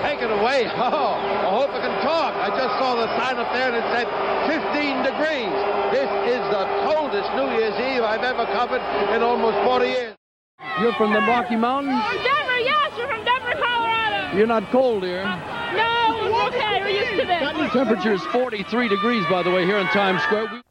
Take 0.05 0.20
it 0.22 0.31
away. 0.31 0.68
Oh, 0.76 1.16
I 1.16 1.50
hope 1.50 1.70
I 1.70 1.81
can 1.81 1.96
talk. 2.05 2.33
I 2.37 2.48
just 2.55 2.74
saw 2.79 2.94
the 2.94 3.09
sign 3.18 3.37
up 3.37 3.50
there 3.52 3.72
and 3.72 3.76
it 3.81 3.87
said 3.90 4.07
15 4.46 5.02
degrees. 5.02 5.57
This 5.90 6.11
is 6.31 6.42
the 6.52 6.64
coldest 6.87 7.26
New 7.35 7.48
Year's 7.59 7.74
Eve 7.81 8.05
I've 8.05 8.22
ever 8.22 8.44
covered 8.55 8.83
in 9.14 9.22
almost 9.22 9.57
40 9.64 9.87
years. 9.87 10.14
You're 10.81 10.92
from 10.94 11.12
the 11.12 11.20
Rocky 11.20 11.57
Mountains? 11.57 11.98
From 12.07 12.22
Denver, 12.22 12.59
yes, 12.61 12.92
we're 12.96 13.09
from 13.09 13.24
Denver, 13.24 13.57
Colorado. 13.59 14.26
You're 14.37 14.46
not 14.46 14.70
cold 14.70 15.03
here. 15.03 15.25
No, 15.25 16.31
we're 16.31 16.46
okay. 16.49 16.81
We're 16.83 16.88
used 16.90 17.11
to 17.12 17.16
The 17.16 17.62
this. 17.62 17.72
temperature 17.72 18.12
is 18.12 18.22
43 18.27 18.88
degrees, 18.88 19.25
by 19.31 19.42
the 19.42 19.51
way, 19.51 19.64
here 19.64 19.79
in 19.79 19.87
Times 19.88 20.22
Square. 20.22 20.62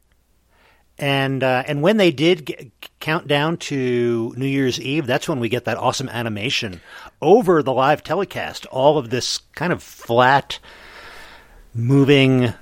And 1.00 1.44
uh, 1.44 1.64
and 1.68 1.82
when 1.82 1.98
they 1.98 2.12
did 2.12 2.46
g- 2.48 2.72
count 3.02 3.28
down 3.28 3.58
to 3.58 4.34
New 4.38 4.46
Year's 4.46 4.80
Eve, 4.80 5.06
that's 5.08 5.28
when 5.28 5.40
we 5.42 5.50
get 5.50 5.66
that 5.66 5.78
awesome 5.78 6.08
animation 6.10 6.80
over 7.22 7.62
the 7.64 7.74
live 7.74 8.02
telecast. 8.04 8.66
All 8.68 8.98
of 8.98 9.10
this 9.10 9.40
kind 9.56 9.74
of 9.74 9.84
flat, 9.84 10.60
moving. 11.74 12.46
I 12.46 12.54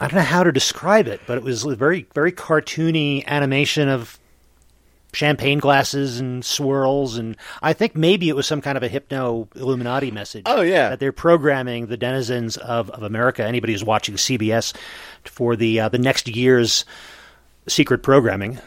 I 0.00 0.08
don't 0.08 0.16
know 0.16 0.20
how 0.22 0.42
to 0.44 0.52
describe 0.52 1.06
it, 1.06 1.20
but 1.26 1.38
it 1.38 1.44
was 1.44 1.64
a 1.64 1.74
very 1.76 2.06
very 2.14 2.32
cartoony 2.32 3.24
animation 3.26 3.88
of 3.88 4.18
champagne 5.14 5.58
glasses 5.58 6.20
and 6.20 6.44
swirls 6.44 7.16
and 7.16 7.36
I 7.62 7.72
think 7.72 7.96
maybe 7.96 8.28
it 8.28 8.36
was 8.36 8.46
some 8.46 8.60
kind 8.60 8.76
of 8.76 8.82
a 8.82 8.88
hypno 8.88 9.48
Illuminati 9.54 10.10
message. 10.10 10.42
Oh, 10.46 10.60
yeah. 10.60 10.90
that 10.90 11.00
they're 11.00 11.12
programming 11.12 11.86
the 11.86 11.96
denizens 11.96 12.56
of, 12.56 12.90
of 12.90 13.02
America. 13.02 13.44
Anybody 13.44 13.72
who's 13.72 13.84
watching 13.84 14.16
CBS 14.16 14.74
for 15.24 15.56
the 15.56 15.80
uh, 15.80 15.88
the 15.88 15.98
next 15.98 16.28
year's 16.28 16.84
secret 17.66 18.02
programming. 18.02 18.58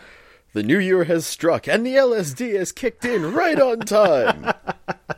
The 0.53 0.63
new 0.63 0.79
year 0.79 1.03
has 1.03 1.25
struck, 1.25 1.67
and 1.67 1.85
the 1.85 1.95
LSD 1.95 2.57
has 2.57 2.71
kicked 2.71 3.05
in 3.05 3.33
right 3.33 3.59
on 3.59 3.81
time. 3.81 4.53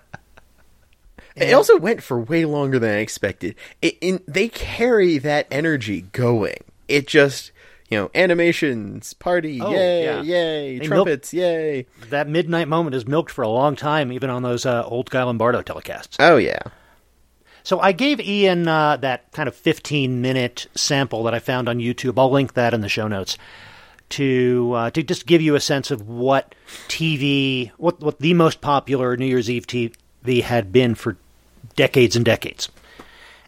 It 1.40 1.54
also 1.54 1.78
went 1.78 2.04
for 2.04 2.20
way 2.20 2.46
longer 2.46 2.80
than 2.80 2.90
I 2.90 2.98
expected. 2.98 3.56
It, 3.82 3.98
in, 4.02 4.22
they 4.28 4.50
carry 4.50 5.18
that 5.20 5.48
energy 5.50 6.02
going. 6.12 6.58
It 6.88 7.08
just, 7.08 7.52
you 7.90 7.98
know, 7.98 8.12
animations, 8.14 9.14
party, 9.14 9.60
Oh, 9.62 9.72
yay, 9.72 10.04
yeah. 10.04 10.22
yay, 10.22 10.78
They 10.80 10.86
trumpets, 10.86 11.34
yay. 11.34 11.88
That 12.10 12.28
midnight 12.30 12.68
moment 12.68 12.96
is 12.96 13.08
milked 13.08 13.32
for 13.32 13.42
a 13.42 13.50
long 13.50 13.76
time, 13.76 14.12
even 14.12 14.30
on 14.30 14.44
those 14.44 14.66
uh, 14.66 14.84
old 14.86 15.10
Guy 15.10 15.24
Lombardo 15.24 15.62
telecasts. 15.62 16.16
Oh 16.20 16.38
yeah, 16.38 16.60
So 17.64 17.80
I 17.80 17.92
gave 17.92 18.20
Ian 18.20 18.68
uh, 18.68 18.98
that 18.98 19.32
kind 19.32 19.48
of 19.50 19.56
15 19.56 20.22
minute 20.22 20.68
sample 20.76 21.24
that 21.24 21.34
I 21.34 21.40
found 21.40 21.68
on 21.68 21.80
YouTube. 21.80 22.18
I'll 22.18 22.32
link 22.32 22.54
that 22.54 22.74
in 22.74 22.82
the 22.82 22.90
show 22.90 23.08
notes 23.08 23.38
to 24.10 24.72
uh, 24.76 24.90
to 24.92 25.04
just 25.04 25.26
give 25.28 25.42
you 25.42 25.56
a 25.56 25.60
sense 25.60 25.92
of 25.92 26.08
what 26.08 26.56
TV, 26.88 27.72
what 27.78 28.00
what 28.00 28.20
the 28.20 28.34
most 28.34 28.60
popular 28.62 29.16
New 29.18 29.26
Year's 29.26 29.50
Eve 29.50 29.68
TV 29.68 30.42
had 30.42 30.72
been 30.72 30.96
for 30.96 31.18
decades 31.76 32.16
and 32.16 32.26
decades. 32.26 32.70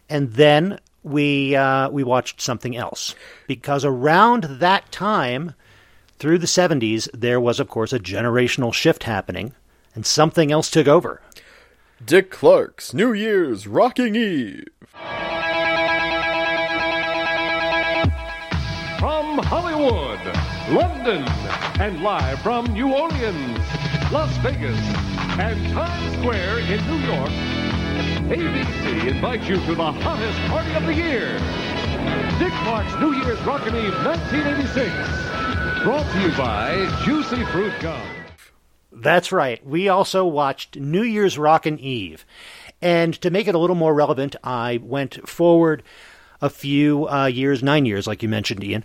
And 0.08 0.32
then 0.34 0.78
we 1.02 1.56
uh, 1.56 1.88
we 1.90 2.04
watched 2.04 2.40
something 2.40 2.76
else 2.76 3.14
because 3.46 3.84
around 3.84 4.44
that 4.44 4.90
time, 4.92 5.54
through 6.18 6.38
the 6.38 6.46
70s, 6.46 7.08
there 7.12 7.40
was 7.40 7.58
of 7.60 7.68
course 7.68 7.92
a 7.92 7.98
generational 7.98 8.72
shift 8.72 9.04
happening, 9.04 9.54
and 9.94 10.06
something 10.06 10.52
else 10.52 10.70
took 10.70 10.86
over. 10.86 11.20
Dick 12.04 12.30
Clark's 12.30 12.92
New 12.92 13.12
Year's 13.12 13.66
Rocking 13.66 14.16
Eve. 14.16 14.66
From 18.98 19.38
Hollywood, 19.38 20.20
London, 20.70 21.24
and 21.80 22.02
live 22.02 22.40
from 22.40 22.66
New 22.72 22.92
Orleans, 22.92 23.58
Las 24.12 24.36
Vegas, 24.38 24.78
and 25.38 25.72
Times 25.72 26.18
Square 26.18 26.58
in 26.60 26.86
New 26.86 26.98
York, 27.06 27.30
ABC 28.32 29.08
invites 29.08 29.46
you 29.46 29.56
to 29.56 29.74
the 29.74 29.92
hottest 29.92 30.38
party 30.48 30.72
of 30.72 30.86
the 30.86 30.94
year. 30.94 31.38
Dick 32.38 32.52
Clark's 32.64 32.98
New 32.98 33.12
Year's 33.12 33.38
Rockin' 33.42 33.76
Eve 33.76 33.92
1986. 34.06 35.84
Brought 35.84 36.10
to 36.12 36.20
you 36.22 36.34
by 36.34 37.02
Juicy 37.04 37.44
Fruit 37.52 37.74
Gum. 37.80 38.00
That's 38.90 39.32
right. 39.32 39.62
We 39.66 39.90
also 39.90 40.24
watched 40.24 40.76
New 40.76 41.02
Year's 41.02 41.36
Rockin' 41.36 41.78
Eve. 41.78 42.24
And 42.80 43.12
to 43.20 43.28
make 43.28 43.48
it 43.48 43.54
a 43.54 43.58
little 43.58 43.76
more 43.76 43.92
relevant, 43.92 44.34
I 44.42 44.80
went 44.82 45.28
forward 45.28 45.82
a 46.40 46.48
few 46.48 47.06
uh, 47.10 47.26
years, 47.26 47.62
nine 47.62 47.84
years, 47.84 48.06
like 48.06 48.22
you 48.22 48.30
mentioned, 48.30 48.64
Ian, 48.64 48.82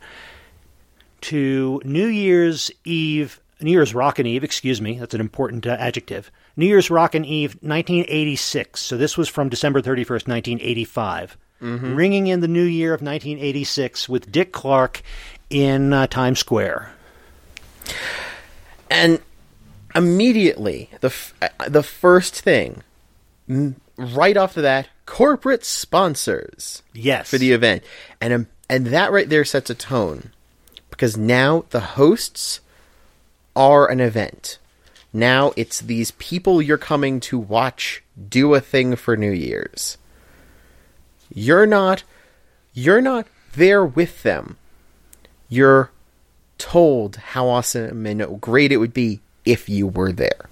to 1.21 1.81
New 1.85 2.07
Year's 2.07 2.69
Eve, 2.83 3.39
New 3.59 3.71
Year's 3.71 3.93
Rockin' 3.95 4.27
Eve, 4.27 4.43
excuse 4.43 4.79
me, 4.81 4.99
that's 4.99 5.13
an 5.15 5.19
important 5.21 5.65
uh, 5.65 5.75
adjective. 5.79 6.31
New 6.55 6.65
Year's 6.67 6.89
Rockin' 6.91 7.25
Eve 7.25 7.53
1986. 7.61 8.79
So 8.79 8.97
this 8.97 9.17
was 9.17 9.27
from 9.29 9.49
December 9.49 9.81
31st, 9.81 10.27
1985. 10.27 11.37
Ringing 11.59 12.27
in 12.27 12.41
the 12.41 12.47
new 12.47 12.61
year 12.63 12.93
of 12.93 13.01
1986 13.01 14.07
with 14.07 14.31
Dick 14.31 14.51
Clark 14.51 15.01
in 15.49 15.91
uh, 15.91 16.05
Times 16.05 16.37
Square. 16.37 16.91
And 18.91 19.19
immediately, 19.95 20.89
the 21.01 21.07
f- 21.07 21.33
uh, 21.41 21.69
the 21.69 21.81
first 21.83 22.39
thing, 22.41 22.83
m- 23.49 23.75
right 23.97 24.37
off 24.37 24.55
of 24.57 24.63
that, 24.63 24.87
corporate 25.07 25.65
sponsors 25.65 26.83
Yes. 26.93 27.29
for 27.29 27.37
the 27.39 27.51
event, 27.53 27.83
and 28.21 28.33
um, 28.33 28.47
and 28.69 28.87
that 28.87 29.11
right 29.11 29.27
there 29.27 29.43
sets 29.45 29.69
a 29.71 29.75
tone, 29.75 30.31
because 30.89 31.17
now 31.17 31.65
the 31.71 31.79
hosts 31.79 32.59
are 33.57 33.89
an 33.89 33.99
event. 33.99 34.59
Now 35.11 35.51
it's 35.57 35.81
these 35.81 36.11
people 36.11 36.61
you're 36.61 36.77
coming 36.77 37.19
to 37.21 37.39
watch 37.39 38.03
do 38.29 38.53
a 38.53 38.61
thing 38.61 38.95
for 38.95 39.17
New 39.17 39.31
Year's. 39.31 39.97
You're 41.33 41.65
not 41.65 42.03
you're 42.73 43.01
not 43.01 43.25
there 43.53 43.83
with 43.83 44.21
them. 44.21 44.57
You're 45.49 45.89
told 46.59 47.15
how 47.15 47.47
awesome 47.47 48.05
and 48.05 48.39
great 48.39 48.71
it 48.71 48.77
would 48.77 48.93
be 48.93 49.19
if 49.43 49.67
you 49.67 49.87
were 49.87 50.11
there. 50.11 50.49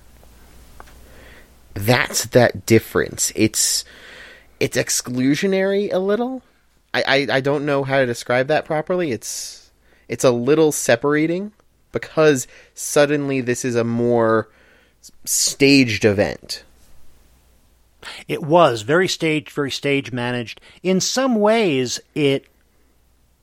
That's 1.76 2.26
that 2.28 2.66
difference. 2.66 3.32
It's 3.36 3.86
it's 4.60 4.78
exclusionary 4.78 5.94
a 5.94 6.00
little. 6.00 6.42
I, 6.94 7.04
I, 7.06 7.36
I 7.38 7.42
don't 7.42 7.66
know 7.66 7.84
how 7.84 8.00
to 8.00 8.06
describe 8.06 8.48
that 8.48 8.66
properly. 8.66 9.12
It's 9.12 9.70
it's 10.08 10.24
a 10.24 10.32
little 10.32 10.72
separating 10.72 11.52
because 11.96 12.46
suddenly 12.74 13.40
this 13.40 13.64
is 13.64 13.76
a 13.76 13.86
more 13.86 14.50
staged 15.24 16.04
event. 16.04 16.66
It 18.28 18.44
was 18.44 18.82
very 18.82 19.08
staged, 19.08 19.50
very 19.50 19.72
stage 19.72 20.12
managed. 20.12 20.60
In 20.84 21.00
some 21.00 21.36
ways, 21.36 22.02
it 22.14 22.48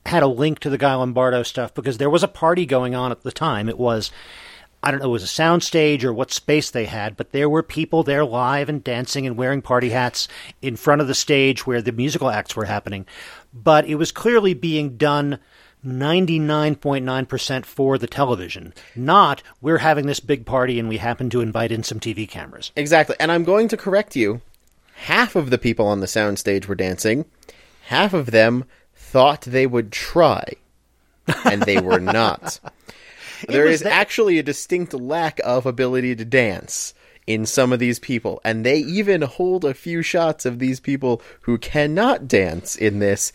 had 0.04 0.22
a 0.22 0.28
link 0.28 0.58
to 0.60 0.70
the 0.70 0.76
Guy 0.76 0.94
Lombardo 0.94 1.42
stuff 1.42 1.72
because 1.72 1.96
there 1.96 2.10
was 2.10 2.22
a 2.22 2.28
party 2.28 2.66
going 2.66 2.94
on 2.94 3.10
at 3.10 3.22
the 3.22 3.32
time. 3.32 3.70
It 3.70 3.78
was, 3.78 4.10
I 4.82 4.90
don't 4.90 5.00
know, 5.00 5.06
it 5.06 5.12
was 5.12 5.22
a 5.22 5.28
sound 5.28 5.62
stage 5.62 6.04
or 6.04 6.12
what 6.12 6.30
space 6.30 6.70
they 6.70 6.84
had, 6.84 7.16
but 7.16 7.32
there 7.32 7.48
were 7.48 7.62
people 7.62 8.02
there 8.02 8.22
live 8.22 8.68
and 8.68 8.84
dancing 8.84 9.26
and 9.26 9.38
wearing 9.38 9.62
party 9.62 9.88
hats 9.88 10.28
in 10.60 10.76
front 10.76 11.00
of 11.00 11.08
the 11.08 11.14
stage 11.14 11.66
where 11.66 11.80
the 11.80 11.90
musical 11.90 12.28
acts 12.28 12.54
were 12.54 12.66
happening. 12.66 13.06
But 13.54 13.86
it 13.86 13.94
was 13.94 14.12
clearly 14.12 14.52
being 14.52 14.98
done 14.98 15.38
99.9% 15.84 17.64
for 17.64 17.98
the 17.98 18.06
television, 18.06 18.72
not 18.94 19.42
we're 19.60 19.78
having 19.78 20.06
this 20.06 20.20
big 20.20 20.46
party 20.46 20.78
and 20.78 20.88
we 20.88 20.98
happen 20.98 21.28
to 21.30 21.40
invite 21.40 21.72
in 21.72 21.82
some 21.82 22.00
TV 22.00 22.28
cameras. 22.28 22.72
Exactly. 22.76 23.16
And 23.18 23.32
I'm 23.32 23.44
going 23.44 23.68
to 23.68 23.76
correct 23.76 24.16
you. 24.16 24.40
Half 24.94 25.34
of 25.36 25.50
the 25.50 25.58
people 25.58 25.86
on 25.86 26.00
the 26.00 26.06
soundstage 26.06 26.66
were 26.66 26.74
dancing. 26.74 27.24
Half 27.86 28.12
of 28.12 28.30
them 28.30 28.64
thought 28.94 29.42
they 29.42 29.66
would 29.66 29.90
try. 29.90 30.44
And 31.44 31.62
they 31.62 31.80
were 31.80 32.00
not. 32.00 32.60
there 33.48 33.66
is 33.66 33.80
that- 33.80 33.92
actually 33.92 34.38
a 34.38 34.42
distinct 34.42 34.94
lack 34.94 35.40
of 35.44 35.66
ability 35.66 36.14
to 36.16 36.24
dance 36.24 36.94
in 37.26 37.46
some 37.46 37.72
of 37.72 37.78
these 37.78 37.98
people. 37.98 38.40
And 38.44 38.64
they 38.64 38.78
even 38.78 39.22
hold 39.22 39.64
a 39.64 39.74
few 39.74 40.02
shots 40.02 40.44
of 40.46 40.58
these 40.58 40.80
people 40.80 41.22
who 41.42 41.58
cannot 41.58 42.28
dance 42.28 42.76
in 42.76 42.98
this 42.98 43.32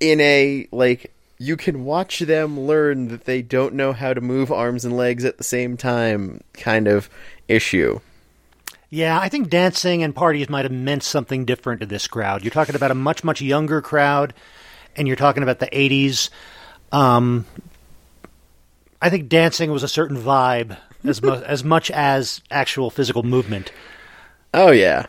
in 0.00 0.20
a 0.20 0.68
like 0.72 1.12
you 1.38 1.56
can 1.56 1.84
watch 1.84 2.20
them 2.20 2.58
learn 2.58 3.08
that 3.08 3.24
they 3.24 3.42
don't 3.42 3.74
know 3.74 3.92
how 3.92 4.12
to 4.12 4.20
move 4.20 4.50
arms 4.50 4.84
and 4.84 4.96
legs 4.96 5.24
at 5.24 5.38
the 5.38 5.44
same 5.44 5.76
time 5.76 6.40
kind 6.52 6.88
of 6.88 7.08
issue. 7.46 8.00
Yeah, 8.90 9.20
I 9.20 9.28
think 9.28 9.50
dancing 9.50 10.02
and 10.02 10.14
parties 10.14 10.48
might 10.48 10.64
have 10.64 10.72
meant 10.72 11.02
something 11.02 11.44
different 11.44 11.80
to 11.80 11.86
this 11.86 12.06
crowd. 12.06 12.42
You're 12.42 12.50
talking 12.50 12.74
about 12.74 12.90
a 12.90 12.94
much, 12.94 13.22
much 13.22 13.40
younger 13.40 13.82
crowd, 13.82 14.34
and 14.96 15.06
you're 15.06 15.16
talking 15.16 15.42
about 15.42 15.58
the 15.58 15.66
80s. 15.66 16.30
Um, 16.90 17.44
I 19.00 19.10
think 19.10 19.28
dancing 19.28 19.70
was 19.70 19.82
a 19.82 19.88
certain 19.88 20.16
vibe 20.16 20.76
as, 21.04 21.22
mu- 21.22 21.32
as 21.46 21.62
much 21.62 21.90
as 21.90 22.40
actual 22.50 22.90
physical 22.90 23.22
movement. 23.22 23.70
Oh 24.54 24.70
yeah, 24.70 25.06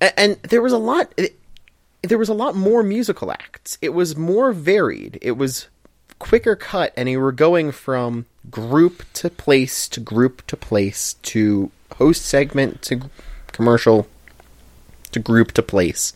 and, 0.00 0.12
and 0.16 0.36
there 0.42 0.60
was 0.60 0.72
a 0.72 0.78
lot. 0.78 1.14
It, 1.16 1.38
there 2.02 2.18
was 2.18 2.28
a 2.28 2.34
lot 2.34 2.54
more 2.54 2.82
musical 2.82 3.30
acts. 3.30 3.78
It 3.80 3.90
was 3.90 4.16
more 4.16 4.52
varied. 4.52 5.18
It 5.22 5.32
was 5.32 5.68
quicker 6.18 6.56
cut, 6.56 6.92
and 6.96 7.08
you 7.08 7.20
were 7.20 7.32
going 7.32 7.72
from 7.72 8.26
group 8.50 9.04
to 9.14 9.30
place 9.30 9.88
to 9.88 10.00
group 10.00 10.46
to 10.46 10.56
place 10.56 11.14
to 11.14 11.70
host 11.96 12.24
segment 12.24 12.82
to 12.82 13.10
commercial 13.48 14.08
to 15.12 15.20
group 15.20 15.52
to 15.52 15.62
place, 15.62 16.14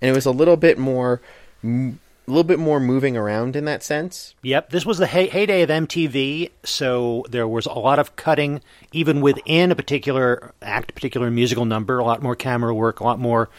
and 0.00 0.10
it 0.10 0.14
was 0.14 0.26
a 0.26 0.30
little 0.30 0.56
bit 0.56 0.78
more, 0.78 1.20
a 1.64 1.94
little 2.26 2.44
bit 2.44 2.58
more 2.58 2.80
moving 2.80 3.16
around 3.16 3.56
in 3.56 3.64
that 3.64 3.82
sense. 3.82 4.34
Yep, 4.42 4.70
this 4.70 4.86
was 4.86 4.98
the 4.98 5.06
hey- 5.06 5.28
heyday 5.28 5.62
of 5.62 5.70
MTV, 5.70 6.50
so 6.62 7.24
there 7.28 7.48
was 7.48 7.66
a 7.66 7.72
lot 7.72 7.98
of 7.98 8.16
cutting, 8.16 8.60
even 8.92 9.20
within 9.20 9.70
a 9.70 9.74
particular 9.74 10.52
act, 10.62 10.94
particular 10.94 11.30
musical 11.30 11.64
number, 11.64 11.98
a 11.98 12.04
lot 12.04 12.22
more 12.22 12.36
camera 12.36 12.74
work, 12.74 13.00
a 13.00 13.04
lot 13.04 13.18
more 13.18 13.50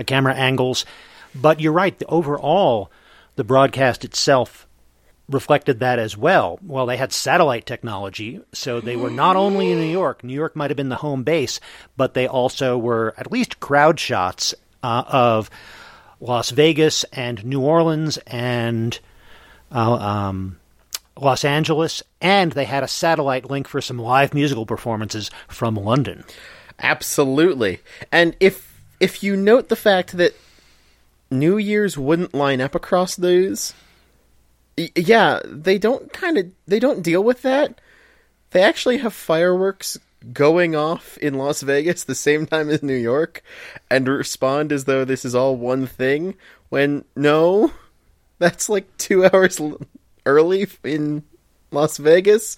uh, 0.00 0.04
camera 0.04 0.34
angles. 0.34 0.84
But 1.34 1.60
you're 1.60 1.72
right, 1.72 1.96
the, 1.98 2.06
overall, 2.06 2.90
the 3.36 3.44
broadcast 3.44 4.04
itself 4.04 4.66
reflected 5.28 5.80
that 5.80 5.98
as 5.98 6.16
well. 6.16 6.58
Well, 6.62 6.86
they 6.86 6.96
had 6.96 7.12
satellite 7.12 7.66
technology, 7.66 8.40
so 8.52 8.80
they 8.80 8.96
were 8.96 9.10
not 9.10 9.36
only 9.36 9.70
in 9.70 9.78
New 9.78 9.90
York, 9.90 10.24
New 10.24 10.34
York 10.34 10.56
might 10.56 10.70
have 10.70 10.76
been 10.76 10.88
the 10.88 10.96
home 10.96 11.22
base, 11.22 11.60
but 11.96 12.14
they 12.14 12.26
also 12.26 12.76
were 12.76 13.14
at 13.16 13.30
least 13.30 13.60
crowd 13.60 14.00
shots 14.00 14.54
uh, 14.82 15.04
of 15.06 15.48
Las 16.20 16.50
Vegas 16.50 17.04
and 17.12 17.44
New 17.44 17.60
Orleans 17.60 18.18
and 18.26 18.98
uh, 19.72 19.94
um, 19.94 20.58
Los 21.16 21.44
Angeles, 21.44 22.02
and 22.20 22.52
they 22.52 22.64
had 22.64 22.82
a 22.82 22.88
satellite 22.88 23.48
link 23.48 23.68
for 23.68 23.80
some 23.80 23.98
live 23.98 24.34
musical 24.34 24.66
performances 24.66 25.30
from 25.48 25.76
London. 25.76 26.24
Absolutely. 26.80 27.80
And 28.10 28.34
if 28.40 28.69
if 29.00 29.22
you 29.22 29.34
note 29.34 29.68
the 29.68 29.76
fact 29.76 30.16
that 30.18 30.34
New 31.30 31.56
Year's 31.56 31.96
wouldn't 31.96 32.34
line 32.34 32.60
up 32.60 32.74
across 32.74 33.16
those, 33.16 33.74
yeah, 34.76 35.40
they 35.44 35.78
don't 35.78 36.12
kind 36.12 36.38
of 36.38 36.52
they 36.66 36.78
don't 36.78 37.02
deal 37.02 37.24
with 37.24 37.42
that. 37.42 37.80
They 38.50 38.62
actually 38.62 38.98
have 38.98 39.14
fireworks 39.14 39.98
going 40.32 40.76
off 40.76 41.16
in 41.18 41.34
Las 41.34 41.62
Vegas 41.62 42.04
the 42.04 42.14
same 42.14 42.46
time 42.46 42.68
as 42.68 42.82
New 42.82 42.94
York 42.94 43.42
and 43.90 44.06
respond 44.06 44.70
as 44.70 44.84
though 44.84 45.04
this 45.04 45.24
is 45.24 45.34
all 45.34 45.56
one 45.56 45.86
thing 45.86 46.34
when 46.68 47.04
no, 47.16 47.72
that's 48.38 48.68
like 48.68 48.96
2 48.98 49.26
hours 49.32 49.60
early 50.26 50.66
in 50.84 51.22
Las 51.70 51.96
Vegas. 51.96 52.56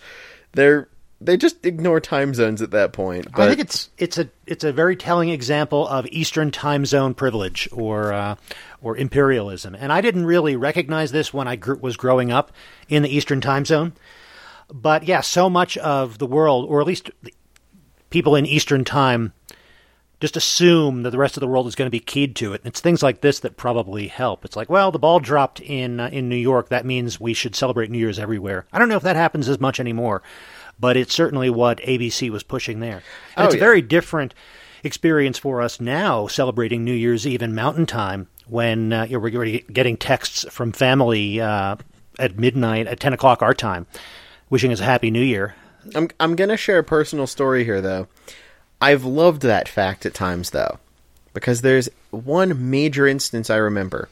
They're 0.52 0.88
they 1.25 1.37
just 1.37 1.65
ignore 1.65 2.01
time 2.01 2.35
zones 2.35 2.63
at 2.63 2.71
that 2.73 2.93
point. 2.93 3.31
But 3.33 3.43
I 3.43 3.49
think 3.49 3.61
it's 3.61 3.91
it's 3.99 4.19
a 4.19 4.29
it's 4.47 4.65
a 4.65 4.73
very 4.73 4.97
telling 4.97 5.29
example 5.29 5.87
of 5.87 6.07
Eastern 6.07 6.51
time 6.51 6.85
zone 6.85 7.15
privilege 7.15 7.69
or 7.73 8.13
uh, 8.13 8.37
or 8.81 8.97
imperialism. 8.97 9.75
And 9.75 9.93
I 9.93 10.01
didn't 10.01 10.27
really 10.27 10.57
recognize 10.57 11.13
this 11.13 11.33
when 11.33 11.49
I 11.49 11.57
gr- 11.57 11.75
was 11.75 11.97
growing 11.97 12.31
up 12.33 12.53
in 12.89 13.03
the 13.03 13.15
Eastern 13.15 13.41
time 13.41 13.65
zone. 13.65 13.93
But 14.73 15.05
yeah, 15.05 15.21
so 15.21 15.51
much 15.51 15.77
of 15.79 16.19
the 16.19 16.27
world, 16.27 16.67
or 16.69 16.81
at 16.81 16.87
least 16.87 17.11
people 18.11 18.35
in 18.35 18.47
Eastern 18.47 18.85
time, 18.85 19.33
just 20.23 20.37
assume 20.37 21.03
that 21.03 21.11
the 21.11 21.19
rest 21.19 21.37
of 21.37 21.41
the 21.41 21.49
world 21.49 21.67
is 21.67 21.75
going 21.75 21.87
to 21.87 21.91
be 21.91 21.99
keyed 21.99 22.37
to 22.37 22.53
it. 22.53 22.61
And 22.63 22.69
it's 22.69 22.81
things 22.81 23.03
like 23.03 23.23
this 23.23 23.41
that 23.41 23.57
probably 23.57 24.07
help. 24.07 24.45
It's 24.45 24.55
like, 24.55 24.71
well, 24.71 24.93
the 24.93 24.99
ball 24.99 25.19
dropped 25.19 25.59
in 25.61 25.99
uh, 25.99 26.11
in 26.13 26.29
New 26.29 26.37
York. 26.37 26.69
That 26.69 26.87
means 26.87 27.19
we 27.19 27.35
should 27.35 27.57
celebrate 27.57 27.91
New 27.91 27.99
Year's 27.99 28.21
everywhere. 28.21 28.65
I 28.73 28.79
don't 28.79 28.89
know 28.89 28.97
if 28.97 29.03
that 29.03 29.17
happens 29.17 29.49
as 29.49 29.59
much 29.59 29.81
anymore, 29.81 30.23
but 30.83 30.97
it's 30.97 31.14
certainly 31.14 31.49
what 31.49 31.79
ABC 31.79 32.29
was 32.29 32.42
pushing 32.42 32.81
there. 32.81 33.03
And 33.37 33.38
Oh, 33.38 33.45
it's 33.45 33.55
a 33.55 33.57
yeah. 33.57 33.64
very 33.64 33.81
different 33.83 34.35
experience 34.85 35.38
for 35.38 35.62
us 35.62 35.81
now 35.81 36.27
celebrating 36.27 36.83
New 36.85 36.92
Year's 36.92 37.25
Eve 37.27 37.40
in 37.40 37.55
Mountain 37.55 37.87
Time 37.87 38.27
when 38.49 38.92
uh, 38.92 39.05
you're 39.09 39.21
we're 39.21 39.61
getting 39.73 39.97
texts 39.97 40.45
from 40.51 40.73
family 40.73 41.40
uh, 41.40 41.77
at 42.18 42.37
midnight 42.38 42.88
at 42.88 42.99
10 42.99 43.12
o'clock 43.12 43.42
our 43.42 43.55
time 43.55 43.87
wishing 44.51 44.73
us 44.73 44.81
a 44.81 44.85
happy 44.85 45.11
new 45.11 45.23
year. 45.23 45.55
I'm 45.95 46.09
I'm 46.21 46.35
gonna 46.37 46.57
share 46.57 46.79
a 46.81 46.85
personal 46.85 47.27
story 47.29 47.64
here 47.64 47.81
though. 47.81 48.09
I've 48.81 49.05
loved 49.05 49.42
that 49.42 49.68
fact 49.68 50.05
at 50.05 50.14
times 50.14 50.51
though, 50.51 50.79
because 51.33 51.61
there's 51.61 51.88
one 52.11 52.71
major 52.71 53.07
instance 53.07 53.49
I 53.51 53.57
remember 53.57 54.09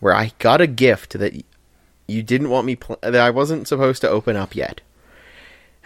where 0.00 0.14
I 0.14 0.32
got 0.40 0.60
a 0.60 0.66
gift 0.66 1.18
that 1.18 1.32
you 2.08 2.22
didn't 2.24 2.50
want 2.50 2.66
me 2.66 2.74
pl- 2.76 2.98
that 3.02 3.14
I 3.16 3.30
wasn't 3.30 3.66
supposed 3.68 4.00
to 4.02 4.08
open 4.10 4.34
up 4.36 4.54
yet. 4.56 4.80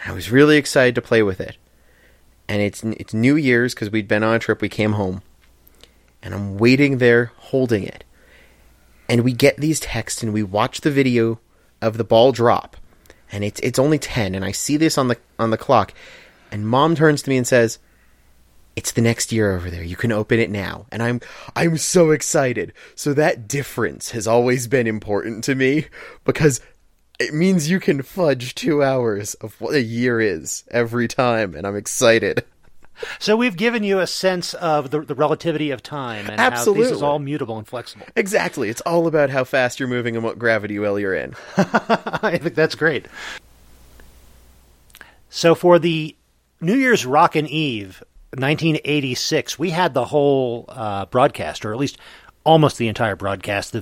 I 0.06 0.12
was 0.12 0.30
really 0.30 0.56
excited 0.56 0.94
to 0.94 1.02
play 1.02 1.22
with 1.22 1.40
it, 1.40 1.56
and 2.48 2.62
it's 2.62 2.82
it's 2.82 3.14
New 3.14 3.36
Year's 3.36 3.74
because 3.74 3.90
we'd 3.90 4.08
been 4.08 4.22
on 4.22 4.34
a 4.34 4.38
trip. 4.38 4.60
We 4.60 4.68
came 4.68 4.92
home, 4.92 5.22
and 6.22 6.34
I'm 6.34 6.58
waiting 6.58 6.98
there 6.98 7.32
holding 7.36 7.84
it, 7.84 8.04
and 9.08 9.22
we 9.22 9.32
get 9.32 9.56
these 9.56 9.80
texts 9.80 10.22
and 10.22 10.32
we 10.32 10.42
watch 10.42 10.80
the 10.80 10.90
video 10.90 11.40
of 11.82 11.96
the 11.96 12.04
ball 12.04 12.32
drop 12.32 12.76
and 13.32 13.42
it's 13.42 13.58
it's 13.60 13.78
only 13.78 13.98
10 13.98 14.34
and 14.34 14.44
I 14.44 14.52
see 14.52 14.76
this 14.76 14.98
on 14.98 15.08
the 15.08 15.16
on 15.38 15.48
the 15.48 15.56
clock 15.56 15.94
and 16.52 16.68
mom 16.68 16.94
turns 16.94 17.22
to 17.22 17.30
me 17.30 17.38
and 17.38 17.46
says 17.46 17.78
it's 18.76 18.92
the 18.92 19.02
next 19.02 19.32
year 19.32 19.54
over 19.54 19.70
there. 19.70 19.82
You 19.82 19.96
can 19.96 20.12
open 20.12 20.38
it 20.38 20.50
now. 20.50 20.86
And 20.90 21.02
I'm 21.02 21.20
I'm 21.56 21.76
so 21.76 22.12
excited. 22.12 22.72
So 22.94 23.12
that 23.14 23.48
difference 23.48 24.12
has 24.12 24.26
always 24.26 24.66
been 24.68 24.86
important 24.86 25.44
to 25.44 25.54
me 25.54 25.86
because 26.24 26.60
it 27.20 27.34
means 27.34 27.70
you 27.70 27.78
can 27.78 28.02
fudge 28.02 28.54
2 28.54 28.82
hours 28.82 29.34
of 29.34 29.60
what 29.60 29.74
a 29.74 29.82
year 29.82 30.20
is 30.20 30.64
every 30.70 31.06
time 31.06 31.54
and 31.54 31.66
I'm 31.66 31.76
excited 31.76 32.44
So 33.18 33.34
we've 33.34 33.56
given 33.56 33.82
you 33.82 34.00
a 34.00 34.06
sense 34.06 34.52
of 34.52 34.90
the, 34.90 35.00
the 35.00 35.14
relativity 35.14 35.70
of 35.70 35.82
time 35.82 36.28
and 36.28 36.38
how 36.38 36.50
this 36.74 36.90
is 36.90 37.02
all 37.02 37.18
mutable 37.18 37.56
and 37.56 37.66
flexible. 37.66 38.06
exactly 38.16 38.68
it's 38.68 38.82
all 38.82 39.06
about 39.06 39.30
how 39.30 39.44
fast 39.44 39.80
you're 39.80 39.88
moving 39.88 40.16
and 40.16 40.24
what 40.24 40.38
gravity 40.38 40.78
well 40.78 40.98
you're 40.98 41.14
in 41.14 41.34
I 41.56 42.38
think 42.38 42.54
that's 42.54 42.74
great. 42.74 43.06
So 45.30 45.54
for 45.54 45.78
the 45.78 46.16
New 46.60 46.74
Year's 46.74 47.06
Rockin' 47.06 47.46
Eve, 47.46 48.02
1986, 48.32 49.58
we 49.58 49.70
had 49.70 49.94
the 49.94 50.04
whole 50.04 50.66
uh, 50.68 51.06
broadcast, 51.06 51.64
or 51.64 51.72
at 51.72 51.78
least 51.78 51.98
almost 52.44 52.78
the 52.78 52.88
entire 52.88 53.16
broadcast. 53.16 53.72
The 53.72 53.80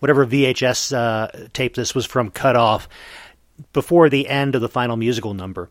whatever 0.00 0.26
VHS 0.26 0.94
uh, 0.96 1.48
tape 1.52 1.74
this 1.74 1.94
was 1.94 2.06
from 2.06 2.30
cut 2.30 2.56
off 2.56 2.88
before 3.72 4.08
the 4.08 4.28
end 4.28 4.54
of 4.54 4.60
the 4.60 4.68
final 4.68 4.96
musical 4.96 5.34
number. 5.34 5.70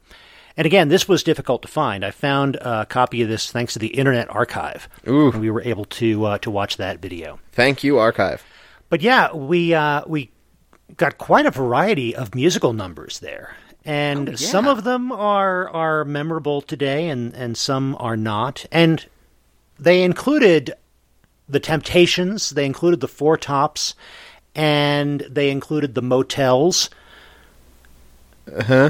And 0.56 0.66
again, 0.68 0.88
this 0.90 1.08
was 1.08 1.24
difficult 1.24 1.64
to 1.64 1.68
find. 1.68 2.06
I 2.06 2.12
found 2.12 2.58
a 2.58 2.86
copy 2.86 3.24
of 3.24 3.28
this 3.30 3.52
thanks 3.52 3.74
to 3.74 3.80
the 3.80 3.88
Internet 3.88 4.30
Archive. 4.30 4.88
Ooh. 5.08 5.32
And 5.32 5.42
we 5.42 5.50
were 5.50 5.64
able 5.64 5.86
to 5.86 6.26
uh, 6.26 6.38
to 6.40 6.52
watch 6.52 6.78
that 6.78 7.00
video. 7.00 7.40
thank 7.52 7.84
you 7.84 7.98
archive 7.98 8.44
But 8.90 9.02
yeah, 9.02 9.34
we 9.34 9.74
uh, 9.74 10.04
we 10.06 10.30
got 10.98 11.18
quite 11.18 11.48
a 11.48 11.52
variety 11.52 12.16
of 12.16 12.36
musical 12.36 12.72
numbers 12.72 13.18
there, 13.20 13.56
and 13.84 14.30
Oh, 14.30 14.32
yeah. 14.34 14.38
some 14.38 14.68
of 14.68 14.84
them 14.84 15.12
are 15.12 15.68
are 15.70 16.06
memorable 16.06 16.62
today, 16.62 17.10
and 17.10 17.34
and 17.34 17.58
some 17.58 17.98
are 18.00 18.16
not. 18.16 18.66
And 18.72 19.04
they 19.80 20.04
included 20.04 20.74
the 21.48 21.60
Temptations, 21.60 22.52
they 22.52 22.66
included 22.66 23.00
the 23.00 23.08
Four 23.08 23.38
Tops, 23.38 23.96
and 24.56 25.22
they 25.30 25.50
included 25.50 25.96
the 25.96 26.02
Motels. 26.02 26.90
uh 28.54 28.64
huh 28.64 28.90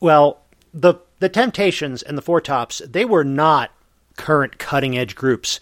Well, 0.00 0.40
the 0.72 0.94
the 1.18 1.28
Temptations 1.28 2.02
and 2.02 2.16
the 2.16 2.22
Four 2.22 2.40
Tops, 2.40 2.80
they 2.86 3.04
were 3.04 3.24
not 3.24 3.70
current 4.16 4.58
cutting 4.58 4.96
edge 4.96 5.14
groups 5.14 5.60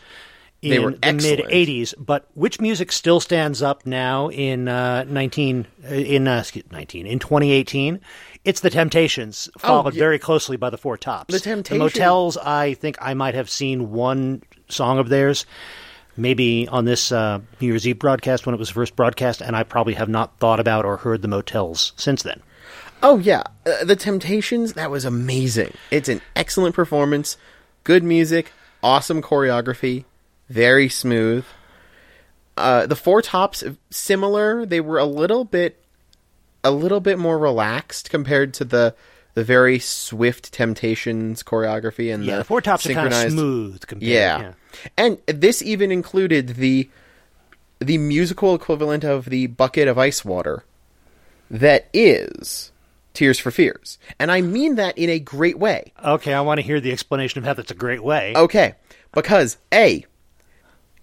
in 0.62 0.82
the 0.82 1.12
mid 1.12 1.40
'80s. 1.40 1.94
But 1.98 2.26
which 2.34 2.60
music 2.60 2.92
still 2.92 3.20
stands 3.20 3.62
up 3.62 3.86
now 3.86 4.28
in 4.30 4.68
uh, 4.68 5.04
19 5.04 5.66
uh, 5.84 5.94
in 5.94 6.28
uh, 6.28 6.44
19 6.70 7.06
in 7.06 7.18
2018? 7.18 8.00
It's 8.44 8.60
the 8.60 8.70
Temptations, 8.70 9.48
followed 9.58 9.94
yeah. 9.94 10.00
very 10.00 10.18
closely 10.18 10.56
by 10.56 10.70
the 10.70 10.78
Four 10.78 10.96
Tops. 10.96 11.32
The 11.32 11.40
Temptation- 11.40 11.78
Motels. 11.78 12.36
I 12.36 12.74
think 12.74 12.96
I 13.00 13.14
might 13.14 13.34
have 13.34 13.50
seen 13.50 13.90
one 13.90 14.42
song 14.68 14.98
of 14.98 15.08
theirs. 15.08 15.44
Maybe 16.18 16.66
on 16.66 16.84
this 16.84 17.12
uh, 17.12 17.38
New 17.60 17.68
Year's 17.68 17.86
Eve 17.86 17.98
broadcast 17.98 18.44
when 18.44 18.54
it 18.54 18.58
was 18.58 18.68
first 18.68 18.96
broadcast, 18.96 19.40
and 19.40 19.54
I 19.54 19.62
probably 19.62 19.94
have 19.94 20.08
not 20.08 20.36
thought 20.38 20.58
about 20.58 20.84
or 20.84 20.96
heard 20.96 21.22
the 21.22 21.28
Motels 21.28 21.92
since 21.96 22.24
then. 22.24 22.42
Oh 23.02 23.18
yeah, 23.18 23.44
uh, 23.64 23.84
the 23.84 23.94
Temptations. 23.94 24.72
That 24.72 24.90
was 24.90 25.04
amazing. 25.04 25.72
It's 25.92 26.08
an 26.08 26.20
excellent 26.34 26.74
performance, 26.74 27.36
good 27.84 28.02
music, 28.02 28.52
awesome 28.82 29.22
choreography, 29.22 30.04
very 30.48 30.88
smooth. 30.88 31.44
Uh, 32.56 32.86
the 32.86 32.96
Four 32.96 33.22
Tops, 33.22 33.62
similar. 33.90 34.66
They 34.66 34.80
were 34.80 34.98
a 34.98 35.04
little 35.04 35.44
bit, 35.44 35.80
a 36.64 36.72
little 36.72 37.00
bit 37.00 37.18
more 37.20 37.38
relaxed 37.38 38.10
compared 38.10 38.52
to 38.54 38.64
the 38.64 38.96
the 39.38 39.44
very 39.44 39.78
swift 39.78 40.52
Temptations 40.52 41.44
choreography 41.44 42.12
and 42.12 42.24
Yeah, 42.24 42.32
the 42.32 42.38
the 42.38 42.44
Four 42.44 42.60
Tops 42.60 42.84
are 42.86 42.92
kind 42.92 43.06
of 43.06 43.12
synchronized- 43.12 43.34
smooth 43.34 43.86
compared. 43.86 44.10
Yeah. 44.10 44.52
and 44.96 45.18
this 45.26 45.62
even 45.62 45.92
included 45.92 46.56
the 46.56 46.90
the 47.78 47.98
musical 47.98 48.56
equivalent 48.56 49.04
of 49.04 49.26
the 49.26 49.46
bucket 49.46 49.86
of 49.86 49.96
ice 49.96 50.24
water 50.24 50.64
that 51.48 51.88
is 51.94 52.72
Tears 53.14 53.38
for 53.38 53.52
Fears. 53.52 53.98
And 54.18 54.32
I 54.32 54.40
mean 54.40 54.74
that 54.74 54.98
in 54.98 55.08
a 55.08 55.20
great 55.20 55.56
way. 55.58 55.92
Okay, 56.04 56.34
I 56.34 56.40
want 56.40 56.58
to 56.58 56.66
hear 56.66 56.80
the 56.80 56.90
explanation 56.92 57.38
of 57.38 57.44
how 57.44 57.54
that's 57.54 57.70
a 57.70 57.74
great 57.76 58.02
way. 58.02 58.34
Okay, 58.34 58.74
because 59.12 59.56
A, 59.72 60.04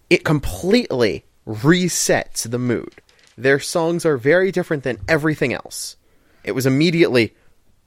it 0.10 0.24
completely 0.26 1.24
resets 1.48 2.50
the 2.50 2.60
mood. 2.60 2.95
Their 3.38 3.60
songs 3.60 4.06
are 4.06 4.17
very 4.17 4.52
different 4.52 4.84
than 4.84 4.98
everything 5.08 5.54
else. 5.54 5.95
It 6.43 6.52
was 6.52 6.65
immediately 6.65 7.34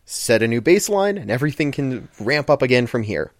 set 0.08 0.42
a 0.42 0.48
new 0.48 0.62
baseline 0.62 1.20
and 1.20 1.30
everything 1.30 1.70
can 1.70 2.08
ramp 2.18 2.48
up 2.48 2.62
again 2.62 2.86
from 2.86 3.02
here. 3.02 3.30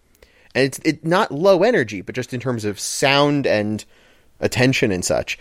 And 0.55 0.65
it's 0.65 0.79
it 0.85 1.05
not 1.05 1.33
low 1.33 1.63
energy, 1.63 2.03
but 2.03 2.15
just 2.15 2.35
in 2.35 2.41
terms 2.41 2.65
of 2.65 2.79
sound 2.79 3.47
and 3.47 3.85
attention 4.41 4.93
and 4.93 5.05
such. 5.05 5.39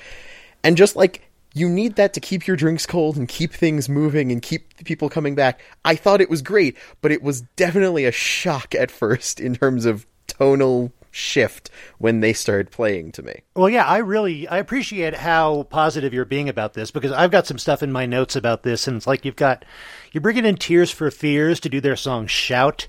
And 0.63 0.77
just 0.77 0.95
like 0.95 1.27
you 1.53 1.67
need 1.67 1.95
that 1.95 2.13
to 2.13 2.19
keep 2.19 2.47
your 2.47 2.55
drinks 2.55 2.85
cold 2.85 3.17
and 3.17 3.27
keep 3.27 3.51
things 3.51 3.89
moving 3.89 4.31
and 4.31 4.41
keep 4.41 4.77
people 4.85 5.09
coming 5.09 5.35
back. 5.35 5.61
I 5.83 5.95
thought 5.95 6.21
it 6.21 6.29
was 6.29 6.41
great, 6.41 6.77
but 7.01 7.11
it 7.11 7.21
was 7.21 7.41
definitely 7.55 8.05
a 8.05 8.11
shock 8.11 8.73
at 8.75 8.91
first 8.91 9.39
in 9.39 9.55
terms 9.55 9.85
of 9.85 10.05
tonal 10.27 10.93
shift 11.17 11.69
when 11.97 12.19
they 12.19 12.31
started 12.31 12.71
playing 12.71 13.11
to 13.13 13.23
me. 13.23 13.41
Well, 13.55 13.69
yeah, 13.69 13.85
I 13.85 13.97
really 13.97 14.47
I 14.47 14.57
appreciate 14.57 15.15
how 15.15 15.63
positive 15.63 16.13
you're 16.13 16.25
being 16.25 16.47
about 16.47 16.73
this 16.73 16.91
because 16.91 17.11
I've 17.11 17.31
got 17.31 17.47
some 17.47 17.57
stuff 17.57 17.83
in 17.83 17.91
my 17.91 18.05
notes 18.05 18.35
about 18.35 18.63
this, 18.63 18.87
and 18.87 18.97
it's 18.97 19.07
like 19.07 19.25
you've 19.25 19.35
got 19.35 19.65
you're 20.11 20.21
bringing 20.21 20.45
in 20.45 20.55
Tears 20.57 20.91
for 20.91 21.09
Fears 21.11 21.59
to 21.61 21.69
do 21.69 21.81
their 21.81 21.95
song 21.95 22.27
"Shout" 22.27 22.87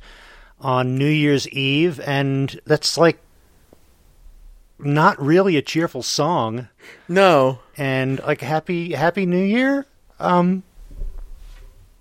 on 0.61 0.99
New 0.99 1.09
Year's 1.09 1.49
Eve, 1.49 2.01
and 2.01 2.61
that's 2.67 2.99
like 2.99 3.19
not 4.79 5.21
really 5.21 5.57
a 5.57 5.63
cheerful 5.63 6.03
song. 6.03 6.69
No. 7.09 7.61
And 7.77 8.21
like 8.21 8.41
happy 8.41 8.93
happy 8.93 9.27
new 9.27 9.43
year. 9.43 9.87
Um 10.21 10.63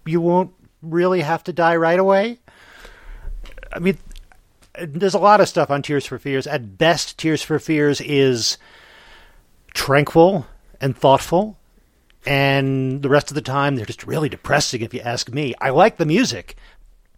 you 0.06 0.22
won't 0.22 0.54
really 0.82 1.22
have 1.22 1.44
to 1.46 1.54
die 1.54 1.76
right 1.76 2.00
away. 2.00 2.40
I 3.74 3.80
mean 3.80 3.98
there's 4.80 5.13
a 5.13 5.20
lot 5.20 5.42
of 5.42 5.48
stuff 5.48 5.70
on 5.70 5.82
Tears 5.82 6.06
for 6.06 6.20
Fears. 6.20 6.48
At 6.48 6.78
best 6.78 7.18
Tears 7.18 7.42
for 7.42 7.60
Fears 7.60 8.02
is 8.02 8.58
tranquil 9.74 10.46
and 10.82 10.98
thoughtful. 10.98 11.58
And 12.26 13.02
the 13.02 13.10
rest 13.10 13.32
of 13.32 13.36
the 13.36 13.42
time 13.42 13.76
they're 13.76 13.86
just 13.86 14.06
really 14.06 14.30
depressing 14.30 14.82
if 14.82 14.94
you 14.94 15.00
ask 15.00 15.32
me. 15.32 15.54
I 15.62 15.70
like 15.70 15.98
the 15.98 16.06
music, 16.06 16.58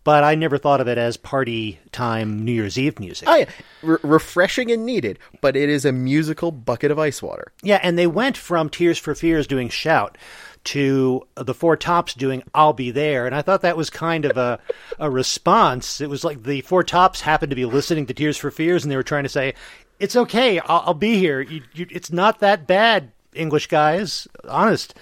but 0.09 0.23
I 0.23 0.33
never 0.33 0.57
thought 0.57 0.81
of 0.81 0.87
it 0.87 0.97
as 0.97 1.17
party 1.17 1.77
time 1.91 2.43
New 2.43 2.51
Year's 2.51 2.79
Eve 2.79 2.99
music. 2.99 3.29
Oh, 3.29 3.35
yeah. 3.35 3.45
Re- 3.83 3.99
refreshing 4.01 4.71
and 4.71 4.83
needed, 4.83 5.19
but 5.39 5.55
it 5.55 5.69
is 5.69 5.85
a 5.85 5.91
musical 5.91 6.51
bucket 6.51 6.89
of 6.89 6.97
ice 6.97 7.21
water. 7.21 7.51
Yeah, 7.61 7.79
and 7.83 7.95
they 7.95 8.07
went 8.07 8.35
from 8.35 8.71
Tears 8.71 8.97
for 8.97 9.13
Fears 9.13 9.45
doing 9.45 9.69
Shout 9.69 10.17
to 10.63 11.27
the 11.35 11.53
Four 11.53 11.77
Tops 11.77 12.15
doing 12.15 12.41
I'll 12.55 12.73
Be 12.73 12.89
There. 12.89 13.27
And 13.27 13.35
I 13.35 13.43
thought 13.43 13.61
that 13.61 13.77
was 13.77 13.91
kind 13.91 14.25
of 14.25 14.35
a, 14.35 14.59
a 14.97 15.11
response. 15.11 16.01
It 16.01 16.09
was 16.09 16.23
like 16.23 16.41
the 16.41 16.61
Four 16.61 16.83
Tops 16.83 17.21
happened 17.21 17.51
to 17.51 17.55
be 17.55 17.65
listening 17.65 18.07
to 18.07 18.13
Tears 18.15 18.35
for 18.35 18.49
Fears 18.49 18.83
and 18.83 18.91
they 18.91 18.97
were 18.97 19.03
trying 19.03 19.25
to 19.25 19.29
say, 19.29 19.53
it's 19.99 20.15
okay, 20.15 20.57
I'll, 20.57 20.85
I'll 20.87 20.93
be 20.95 21.19
here. 21.19 21.39
You, 21.39 21.61
you, 21.75 21.85
it's 21.91 22.11
not 22.11 22.39
that 22.39 22.65
bad, 22.65 23.11
English 23.35 23.67
guys. 23.67 24.27
Honest. 24.47 24.95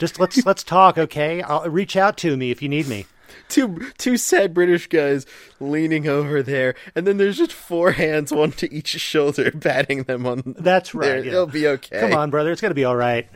Just 0.00 0.18
let's 0.18 0.44
let's 0.44 0.64
talk, 0.64 0.98
okay? 0.98 1.40
I'll 1.40 1.70
reach 1.70 1.96
out 1.96 2.16
to 2.16 2.36
me 2.36 2.50
if 2.50 2.62
you 2.62 2.68
need 2.68 2.88
me 2.88 3.06
two 3.48 3.90
two 3.98 4.16
sad 4.16 4.54
British 4.54 4.86
guys 4.88 5.26
leaning 5.58 6.08
over 6.08 6.42
there, 6.42 6.74
and 6.94 7.06
then 7.06 7.16
there's 7.16 7.38
just 7.38 7.52
four 7.52 7.92
hands, 7.92 8.32
one 8.32 8.52
to 8.52 8.72
each 8.72 8.88
shoulder, 8.88 9.50
patting 9.60 10.04
them 10.04 10.26
on. 10.26 10.54
That's 10.58 10.94
right. 10.94 11.24
Yeah. 11.24 11.32
It'll 11.32 11.46
be 11.46 11.66
okay. 11.66 12.00
Come 12.00 12.12
on, 12.14 12.30
brother. 12.30 12.50
It's 12.52 12.60
going 12.60 12.70
to 12.70 12.74
be 12.74 12.84
all 12.84 12.96
right. 12.96 13.28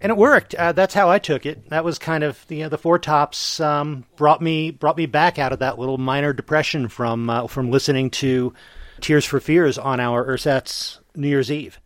And 0.00 0.10
it 0.10 0.18
worked. 0.18 0.54
Uh, 0.54 0.72
that's 0.72 0.92
how 0.92 1.08
I 1.08 1.18
took 1.18 1.46
it. 1.46 1.70
That 1.70 1.84
was 1.84 1.98
kind 1.98 2.24
of 2.24 2.46
the 2.48 2.64
the 2.64 2.76
four 2.76 2.98
tops 2.98 3.58
um, 3.60 4.04
brought 4.16 4.42
me 4.42 4.70
brought 4.70 4.96
me 4.96 5.06
back 5.06 5.38
out 5.38 5.52
of 5.52 5.60
that 5.60 5.78
little 5.78 5.98
minor 5.98 6.32
depression 6.32 6.88
from 6.88 7.30
uh, 7.30 7.46
from 7.46 7.70
listening 7.70 8.10
to 8.10 8.52
Tears 9.00 9.24
for 9.24 9.40
Fears 9.40 9.78
on 9.78 10.00
our 10.00 10.24
Ursat's 10.26 11.00
New 11.14 11.28
Year's 11.28 11.50
Eve. 11.50 11.80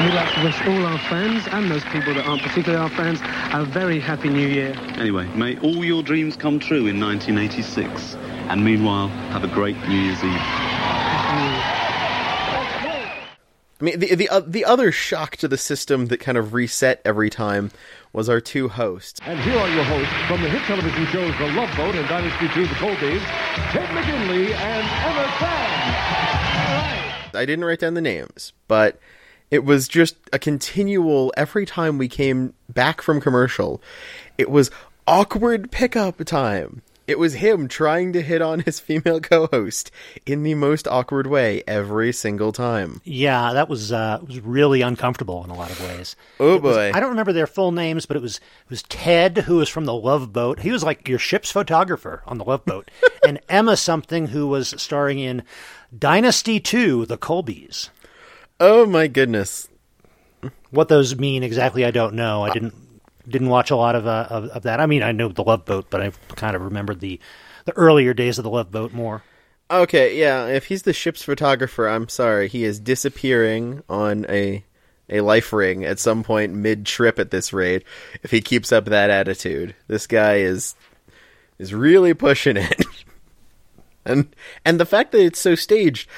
We'd 0.00 0.14
like 0.14 0.32
to 0.34 0.44
wish 0.44 0.60
all 0.62 0.86
our 0.86 0.98
fans 1.10 1.48
and 1.50 1.68
those 1.68 1.82
people 1.86 2.14
that 2.14 2.24
aren't 2.24 2.42
particularly 2.42 2.80
our 2.80 2.88
fans 2.88 3.18
a 3.52 3.64
very 3.64 3.98
happy 3.98 4.28
new 4.28 4.46
year. 4.46 4.72
Anyway, 4.96 5.26
may 5.34 5.58
all 5.58 5.84
your 5.84 6.04
dreams 6.04 6.36
come 6.36 6.60
true 6.60 6.86
in 6.86 7.00
1986. 7.00 8.14
And 8.48 8.64
meanwhile, 8.64 9.08
have 9.08 9.42
a 9.42 9.48
great 9.48 9.76
New 9.88 9.98
Year's 9.98 10.22
Eve. 10.22 10.40
I 13.80 13.84
mean, 13.84 13.98
the 13.98 14.14
the 14.14 14.28
uh, 14.28 14.40
the 14.46 14.64
other 14.64 14.92
shock 14.92 15.36
to 15.38 15.48
the 15.48 15.58
system 15.58 16.06
that 16.06 16.18
kind 16.20 16.38
of 16.38 16.54
reset 16.54 17.02
every 17.04 17.28
time 17.28 17.72
was 18.12 18.28
our 18.28 18.40
two 18.40 18.68
hosts. 18.68 19.20
And 19.26 19.40
here 19.40 19.58
are 19.58 19.68
your 19.68 19.82
hosts 19.82 20.14
from 20.28 20.42
the 20.42 20.48
hit 20.48 20.62
television 20.62 21.06
shows 21.06 21.36
The 21.38 21.48
Love 21.54 21.76
Boat 21.76 21.96
and 21.96 22.08
Dynasty 22.08 22.46
2 22.54 22.68
The 22.68 22.74
Colbys, 22.74 23.20
Ted 23.72 23.88
McGinley 23.88 24.54
and 24.54 24.86
Emma 25.04 25.24
Samms. 25.38 27.34
I 27.34 27.44
didn't 27.44 27.64
write 27.64 27.80
down 27.80 27.94
the 27.94 28.00
names, 28.00 28.52
but 28.68 29.00
it 29.50 29.64
was 29.64 29.88
just 29.88 30.16
a 30.32 30.38
continual 30.38 31.32
every 31.36 31.64
time 31.66 31.98
we 31.98 32.08
came 32.08 32.54
back 32.68 33.00
from 33.02 33.20
commercial, 33.20 33.80
it 34.36 34.50
was 34.50 34.70
awkward 35.06 35.70
pickup 35.70 36.22
time. 36.24 36.82
It 37.06 37.18
was 37.18 37.32
him 37.32 37.68
trying 37.68 38.12
to 38.12 38.20
hit 38.20 38.42
on 38.42 38.60
his 38.66 38.78
female 38.80 39.18
co-host 39.20 39.90
in 40.26 40.42
the 40.42 40.52
most 40.54 40.86
awkward 40.86 41.26
way 41.26 41.62
every 41.66 42.12
single 42.12 42.52
time. 42.52 43.00
Yeah, 43.02 43.54
that 43.54 43.70
was 43.70 43.90
uh, 43.92 44.18
was 44.26 44.40
really 44.40 44.82
uncomfortable 44.82 45.42
in 45.42 45.48
a 45.48 45.54
lot 45.56 45.70
of 45.70 45.80
ways. 45.80 46.16
Oh 46.38 46.56
It 46.56 46.62
was- 46.62 46.76
boy. 46.76 46.90
I 46.94 47.00
don't 47.00 47.08
remember 47.08 47.32
their 47.32 47.46
full 47.46 47.72
names, 47.72 48.04
but 48.04 48.18
it 48.18 48.22
was 48.22 48.36
it 48.36 48.68
was 48.70 48.82
Ted, 48.82 49.38
who 49.38 49.56
was 49.56 49.70
from 49.70 49.86
the 49.86 49.94
Love 49.94 50.34
Boat. 50.34 50.60
He 50.60 50.70
was 50.70 50.84
like 50.84 51.08
your 51.08 51.18
ship's 51.18 51.50
photographer 51.50 52.22
on 52.26 52.36
the 52.36 52.44
Love 52.44 52.66
Boat, 52.66 52.90
and 53.26 53.40
Emma 53.48 53.78
something, 53.78 54.26
who 54.26 54.46
was 54.46 54.74
starring 54.76 55.18
in 55.18 55.42
Dynasty 55.98 56.60
Two, 56.60 57.06
The 57.06 57.16
Colbys. 57.16 57.88
Oh 58.60 58.86
my 58.86 59.06
goodness. 59.06 59.68
What 60.70 60.88
those 60.88 61.16
mean 61.16 61.42
exactly, 61.42 61.84
I 61.84 61.90
don't 61.90 62.14
know. 62.14 62.42
I 62.42 62.52
didn't 62.52 62.74
didn't 63.28 63.48
watch 63.48 63.70
a 63.70 63.76
lot 63.76 63.94
of, 63.94 64.06
uh, 64.06 64.26
of 64.30 64.44
of 64.46 64.62
that. 64.64 64.80
I 64.80 64.86
mean, 64.86 65.02
I 65.02 65.12
know 65.12 65.28
the 65.28 65.44
Love 65.44 65.64
Boat, 65.64 65.86
but 65.90 66.00
I 66.00 66.12
kind 66.36 66.56
of 66.56 66.62
remembered 66.62 67.00
the 67.00 67.20
the 67.64 67.76
earlier 67.76 68.14
days 68.14 68.38
of 68.38 68.44
the 68.44 68.50
Love 68.50 68.70
Boat 68.70 68.92
more. 68.92 69.22
Okay, 69.70 70.18
yeah, 70.18 70.46
if 70.46 70.66
he's 70.66 70.82
the 70.82 70.94
ship's 70.94 71.22
photographer, 71.22 71.88
I'm 71.88 72.08
sorry. 72.08 72.48
He 72.48 72.64
is 72.64 72.80
disappearing 72.80 73.82
on 73.88 74.24
a 74.28 74.64
a 75.10 75.20
life 75.20 75.52
ring 75.52 75.84
at 75.84 75.98
some 75.98 76.22
point 76.22 76.52
mid 76.52 76.84
trip 76.84 77.18
at 77.18 77.30
this 77.30 77.52
rate 77.52 77.84
if 78.22 78.30
he 78.30 78.40
keeps 78.40 78.72
up 78.72 78.86
that 78.86 79.10
attitude. 79.10 79.74
This 79.86 80.06
guy 80.06 80.36
is 80.36 80.74
is 81.58 81.74
really 81.74 82.14
pushing 82.14 82.56
it. 82.56 82.84
and 84.04 84.34
and 84.64 84.80
the 84.80 84.86
fact 84.86 85.12
that 85.12 85.24
it's 85.24 85.40
so 85.40 85.54
staged 85.54 86.08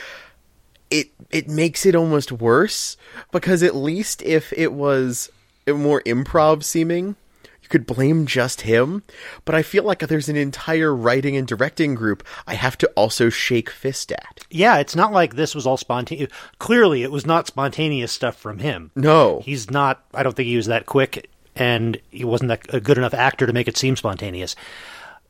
it 0.91 1.11
it 1.31 1.49
makes 1.49 1.87
it 1.87 1.95
almost 1.95 2.33
worse 2.33 2.97
because 3.33 3.63
at 3.63 3.75
least 3.75 4.23
if 4.23 4.53
it 4.53 4.73
was 4.73 5.31
more 5.67 6.03
improv 6.03 6.65
seeming 6.65 7.15
you 7.63 7.69
could 7.69 7.87
blame 7.87 8.27
just 8.27 8.63
him 8.63 9.03
but 9.45 9.55
i 9.55 9.63
feel 9.63 9.85
like 9.85 10.01
there's 10.01 10.29
an 10.29 10.37
entire 10.37 10.95
writing 10.95 11.37
and 11.37 11.47
directing 11.47 11.95
group 11.95 12.25
i 12.47 12.55
have 12.55 12.77
to 12.77 12.89
also 12.97 13.29
shake 13.29 13.71
fist 13.71 14.11
at 14.11 14.41
Yeah, 14.51 14.79
it's 14.79 14.97
not 14.97 15.13
like 15.13 15.37
this 15.37 15.55
was 15.55 15.65
all 15.65 15.77
spontaneous. 15.77 16.31
Clearly, 16.59 17.05
it 17.05 17.13
was 17.13 17.25
not 17.25 17.47
spontaneous 17.47 18.11
stuff 18.11 18.37
from 18.37 18.59
him. 18.59 18.91
no 18.97 19.43
He's 19.45 19.71
not. 19.71 20.05
I 20.13 20.25
don't 20.25 20.35
think 20.35 20.49
he 20.49 20.57
was 20.57 20.67
that 20.67 20.87
quick, 20.87 21.31
and 21.55 22.01
he 22.11 22.25
wasn't 22.25 22.49
that, 22.49 22.75
a 22.75 22.81
good 22.81 22.99
enough 22.99 23.15
actor 23.15 23.47
to 23.47 23.53
make 23.53 23.69
it 23.69 23.77
seem 23.77 23.95
spontaneous. 23.95 24.57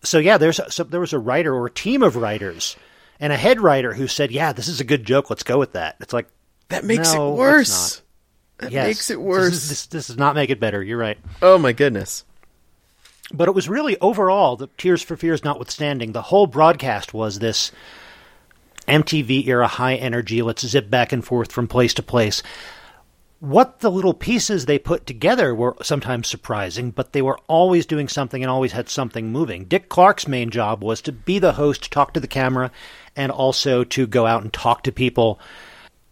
So 0.03 0.18
yeah, 0.18 0.38
there's 0.38 0.59
so 0.73 0.85
there 0.85 1.01
was 1.01 1.12
a 1.12 1.18
writer 1.18 1.55
or 1.55 1.66
a 1.66 1.70
team 1.70 2.03
of 2.03 2.16
writers 2.16 2.77
and 3.20 3.33
a 3.33 3.37
head 3.37 3.61
writer 3.61 3.92
who 3.94 4.09
said, 4.09 4.33
"Yeah, 4.33 4.52
this 4.52 4.66
is 4.66 4.80
a 4.80 4.85
good 4.85 5.04
joke. 5.04 5.30
Let's 5.30 5.42
go 5.44 5.59
with 5.59 5.72
that." 5.72 5.96
It's 6.00 6.12
like 6.12 6.26
that 6.68 6.85
makes 6.85 7.14
no, 7.14 7.35
it 7.35 7.37
worse 7.38 8.02
that 8.59 8.72
Yes, 8.72 8.87
makes 8.87 9.11
it 9.11 9.14
This, 9.14 9.22
worse 9.22 9.52
is- 9.52 9.68
this, 9.68 9.87
this 9.87 10.06
does 10.09 10.16
not 10.18 10.35
make 10.35 10.50
it 10.50 10.61
better. 10.61 10.83
You're 10.83 10.98
right. 10.98 11.18
oh 11.42 11.56
my 11.59 11.72
goodness 11.72 12.24
But 13.33 13.48
it 13.48 13.54
was 13.54 13.68
really 13.68 13.96
overall, 14.00 14.56
the 14.56 14.68
Tears 14.78 15.02
for 15.02 15.16
Fears 15.16 15.44
notwithstanding, 15.44 16.12
the 16.12 16.22
whole 16.22 16.46
broadcast 16.46 17.14
was 17.14 17.38
this 17.38 17.70
MTV 18.88 19.46
era 19.46 19.66
high 19.68 19.94
energy, 19.94 20.42
let's 20.42 20.66
zip 20.66 20.90
back 20.90 21.12
and 21.12 21.24
forth 21.24 21.52
from 21.52 21.68
place 21.68 21.94
to 21.94 22.02
place. 22.02 22.42
What 23.38 23.80
the 23.80 23.90
little 23.90 24.12
pieces 24.14 24.66
they 24.66 24.78
put 24.78 25.06
together 25.06 25.54
were 25.54 25.76
sometimes 25.83 26.28
surprising, 26.28 26.90
but 26.90 27.12
they 27.12 27.22
were 27.22 27.38
always 27.46 27.87
doing 27.87 28.09
something 28.09 28.42
and 28.42 28.50
always 28.50 28.72
had 28.72 28.88
something 28.90 29.33
moving. 29.33 29.64
Dick 29.64 29.88
Clark's 29.88 30.28
main 30.28 30.50
job 30.50 30.83
was 30.85 31.00
to 31.02 31.12
be 31.12 31.38
the 31.38 31.52
host, 31.52 31.90
talk 31.90 32.12
to 32.14 32.20
the 32.20 32.26
camera, 32.26 32.70
and 33.16 33.33
also 33.33 33.85
to 33.85 34.07
go 34.07 34.27
out 34.27 34.42
and 34.42 34.53
talk 34.53 34.83
to 34.85 34.92
people 34.92 35.40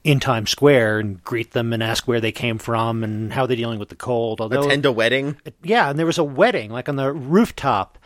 in 0.05 0.21
Times 0.21 0.51
Square 0.51 1.01
and 1.01 1.23
greet 1.25 1.53
them 1.53 1.73
and 1.73 1.83
ask 1.83 2.09
where 2.09 2.21
they 2.21 2.33
came 2.33 2.59
from 2.59 3.05
and 3.05 3.33
how 3.33 3.47
they're 3.47 3.57
dealing 3.57 3.79
with 3.79 3.89
the 3.89 3.97
cold. 3.97 4.41
Although 4.41 4.63
attend 4.63 4.87
a 4.87 4.93
wedding 4.93 5.37
yeah, 5.63 5.91
and 5.91 5.99
there 5.99 6.07
was 6.07 6.19
a 6.19 6.25
wedding, 6.25 6.71
like 6.71 6.89
on 6.89 6.97
the 6.97 7.13
rooftop. 7.13 7.99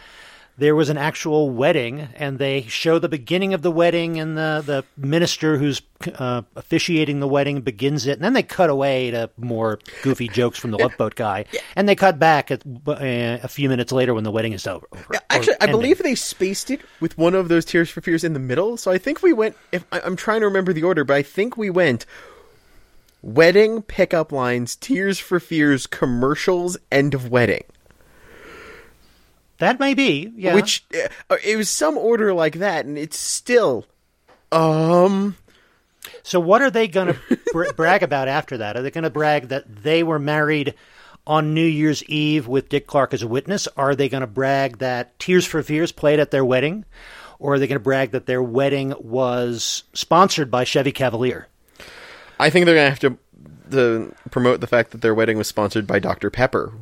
There 0.62 0.76
was 0.76 0.90
an 0.90 0.96
actual 0.96 1.50
wedding, 1.50 2.08
and 2.14 2.38
they 2.38 2.62
show 2.62 3.00
the 3.00 3.08
beginning 3.08 3.52
of 3.52 3.62
the 3.62 3.70
wedding, 3.72 4.20
and 4.20 4.38
the, 4.38 4.62
the 4.64 4.84
minister 4.96 5.58
who's 5.58 5.82
uh, 6.14 6.42
officiating 6.54 7.18
the 7.18 7.26
wedding 7.26 7.62
begins 7.62 8.06
it, 8.06 8.12
and 8.12 8.22
then 8.22 8.32
they 8.32 8.44
cut 8.44 8.70
away 8.70 9.10
to 9.10 9.28
more 9.36 9.80
goofy 10.04 10.28
jokes 10.28 10.60
from 10.60 10.70
the 10.70 10.78
Love 10.78 10.96
Boat 10.96 11.16
guy, 11.16 11.46
and 11.74 11.88
they 11.88 11.96
cut 11.96 12.20
back 12.20 12.52
at, 12.52 12.62
uh, 12.86 12.94
a 13.42 13.48
few 13.48 13.68
minutes 13.68 13.90
later 13.90 14.14
when 14.14 14.22
the 14.22 14.30
wedding 14.30 14.52
is 14.52 14.64
over. 14.68 14.86
or 14.92 15.16
Actually, 15.30 15.54
I 15.54 15.64
ending. 15.64 15.80
believe 15.80 15.98
they 15.98 16.14
spaced 16.14 16.70
it 16.70 16.80
with 17.00 17.18
one 17.18 17.34
of 17.34 17.48
those 17.48 17.64
Tears 17.64 17.90
for 17.90 18.00
Fears 18.00 18.22
in 18.22 18.32
the 18.32 18.38
middle. 18.38 18.76
So 18.76 18.92
I 18.92 18.98
think 18.98 19.20
we 19.20 19.32
went. 19.32 19.56
If 19.72 19.84
I, 19.90 19.98
I'm 20.04 20.14
trying 20.14 20.42
to 20.42 20.46
remember 20.46 20.72
the 20.72 20.84
order, 20.84 21.02
but 21.02 21.16
I 21.16 21.22
think 21.22 21.56
we 21.56 21.70
went 21.70 22.06
wedding 23.20 23.82
pickup 23.82 24.30
lines, 24.30 24.76
Tears 24.76 25.18
for 25.18 25.40
Fears 25.40 25.88
commercials, 25.88 26.76
end 26.92 27.14
of 27.14 27.30
wedding. 27.32 27.64
That 29.62 29.80
may 29.80 29.94
be, 29.94 30.32
yeah. 30.36 30.54
Which 30.54 30.84
uh, 31.30 31.36
it 31.44 31.56
was 31.56 31.68
some 31.68 31.96
order 31.96 32.34
like 32.34 32.54
that, 32.56 32.84
and 32.84 32.98
it's 32.98 33.18
still 33.18 33.86
um. 34.50 35.36
So 36.24 36.40
what 36.40 36.62
are 36.62 36.70
they 36.70 36.88
going 36.88 37.14
to 37.14 37.38
bra- 37.52 37.72
brag 37.76 38.02
about 38.02 38.28
after 38.28 38.58
that? 38.58 38.76
Are 38.76 38.82
they 38.82 38.90
going 38.90 39.04
to 39.04 39.10
brag 39.10 39.48
that 39.48 39.82
they 39.82 40.02
were 40.02 40.18
married 40.18 40.74
on 41.26 41.54
New 41.54 41.64
Year's 41.64 42.02
Eve 42.04 42.48
with 42.48 42.68
Dick 42.68 42.86
Clark 42.86 43.14
as 43.14 43.22
a 43.22 43.28
witness? 43.28 43.68
Are 43.76 43.94
they 43.94 44.08
going 44.08 44.20
to 44.20 44.26
brag 44.26 44.78
that 44.78 45.18
Tears 45.18 45.46
for 45.46 45.62
Fears 45.62 45.92
played 45.92 46.20
at 46.20 46.30
their 46.30 46.44
wedding? 46.44 46.84
Or 47.38 47.54
are 47.54 47.58
they 47.58 47.66
going 47.66 47.78
to 47.78 47.82
brag 47.82 48.12
that 48.12 48.26
their 48.26 48.42
wedding 48.42 48.94
was 49.00 49.84
sponsored 49.94 50.50
by 50.50 50.64
Chevy 50.64 50.92
Cavalier? 50.92 51.48
I 52.38 52.50
think 52.50 52.66
they're 52.66 52.74
gonna 52.74 52.90
have 52.90 52.98
to 53.00 53.18
to 53.70 54.14
promote 54.30 54.60
the 54.60 54.66
fact 54.66 54.90
that 54.90 55.00
their 55.00 55.14
wedding 55.14 55.38
was 55.38 55.46
sponsored 55.46 55.86
by 55.86 56.00
Dr 56.00 56.28
Pepper. 56.28 56.72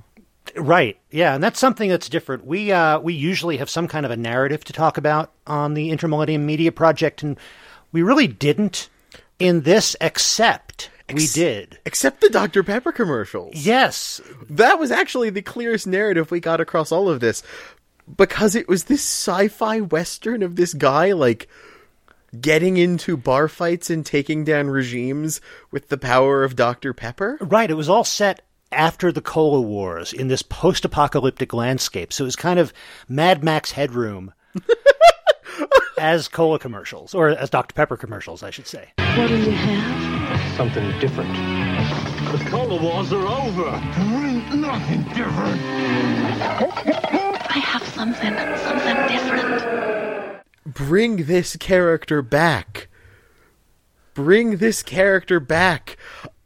Right. 0.57 0.99
Yeah, 1.11 1.35
and 1.35 1.43
that's 1.43 1.59
something 1.61 1.89
that's 1.89 2.09
different. 2.09 2.45
We 2.47 2.73
uh, 2.73 2.99
we 3.01 3.15
usually 3.15 3.57
have 3.59 3.71
some 3.71 3.89
kind 3.89 4.05
of 4.05 4.13
a 4.13 4.17
narrative 4.17 4.65
to 4.65 4.73
talk 4.73 4.97
about 4.97 5.33
on 5.47 5.75
the 5.75 5.91
Intermillennium 5.91 6.41
Media 6.41 6.73
Project, 6.73 7.23
and 7.23 7.39
we 7.93 8.03
really 8.03 8.27
didn't 8.27 8.89
in 9.39 9.63
this, 9.63 9.97
except 10.01 10.91
we 11.09 11.25
Ex- 11.25 11.33
did. 11.33 11.79
Except 11.85 12.21
the 12.21 12.31
Dr. 12.31 12.63
Pepper 12.63 12.93
commercials. 12.93 13.55
Yes, 13.55 14.21
That 14.49 14.79
was 14.79 14.91
actually 14.91 15.31
the 15.31 15.43
clearest 15.43 15.87
narrative 15.87 16.31
we 16.31 16.41
got 16.41 16.61
across 16.61 16.93
all 16.93 17.09
of 17.09 17.21
this. 17.21 17.43
Because 18.17 18.55
it 18.55 18.69
was 18.69 18.85
this 18.85 19.01
sci 19.03 19.49
fi 19.49 19.81
western 19.81 20.43
of 20.43 20.57
this 20.57 20.75
guy, 20.75 21.13
like, 21.13 21.49
getting 22.39 22.77
into 22.77 23.17
bar 23.17 23.49
fights 23.49 23.91
and 23.91 24.05
taking 24.05 24.45
down 24.45 24.69
regimes 24.69 25.41
with 25.71 25.89
the 25.89 25.99
power 25.99 26.45
of 26.45 26.55
Dr. 26.57 26.93
Pepper. 26.93 27.39
right. 27.41 27.71
It 27.71 27.75
was 27.75 27.89
all 27.89 28.05
set 28.05 28.43
after 28.73 29.11
the 29.11 29.21
Cola 29.21 29.61
Wars 29.61 30.13
in 30.13 30.29
this 30.29 30.43
post-apocalyptic 30.43 31.53
landscape, 31.53 32.13
so 32.13 32.25
it 32.25 32.27
was 32.27 32.37
kind 32.37 32.59
of 32.59 32.73
Mad 33.09 33.43
Max 33.43 33.73
Headroom 33.73 34.33
as 35.99 36.29
Cola 36.29 36.59
commercials, 36.59 37.15
or 37.15 37.29
as 37.29 37.51
Dr 37.51 37.75
Pepper 37.75 37.97
commercials, 37.97 38.43
I 38.43 38.51
should 38.51 38.67
say. 38.67 38.91
What 39.17 39.29
do 39.29 39.37
you 39.37 39.51
have? 39.51 40.57
Something 40.57 40.99
different. 41.01 41.33
The 42.33 42.45
color 42.49 42.81
wars 42.81 43.13
are 43.13 43.27
over. 43.27 43.71
There 43.71 44.27
ain't 44.27 44.55
nothing 44.55 45.03
different. 45.15 45.61
I 47.53 47.59
have 47.59 47.83
something, 47.89 48.35
something 48.59 48.97
different. 49.09 50.43
Bring 50.65 51.25
this 51.25 51.57
character 51.57 52.23
back. 52.23 52.89
Bring 54.15 54.59
this 54.59 54.83
character 54.83 55.41
back. 55.41 55.97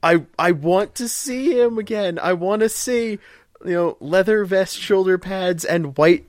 I 0.05 0.27
I 0.39 0.53
want 0.53 0.95
to 0.97 1.09
see 1.09 1.59
him 1.59 1.79
again. 1.79 2.19
I 2.19 2.35
want 2.35 2.61
to 2.61 2.69
see, 2.69 3.19
you 3.65 3.73
know, 3.73 3.97
leather 4.01 4.45
vest, 4.45 4.79
shoulder 4.79 5.17
pads, 5.17 5.65
and 5.65 5.97
white 5.97 6.27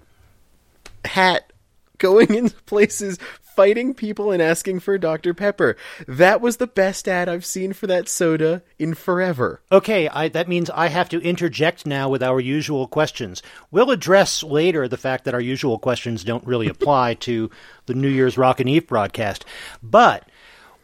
hat 1.03 1.51
going 1.97 2.33
into 2.35 2.55
places 2.63 3.19
fighting 3.55 3.93
people 3.93 4.31
and 4.31 4.41
asking 4.41 4.81
for 4.81 4.97
Dr. 4.97 5.33
Pepper. 5.33 5.77
That 6.07 6.41
was 6.41 6.57
the 6.57 6.67
best 6.67 7.07
ad 7.07 7.29
I've 7.29 7.45
seen 7.45 7.71
for 7.71 7.87
that 7.87 8.09
soda 8.09 8.61
in 8.77 8.93
forever. 8.93 9.61
Okay, 9.71 10.09
I, 10.09 10.27
that 10.29 10.49
means 10.49 10.69
I 10.69 10.87
have 10.87 11.07
to 11.09 11.21
interject 11.21 11.85
now 11.85 12.09
with 12.09 12.21
our 12.21 12.41
usual 12.41 12.87
questions. 12.87 13.41
We'll 13.71 13.91
address 13.91 14.43
later 14.43 14.87
the 14.87 14.97
fact 14.97 15.23
that 15.23 15.33
our 15.33 15.41
usual 15.41 15.79
questions 15.79 16.23
don't 16.23 16.45
really 16.45 16.67
apply 16.69 17.15
to 17.15 17.49
the 17.85 17.93
New 17.93 18.09
Year's 18.09 18.37
Rockin' 18.37 18.67
Eve 18.67 18.87
broadcast. 18.87 19.45
But 19.81 20.29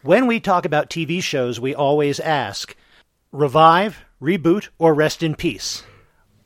when 0.02 0.26
we 0.26 0.40
talk 0.40 0.64
about 0.64 0.88
TV 0.88 1.22
shows, 1.22 1.60
we 1.60 1.74
always 1.74 2.20
ask 2.20 2.74
revive, 3.32 4.04
reboot, 4.20 4.68
or 4.78 4.94
rest 4.94 5.22
in 5.22 5.34
peace. 5.34 5.82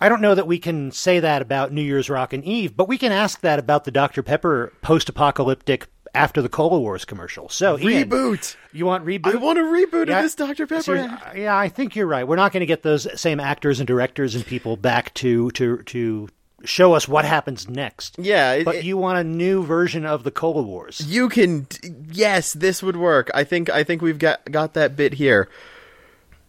I 0.00 0.08
don't 0.08 0.20
know 0.20 0.34
that 0.34 0.46
we 0.46 0.58
can 0.58 0.92
say 0.92 1.20
that 1.20 1.42
about 1.42 1.72
New 1.72 1.82
Year's 1.82 2.10
Rockin' 2.10 2.44
Eve, 2.44 2.76
but 2.76 2.88
we 2.88 2.98
can 2.98 3.12
ask 3.12 3.40
that 3.40 3.58
about 3.58 3.84
the 3.84 3.90
Dr. 3.90 4.22
Pepper 4.22 4.72
post 4.82 5.08
apocalyptic 5.08 5.86
after 6.14 6.40
the 6.42 6.48
Cola 6.48 6.78
Wars 6.78 7.04
commercial. 7.04 7.48
So, 7.48 7.78
Ian, 7.78 8.08
Reboot. 8.10 8.56
You 8.72 8.86
want 8.86 9.04
reboot? 9.06 9.34
I 9.34 9.36
want 9.36 9.58
a 9.58 9.62
reboot 9.62 10.08
Yeah. 10.08 10.18
of 10.18 10.22
this 10.24 10.34
Dr. 10.34 10.66
Pepper 10.66 10.96
ad. 10.96 11.36
yeah, 11.36 11.56
I 11.56 11.68
think 11.68 11.96
you're 11.96 12.06
right. 12.06 12.26
We're 12.28 12.36
not 12.36 12.52
going 12.52 12.60
to 12.60 12.66
get 12.66 12.82
those 12.82 13.06
same 13.20 13.40
actors 13.40 13.80
and 13.80 13.86
directors 13.86 14.34
and 14.34 14.44
people 14.46 14.76
back 14.76 15.12
to 15.14 15.50
to 15.52 15.78
to 15.84 16.28
show 16.64 16.94
us 16.94 17.06
what 17.08 17.24
happens 17.24 17.68
next. 17.68 18.16
Yeah, 18.18 18.52
it- 18.52 18.64
but 18.64 18.84
you 18.84 18.96
want 18.96 19.18
a 19.18 19.24
new 19.24 19.62
version 19.62 20.04
of 20.06 20.24
the 20.24 20.30
Cola 20.30 20.62
Wars. 20.62 21.02
You 21.06 21.28
can 21.30 21.66
yes, 22.12 22.52
this 22.52 22.82
would 22.82 22.96
work. 22.96 23.30
I 23.34 23.44
think 23.44 23.68
I 23.70 23.82
think 23.84 24.00
we've 24.02 24.18
got 24.18 24.50
got 24.50 24.74
that 24.74 24.94
bit 24.96 25.14
here. 25.14 25.48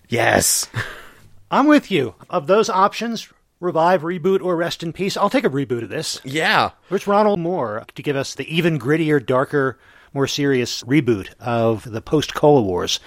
Yes. 0.10 0.70
I'm 1.52 1.68
with 1.68 1.92
you. 1.92 2.16
Of 2.30 2.48
those 2.48 2.70
options, 2.70 3.32
revive, 3.60 4.02
reboot, 4.02 4.42
or 4.42 4.56
rest 4.56 4.84
in 4.84 4.94
peace, 4.94 5.18
I'll 5.18 5.30
take 5.30 5.46
a 5.46 5.50
reboot 5.50 5.84
of 5.84 5.90
this. 5.90 6.22
Yeah. 6.24 6.72
Where's 6.90 7.08
Ronald 7.08 7.40
Moore 7.40 7.86
to 7.96 8.04
give 8.04 8.16
us 8.16 8.36
the 8.36 8.54
even 8.54 8.80
grittier, 8.80 9.26
darker, 9.26 9.78
more 10.14 10.28
serious 10.28 10.84
reboot 10.84 11.34
of 11.40 11.90
the 11.90 12.02
post 12.02 12.34
Cola 12.34 12.62
Wars? 12.62 13.00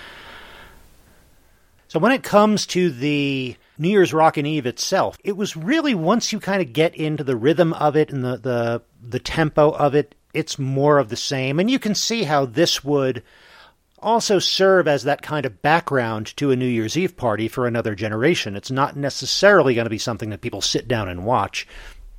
So 1.88 1.98
when 1.98 2.12
it 2.12 2.22
comes 2.22 2.66
to 2.66 2.90
the 2.90 3.57
New 3.76 3.88
Year's 3.88 4.14
Rockin' 4.14 4.46
Eve 4.46 4.66
itself, 4.66 5.18
it 5.24 5.36
was 5.36 5.57
really 5.57 5.94
once 5.94 6.32
you 6.32 6.38
kind 6.38 6.62
of 6.62 6.72
get 6.72 6.94
into 6.94 7.24
the 7.24 7.36
rhythm 7.36 7.72
of 7.72 7.96
it 7.96 8.12
and 8.12 8.24
the, 8.24 8.36
the 8.36 8.82
the 9.03 9.18
tempo 9.18 9.70
of 9.70 9.94
it, 9.94 10.14
it's 10.32 10.59
more 10.59 10.98
of 10.98 11.09
the 11.09 11.16
same. 11.16 11.59
And 11.59 11.70
you 11.70 11.80
can 11.80 11.96
see 11.96 12.22
how 12.22 12.46
this 12.46 12.84
would 12.84 13.24
also 14.03 14.38
serve 14.38 14.88
as 14.88 15.05
that 15.05 15.22
kind 15.22 15.46
of 15.46 15.62
background 15.62 16.36
to 16.36 16.51
a 16.51 16.57
New 16.57 16.66
Year's 16.66 16.96
Eve 16.96 17.16
party 17.16 17.48
for 17.48 17.66
another 17.66 17.94
generation. 17.94 18.57
It's 18.57 18.70
not 18.70 18.96
necessarily 18.96 19.74
going 19.74 19.86
to 19.86 19.90
be 19.90 19.98
something 19.98 20.30
that 20.30 20.40
people 20.40 20.61
sit 20.61 20.88
down 20.88 21.09
and 21.09 21.24
watch, 21.24 21.66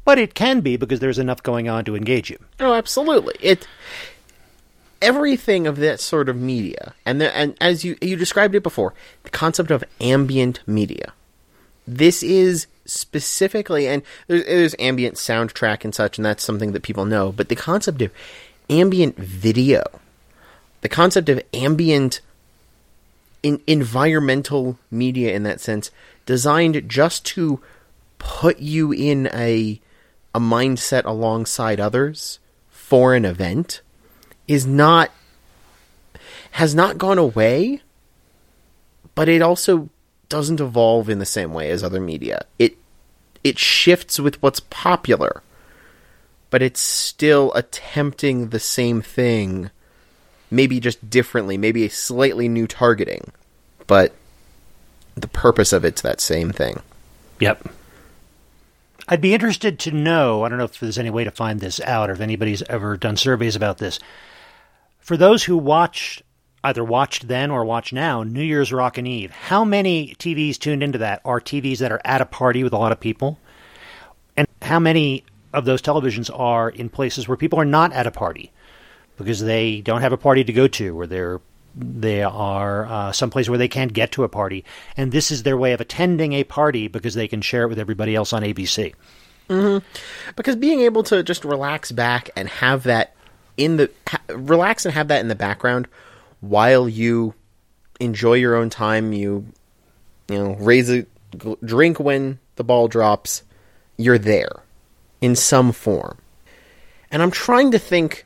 but 0.05 0.17
it 0.17 0.34
can 0.34 0.61
be 0.61 0.77
because 0.77 0.99
there's 0.99 1.19
enough 1.19 1.43
going 1.43 1.69
on 1.69 1.86
to 1.86 1.95
engage 1.95 2.29
you. 2.29 2.38
Oh, 2.59 2.73
absolutely. 2.73 3.36
It 3.39 3.67
everything 5.01 5.67
of 5.67 5.77
that 5.77 5.99
sort 5.99 6.29
of 6.29 6.36
media, 6.36 6.93
and 7.05 7.19
the, 7.19 7.36
and 7.36 7.55
as 7.59 7.84
you 7.84 7.97
you 8.01 8.15
described 8.15 8.55
it 8.55 8.63
before, 8.63 8.93
the 9.23 9.29
concept 9.29 9.71
of 9.71 9.84
ambient 9.99 10.61
media. 10.67 11.13
This 11.88 12.21
is 12.21 12.67
specifically, 12.86 13.88
and 13.88 14.03
there's, 14.27 14.45
there's 14.45 14.75
ambient 14.79 15.15
soundtrack 15.15 15.84
and 15.84 15.93
such, 15.93 16.17
and 16.17 16.25
that's 16.25 16.43
something 16.43 16.73
that 16.73 16.84
people 16.84 17.05
know. 17.05 17.32
But 17.32 17.49
the 17.49 17.55
concept 17.55 18.01
of 18.01 18.11
ambient 18.69 19.17
video, 19.17 19.84
the 20.82 20.89
concept 20.89 21.29
of 21.29 21.41
ambient 21.53 22.21
in, 23.43 23.61
environmental 23.67 24.77
media 24.89 25.34
in 25.34 25.43
that 25.43 25.61
sense, 25.61 25.91
designed 26.25 26.89
just 26.89 27.25
to 27.25 27.61
put 28.19 28.59
you 28.59 28.91
in 28.91 29.27
a 29.34 29.79
a 30.34 30.39
mindset 30.39 31.03
alongside 31.03 31.79
others 31.79 32.39
for 32.69 33.15
an 33.15 33.25
event 33.25 33.82
is 34.47 34.65
not 34.65 35.11
has 36.51 36.73
not 36.73 36.97
gone 36.97 37.17
away 37.17 37.82
but 39.15 39.27
it 39.27 39.41
also 39.41 39.89
doesn't 40.29 40.61
evolve 40.61 41.09
in 41.09 41.19
the 41.19 41.25
same 41.25 41.53
way 41.53 41.69
as 41.69 41.84
other 41.84 41.99
media. 41.99 42.45
It 42.57 42.77
it 43.43 43.59
shifts 43.59 44.19
with 44.19 44.41
what's 44.41 44.59
popular 44.59 45.43
but 46.49 46.61
it's 46.61 46.82
still 46.82 47.53
attempting 47.53 48.49
the 48.49 48.59
same 48.59 49.01
thing 49.01 49.71
maybe 50.51 50.79
just 50.79 51.09
differently 51.09 51.57
maybe 51.57 51.85
a 51.85 51.89
slightly 51.89 52.47
new 52.47 52.67
targeting 52.67 53.31
but 53.87 54.13
the 55.15 55.27
purpose 55.27 55.73
of 55.73 55.83
it's 55.83 56.01
that 56.01 56.21
same 56.21 56.51
thing 56.51 56.81
Yep. 57.41 57.69
I'd 59.07 59.19
be 59.19 59.33
interested 59.33 59.79
to 59.79 59.91
know, 59.91 60.43
I 60.43 60.49
don't 60.49 60.59
know 60.59 60.63
if 60.63 60.79
there's 60.79 60.99
any 60.99 61.09
way 61.09 61.23
to 61.23 61.31
find 61.31 61.59
this 61.59 61.81
out 61.81 62.09
or 62.09 62.13
if 62.13 62.21
anybody's 62.21 62.61
ever 62.61 62.95
done 62.95 63.17
surveys 63.17 63.55
about 63.55 63.79
this. 63.79 63.99
For 64.99 65.17
those 65.17 65.43
who 65.43 65.57
watched, 65.57 66.21
either 66.63 66.83
watched 66.83 67.27
then 67.27 67.49
or 67.49 67.65
watch 67.65 67.91
now, 67.91 68.21
New 68.21 68.43
Year's 68.43 68.71
Rockin' 68.71 69.07
Eve, 69.07 69.31
how 69.31 69.65
many 69.65 70.15
TVs 70.19 70.59
tuned 70.59 70.83
into 70.83 70.99
that 70.99 71.21
are 71.25 71.41
TVs 71.41 71.79
that 71.79 71.91
are 71.91 71.99
at 72.05 72.21
a 72.21 72.25
party 72.25 72.63
with 72.63 72.73
a 72.73 72.77
lot 72.77 72.91
of 72.91 72.99
people? 72.99 73.39
And 74.37 74.47
how 74.61 74.79
many 74.79 75.25
of 75.51 75.65
those 75.65 75.81
televisions 75.81 76.29
are 76.33 76.69
in 76.69 76.89
places 76.89 77.27
where 77.27 77.37
people 77.37 77.59
are 77.59 77.65
not 77.65 77.91
at 77.91 78.07
a 78.07 78.11
party 78.11 78.51
because 79.22 79.41
they 79.41 79.82
don't 79.82 80.01
have 80.01 80.13
a 80.13 80.17
party 80.17 80.43
to 80.43 80.53
go 80.53 80.67
to 80.67 80.99
or 80.99 81.07
they're 81.07 81.39
they 81.74 82.22
are 82.22 82.86
uh, 82.86 83.11
someplace 83.11 83.47
where 83.47 83.57
they 83.57 83.67
can't 83.67 83.93
get 83.93 84.11
to 84.13 84.24
a 84.24 84.30
party, 84.30 84.65
and 84.97 85.11
this 85.11 85.32
is 85.32 85.43
their 85.43 85.57
way 85.57 85.72
of 85.74 85.80
attending 85.80 86.34
a 86.34 86.43
party 86.43 86.88
because 86.89 87.13
they 87.13 87.28
can 87.28 87.41
share 87.41 87.63
it 87.63 87.67
with 87.69 87.80
everybody 87.80 88.13
else 88.15 88.34
on 88.34 88.43
ABC. 88.43 88.93
because 90.36 90.55
being 90.55 90.82
able 90.82 91.03
to 91.03 91.24
just 91.24 91.45
relax 91.45 91.91
back 91.91 92.30
and 92.36 92.47
have 92.47 92.84
that 92.84 93.13
in 93.57 93.78
the 93.78 93.91
ha- 94.07 94.22
relax 94.30 94.86
and 94.86 94.93
have 94.93 95.09
that 95.09 95.19
in 95.19 95.28
the 95.28 95.36
background 95.36 95.88
while 96.39 96.88
you 96.88 97.34
enjoy 97.99 98.34
your 98.34 98.55
own 98.55 98.69
time 98.69 99.13
you 99.13 99.45
you 100.30 100.38
know 100.38 100.55
raise 100.55 100.89
a 100.89 101.05
drink 101.63 101.99
when 101.99 102.39
the 102.55 102.63
ball 102.63 102.88
drops 102.88 103.43
you're 103.97 104.17
there 104.17 104.63
in 105.19 105.36
some 105.36 105.72
form. 105.72 106.17
And 107.11 107.22
i'm 107.22 107.32
trying 107.32 107.72
to 107.72 107.80
think 107.80 108.26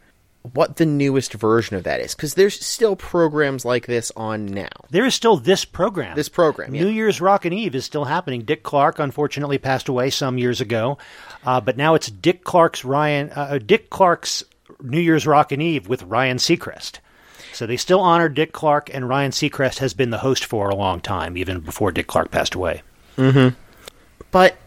what 0.54 0.76
the 0.76 0.86
newest 0.86 1.34
version 1.34 1.76
of 1.76 1.84
that 1.84 2.00
is 2.00 2.14
because 2.16 2.34
there's 2.36 2.64
still 2.64 2.96
programs 2.96 3.66
like 3.66 3.88
this 3.88 4.12
on 4.16 4.46
now 4.46 4.68
There 4.90 5.06
is 5.06 5.16
still 5.16 5.38
this 5.38 5.66
program. 5.66 6.16
This 6.16 6.30
program, 6.30 6.76
yeah. 6.76 6.84
New 6.84 6.90
Year's 6.90 7.20
Rockin' 7.22 7.54
Eve 7.54 7.76
is 7.76 7.86
still 7.86 8.06
happening. 8.06 8.42
Dick 8.44 8.62
Clark 8.64 9.00
unfortunately 9.00 9.58
passed 9.58 9.88
away 9.90 10.10
some 10.10 10.38
years 10.38 10.62
ago, 10.62 10.98
uh, 11.46 11.62
but 11.62 11.78
now 11.78 11.96
it's 11.96 12.08
Dick 12.12 12.44
Clark's 12.44 12.86
Ryan 12.86 13.32
uh, 13.32 13.58
Dick 13.66 13.90
Clark's 13.90 14.44
New 14.82 15.00
Year's 15.00 15.26
Rockin' 15.26 15.62
Eve 15.62 15.88
with 15.88 16.04
Ryan 16.04 16.38
Seacrest. 16.38 17.00
So 17.54 17.66
they 17.66 17.78
still 17.78 18.02
honor 18.02 18.28
Dick 18.28 18.52
Clark, 18.52 18.90
and 18.94 19.08
Ryan 19.08 19.32
Seacrest 19.32 19.78
has 19.80 19.94
been 19.94 20.10
the 20.10 20.18
host 20.18 20.44
for 20.44 20.70
a 20.70 20.76
long 20.76 21.00
time, 21.00 21.38
even 21.38 21.62
before 21.62 21.92
Dick 21.94 22.06
Clark 22.08 22.30
passed 22.30 22.54
away. 22.54 22.82
but 24.32 24.58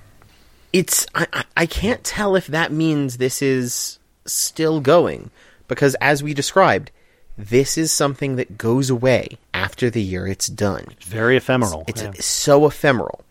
it's 0.72 1.06
I- 1.14 1.44
I 1.56 1.66
can't 1.66 2.02
tell 2.04 2.34
if 2.36 2.46
that 2.48 2.72
means 2.72 3.16
this 3.18 3.42
is 3.42 3.98
still 4.26 4.80
going 4.80 5.30
because 5.68 5.94
as 6.00 6.22
we 6.22 6.34
described 6.34 6.90
this 7.36 7.78
is 7.78 7.92
something 7.92 8.34
that 8.34 8.58
goes 8.58 8.90
away 8.90 9.38
after 9.54 9.88
the 9.90 10.02
year 10.02 10.26
it's 10.26 10.48
done 10.48 10.86
Very 11.02 11.36
ephemeral. 11.36 11.84
it's 11.86 12.02
yeah. 12.02 12.12
so 12.18 12.66
ephemeral 12.66 13.24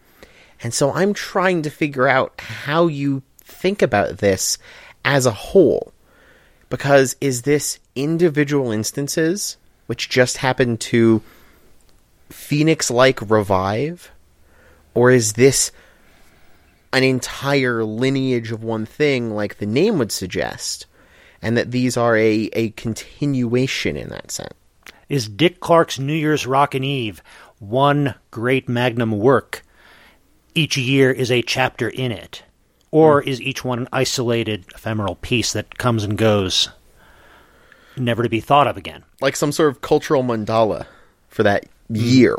and 0.64 0.74
so 0.74 0.94
i'm 0.94 1.14
trying 1.14 1.62
to 1.64 1.70
figure 1.70 2.08
out 2.08 2.34
how 2.40 2.88
you 2.88 3.22
think 3.40 3.82
about 3.82 4.20
this 4.20 4.58
as 5.04 5.26
a 5.26 5.32
whole 5.32 5.92
because 6.70 7.16
is 7.22 7.44
this 7.44 7.80
individual 7.96 8.72
instances 8.72 9.58
which 9.88 10.10
just 10.10 10.38
happened 10.38 10.80
to 10.80 11.22
Phoenix 12.30 12.92
like 12.92 13.30
revive? 13.30 14.12
Or 14.94 15.12
is 15.12 15.34
this 15.34 15.72
an 16.94 17.04
entire 17.04 17.84
lineage 17.84 18.52
of 18.52 18.64
one 18.64 18.86
thing, 18.86 19.32
like 19.32 19.58
the 19.58 19.66
name 19.66 19.98
would 19.98 20.12
suggest, 20.12 20.87
and 21.42 21.58
that 21.58 21.72
these 21.72 21.98
are 21.98 22.16
a, 22.16 22.50
a 22.54 22.70
continuation 22.72 23.96
in 23.96 24.10
that 24.10 24.32
sense? 24.32 24.54
Is 25.10 25.30
Dick 25.30 25.60
Clark's 25.60 26.00
New 26.00 26.14
Year's 26.14 26.46
Rockin' 26.46 26.84
Eve 26.84 27.22
one 27.60 28.16
great 28.30 28.68
magnum 28.68 29.18
work? 29.18 29.64
Each 30.54 30.78
year 30.78 31.12
is 31.12 31.32
a 31.32 31.42
chapter 31.42 31.88
in 31.88 32.12
it. 32.12 32.44
Or 32.92 33.22
hmm. 33.22 33.30
is 33.30 33.42
each 33.42 33.64
one 33.64 33.80
an 33.80 33.88
isolated, 33.94 34.66
ephemeral 34.74 35.16
piece 35.16 35.54
that 35.54 35.78
comes 35.78 36.04
and 36.04 36.18
goes, 36.18 36.70
never 37.96 38.24
to 38.24 38.30
be 38.30 38.42
thought 38.42 38.68
of 38.68 38.78
again? 38.78 39.04
Like 39.22 39.36
some 39.36 39.52
sort 39.52 39.70
of 39.70 39.82
cultural 39.82 40.24
mandala 40.24 40.86
for 41.30 41.44
that 41.44 41.66
hmm. 41.88 41.96
year. 41.96 42.38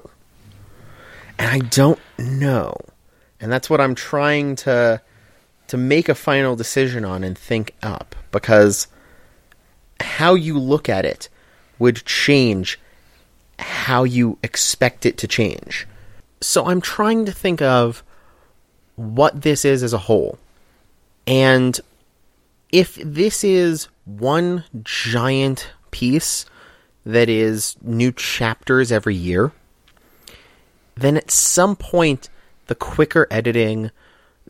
And 1.39 1.51
I 1.51 1.67
don't 1.69 2.01
know. 2.19 2.75
And 3.41 3.53
that's 3.53 3.71
what 3.71 3.81
I'm 3.81 3.95
trying 3.95 4.57
to 4.57 5.01
to 5.69 5.77
make 5.77 6.09
a 6.09 6.15
final 6.15 6.57
decision 6.57 7.05
on 7.05 7.23
and 7.25 7.37
think 7.37 7.75
up 7.83 8.15
because 8.31 8.89
how 10.01 10.35
you 10.35 10.59
look 10.59 10.89
at 10.89 11.05
it 11.05 11.29
would 11.79 12.05
change 12.05 12.79
how 13.59 14.05
you 14.05 14.39
expect 14.43 15.07
it 15.07 15.17
to 15.19 15.27
change. 15.27 15.87
So 16.41 16.67
I'm 16.67 16.81
trying 16.81 17.25
to 17.27 17.33
think 17.33 17.61
of 17.61 18.03
what 18.97 19.43
this 19.43 19.65
is 19.65 19.83
as 19.83 19.93
a 19.93 19.99
whole. 19.99 20.39
And 21.27 21.79
if 22.73 22.97
this 22.97 23.45
is 23.45 23.89
one 24.05 24.65
giant 24.83 25.71
piece 25.91 26.47
that 27.05 27.29
is 27.29 27.77
new 27.83 28.13
chapters 28.13 28.93
every 28.93 29.15
year, 29.15 29.53
then 30.95 31.17
at 31.17 31.31
some 31.31 31.77
point, 31.77 32.29
the 32.67 32.75
quicker 32.75 33.27
editing, 33.31 33.91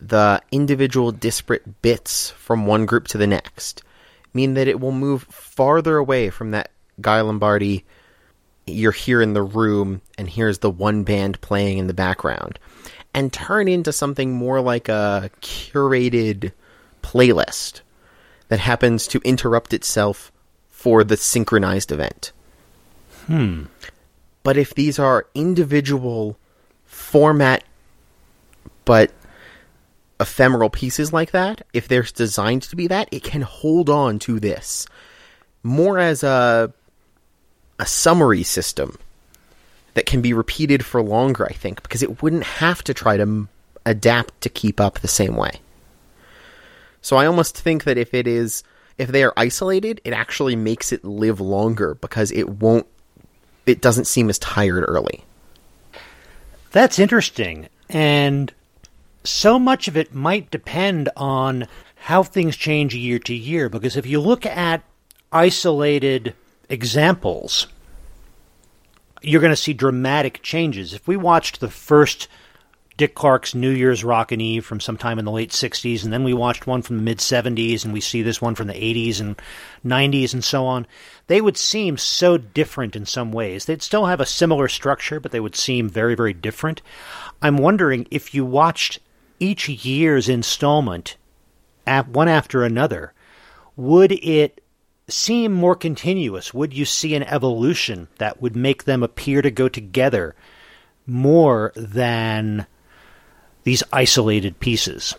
the 0.00 0.40
individual 0.52 1.12
disparate 1.12 1.82
bits 1.82 2.30
from 2.30 2.66
one 2.66 2.86
group 2.86 3.08
to 3.08 3.18
the 3.18 3.26
next, 3.26 3.82
mean 4.32 4.54
that 4.54 4.68
it 4.68 4.80
will 4.80 4.92
move 4.92 5.24
farther 5.24 5.96
away 5.96 6.30
from 6.30 6.52
that 6.52 6.70
Guy 7.00 7.20
Lombardo. 7.20 7.78
You're 8.66 8.92
here 8.92 9.22
in 9.22 9.32
the 9.32 9.42
room, 9.42 10.02
and 10.16 10.28
here's 10.28 10.58
the 10.58 10.70
one 10.70 11.04
band 11.04 11.40
playing 11.40 11.78
in 11.78 11.86
the 11.86 11.94
background, 11.94 12.58
and 13.14 13.32
turn 13.32 13.66
into 13.68 13.92
something 13.92 14.32
more 14.32 14.60
like 14.60 14.88
a 14.88 15.30
curated 15.40 16.52
playlist 17.02 17.80
that 18.48 18.60
happens 18.60 19.06
to 19.08 19.20
interrupt 19.24 19.72
itself 19.72 20.30
for 20.68 21.02
the 21.02 21.16
synchronized 21.16 21.90
event. 21.92 22.32
Hmm. 23.26 23.64
But 24.42 24.56
if 24.56 24.74
these 24.74 24.98
are 24.98 25.26
individual 25.34 26.38
format 26.84 27.64
but 28.88 29.12
ephemeral 30.20 30.70
pieces 30.70 31.12
like 31.12 31.30
that, 31.30 31.62
if 31.72 31.88
they're 31.88 32.02
designed 32.02 32.62
to 32.62 32.76
be 32.76 32.86
that, 32.88 33.08
it 33.12 33.22
can 33.22 33.42
hold 33.42 33.88
on 33.88 34.18
to 34.20 34.40
this 34.40 34.86
more 35.62 35.98
as 35.98 36.22
a 36.22 36.72
a 37.80 37.86
summary 37.86 38.42
system 38.42 38.98
that 39.94 40.06
can 40.06 40.20
be 40.20 40.32
repeated 40.32 40.84
for 40.84 41.00
longer, 41.02 41.46
I 41.46 41.52
think, 41.52 41.82
because 41.82 42.02
it 42.02 42.22
wouldn't 42.22 42.44
have 42.44 42.82
to 42.84 42.94
try 42.94 43.16
to 43.16 43.22
m- 43.22 43.48
adapt 43.86 44.40
to 44.40 44.48
keep 44.48 44.80
up 44.80 44.98
the 44.98 45.08
same 45.08 45.36
way. 45.36 45.60
So 47.02 47.16
I 47.16 47.26
almost 47.26 47.56
think 47.56 47.84
that 47.84 47.98
if 47.98 48.14
it 48.14 48.26
is 48.26 48.64
if 48.96 49.10
they 49.10 49.22
are 49.22 49.32
isolated, 49.36 50.00
it 50.04 50.12
actually 50.12 50.56
makes 50.56 50.92
it 50.92 51.04
live 51.04 51.40
longer 51.40 51.94
because 51.94 52.32
it 52.32 52.48
won't 52.48 52.86
it 53.66 53.80
doesn't 53.80 54.06
seem 54.06 54.28
as 54.28 54.38
tired 54.38 54.84
early. 54.88 55.24
That's 56.72 56.98
interesting. 56.98 57.68
And 57.88 58.52
so 59.28 59.58
much 59.58 59.88
of 59.88 59.96
it 59.96 60.14
might 60.14 60.50
depend 60.50 61.08
on 61.16 61.68
how 61.94 62.22
things 62.22 62.56
change 62.56 62.94
year 62.94 63.18
to 63.20 63.34
year. 63.34 63.68
Because 63.68 63.96
if 63.96 64.06
you 64.06 64.20
look 64.20 64.46
at 64.46 64.82
isolated 65.32 66.34
examples, 66.68 67.66
you're 69.22 69.40
going 69.40 69.52
to 69.52 69.56
see 69.56 69.74
dramatic 69.74 70.42
changes. 70.42 70.94
If 70.94 71.06
we 71.06 71.16
watched 71.16 71.60
the 71.60 71.70
first 71.70 72.28
Dick 72.96 73.14
Clark's 73.14 73.54
New 73.54 73.70
Year's 73.70 74.02
Rockin' 74.02 74.40
Eve 74.40 74.64
from 74.64 74.80
sometime 74.80 75.20
in 75.20 75.24
the 75.24 75.30
late 75.30 75.50
60s, 75.50 76.02
and 76.02 76.12
then 76.12 76.24
we 76.24 76.34
watched 76.34 76.66
one 76.66 76.82
from 76.82 76.96
the 76.96 77.02
mid 77.02 77.18
70s, 77.18 77.84
and 77.84 77.92
we 77.92 78.00
see 78.00 78.22
this 78.22 78.42
one 78.42 78.56
from 78.56 78.66
the 78.66 78.72
80s 78.74 79.20
and 79.20 79.40
90s 79.86 80.34
and 80.34 80.42
so 80.42 80.66
on, 80.66 80.84
they 81.28 81.40
would 81.40 81.56
seem 81.56 81.96
so 81.96 82.38
different 82.38 82.96
in 82.96 83.06
some 83.06 83.30
ways. 83.30 83.66
They'd 83.66 83.82
still 83.82 84.06
have 84.06 84.20
a 84.20 84.26
similar 84.26 84.66
structure, 84.66 85.20
but 85.20 85.30
they 85.30 85.38
would 85.38 85.54
seem 85.54 85.88
very, 85.88 86.16
very 86.16 86.32
different. 86.32 86.82
I'm 87.40 87.56
wondering 87.56 88.08
if 88.10 88.34
you 88.34 88.44
watched 88.44 88.98
each 89.38 89.68
year's 89.68 90.28
installment, 90.28 91.16
one 91.86 92.28
after 92.28 92.64
another, 92.64 93.12
would 93.76 94.12
it 94.12 94.62
seem 95.08 95.52
more 95.52 95.74
continuous? 95.74 96.52
Would 96.52 96.74
you 96.74 96.84
see 96.84 97.14
an 97.14 97.22
evolution 97.24 98.08
that 98.18 98.42
would 98.42 98.56
make 98.56 98.84
them 98.84 99.02
appear 99.02 99.42
to 99.42 99.50
go 99.50 99.68
together 99.68 100.34
more 101.06 101.72
than 101.74 102.66
these 103.64 103.82
isolated 103.92 104.60
pieces? 104.60 105.14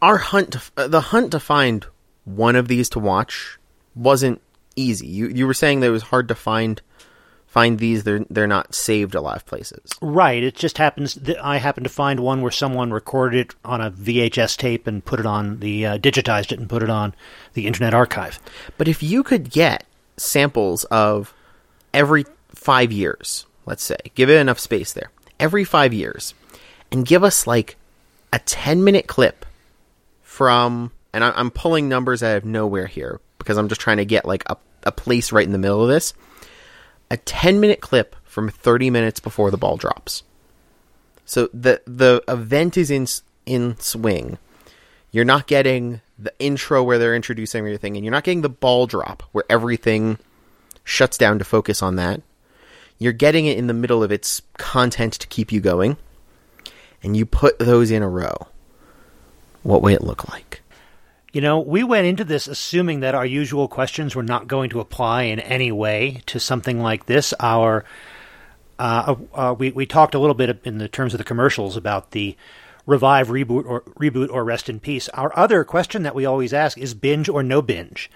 Our 0.00 0.18
hunt, 0.18 0.56
uh, 0.76 0.88
the 0.88 1.00
hunt 1.00 1.32
to 1.32 1.40
find 1.40 1.86
one 2.24 2.56
of 2.56 2.68
these 2.68 2.88
to 2.90 2.98
watch, 2.98 3.58
wasn't 3.94 4.40
easy. 4.76 5.06
You 5.06 5.28
you 5.28 5.46
were 5.46 5.54
saying 5.54 5.80
that 5.80 5.88
it 5.88 5.90
was 5.90 6.02
hard 6.02 6.28
to 6.28 6.34
find 6.34 6.80
find 7.56 7.78
these. 7.78 8.04
They're 8.04 8.26
they're 8.28 8.46
not 8.46 8.74
saved 8.74 9.14
a 9.14 9.20
lot 9.22 9.36
of 9.36 9.46
places. 9.46 9.90
Right. 10.02 10.42
It 10.42 10.56
just 10.56 10.76
happens 10.76 11.14
that 11.14 11.42
I 11.42 11.56
happened 11.56 11.84
to 11.84 11.90
find 11.92 12.20
one 12.20 12.42
where 12.42 12.50
someone 12.50 12.92
recorded 12.92 13.46
it 13.46 13.54
on 13.64 13.80
a 13.80 13.90
VHS 13.90 14.58
tape 14.58 14.86
and 14.86 15.02
put 15.02 15.20
it 15.20 15.24
on 15.24 15.60
the 15.60 15.86
uh, 15.86 15.98
digitized 15.98 16.52
it 16.52 16.58
and 16.58 16.68
put 16.68 16.82
it 16.82 16.90
on 16.90 17.14
the 17.54 17.66
Internet 17.66 17.94
Archive. 17.94 18.38
But 18.76 18.88
if 18.88 19.02
you 19.02 19.22
could 19.22 19.48
get 19.50 19.86
samples 20.18 20.84
of 20.84 21.32
every 21.94 22.26
five 22.54 22.92
years, 22.92 23.46
let's 23.64 23.82
say, 23.82 23.96
give 24.14 24.28
it 24.28 24.36
enough 24.38 24.58
space 24.58 24.92
there, 24.92 25.10
every 25.40 25.64
five 25.64 25.94
years, 25.94 26.34
and 26.92 27.06
give 27.06 27.24
us 27.24 27.46
like 27.46 27.76
a 28.34 28.38
10 28.38 28.84
minute 28.84 29.06
clip 29.06 29.46
from, 30.22 30.92
and 31.14 31.24
I- 31.24 31.32
I'm 31.32 31.50
pulling 31.50 31.88
numbers 31.88 32.22
out 32.22 32.36
of 32.36 32.44
nowhere 32.44 32.86
here 32.86 33.18
because 33.38 33.56
I'm 33.56 33.68
just 33.68 33.80
trying 33.80 33.96
to 33.96 34.04
get 34.04 34.26
like 34.26 34.42
a, 34.50 34.58
a 34.82 34.92
place 34.92 35.32
right 35.32 35.46
in 35.46 35.52
the 35.52 35.58
middle 35.58 35.82
of 35.82 35.88
this. 35.88 36.12
A 37.10 37.16
10 37.16 37.60
minute 37.60 37.80
clip 37.80 38.16
from 38.24 38.48
30 38.48 38.90
minutes 38.90 39.20
before 39.20 39.50
the 39.50 39.56
ball 39.56 39.76
drops. 39.76 40.22
So 41.24 41.48
the 41.52 41.82
the 41.86 42.22
event 42.28 42.76
is 42.76 42.90
in 42.90 43.06
in 43.44 43.76
swing. 43.78 44.38
You're 45.10 45.24
not 45.24 45.46
getting 45.46 46.00
the 46.18 46.32
intro 46.38 46.82
where 46.82 46.98
they're 46.98 47.14
introducing 47.14 47.60
everything, 47.60 47.96
and 47.96 48.04
you're 48.04 48.12
not 48.12 48.24
getting 48.24 48.42
the 48.42 48.48
ball 48.48 48.86
drop 48.86 49.22
where 49.32 49.44
everything 49.48 50.18
shuts 50.84 51.18
down 51.18 51.38
to 51.38 51.44
focus 51.44 51.82
on 51.82 51.96
that. 51.96 52.22
You're 52.98 53.12
getting 53.12 53.46
it 53.46 53.58
in 53.58 53.66
the 53.66 53.74
middle 53.74 54.02
of 54.02 54.12
its 54.12 54.42
content 54.56 55.14
to 55.14 55.26
keep 55.26 55.52
you 55.52 55.60
going, 55.60 55.96
and 57.02 57.16
you 57.16 57.26
put 57.26 57.58
those 57.58 57.90
in 57.90 58.02
a 58.02 58.08
row. 58.08 58.48
What 59.62 59.82
would 59.82 59.94
it 59.94 60.02
look 60.02 60.28
like? 60.28 60.62
You 61.36 61.42
know, 61.42 61.60
we 61.60 61.84
went 61.84 62.06
into 62.06 62.24
this 62.24 62.48
assuming 62.48 63.00
that 63.00 63.14
our 63.14 63.26
usual 63.26 63.68
questions 63.68 64.16
were 64.16 64.22
not 64.22 64.48
going 64.48 64.70
to 64.70 64.80
apply 64.80 65.24
in 65.24 65.38
any 65.38 65.70
way 65.70 66.22
to 66.24 66.40
something 66.40 66.80
like 66.80 67.04
this. 67.04 67.34
Our 67.38 67.84
uh, 68.78 69.16
uh, 69.34 69.54
we 69.58 69.70
we 69.70 69.84
talked 69.84 70.14
a 70.14 70.18
little 70.18 70.34
bit 70.34 70.62
in 70.64 70.78
the 70.78 70.88
terms 70.88 71.12
of 71.12 71.18
the 71.18 71.24
commercials 71.24 71.76
about 71.76 72.12
the 72.12 72.38
revive, 72.86 73.28
reboot, 73.28 73.66
or 73.66 73.82
reboot, 74.00 74.30
or 74.30 74.44
rest 74.44 74.70
in 74.70 74.80
peace. 74.80 75.10
Our 75.10 75.30
other 75.38 75.62
question 75.62 76.04
that 76.04 76.14
we 76.14 76.24
always 76.24 76.54
ask 76.54 76.78
is 76.78 76.94
binge 76.94 77.28
or 77.28 77.42
no 77.42 77.60
binge. 77.60 78.10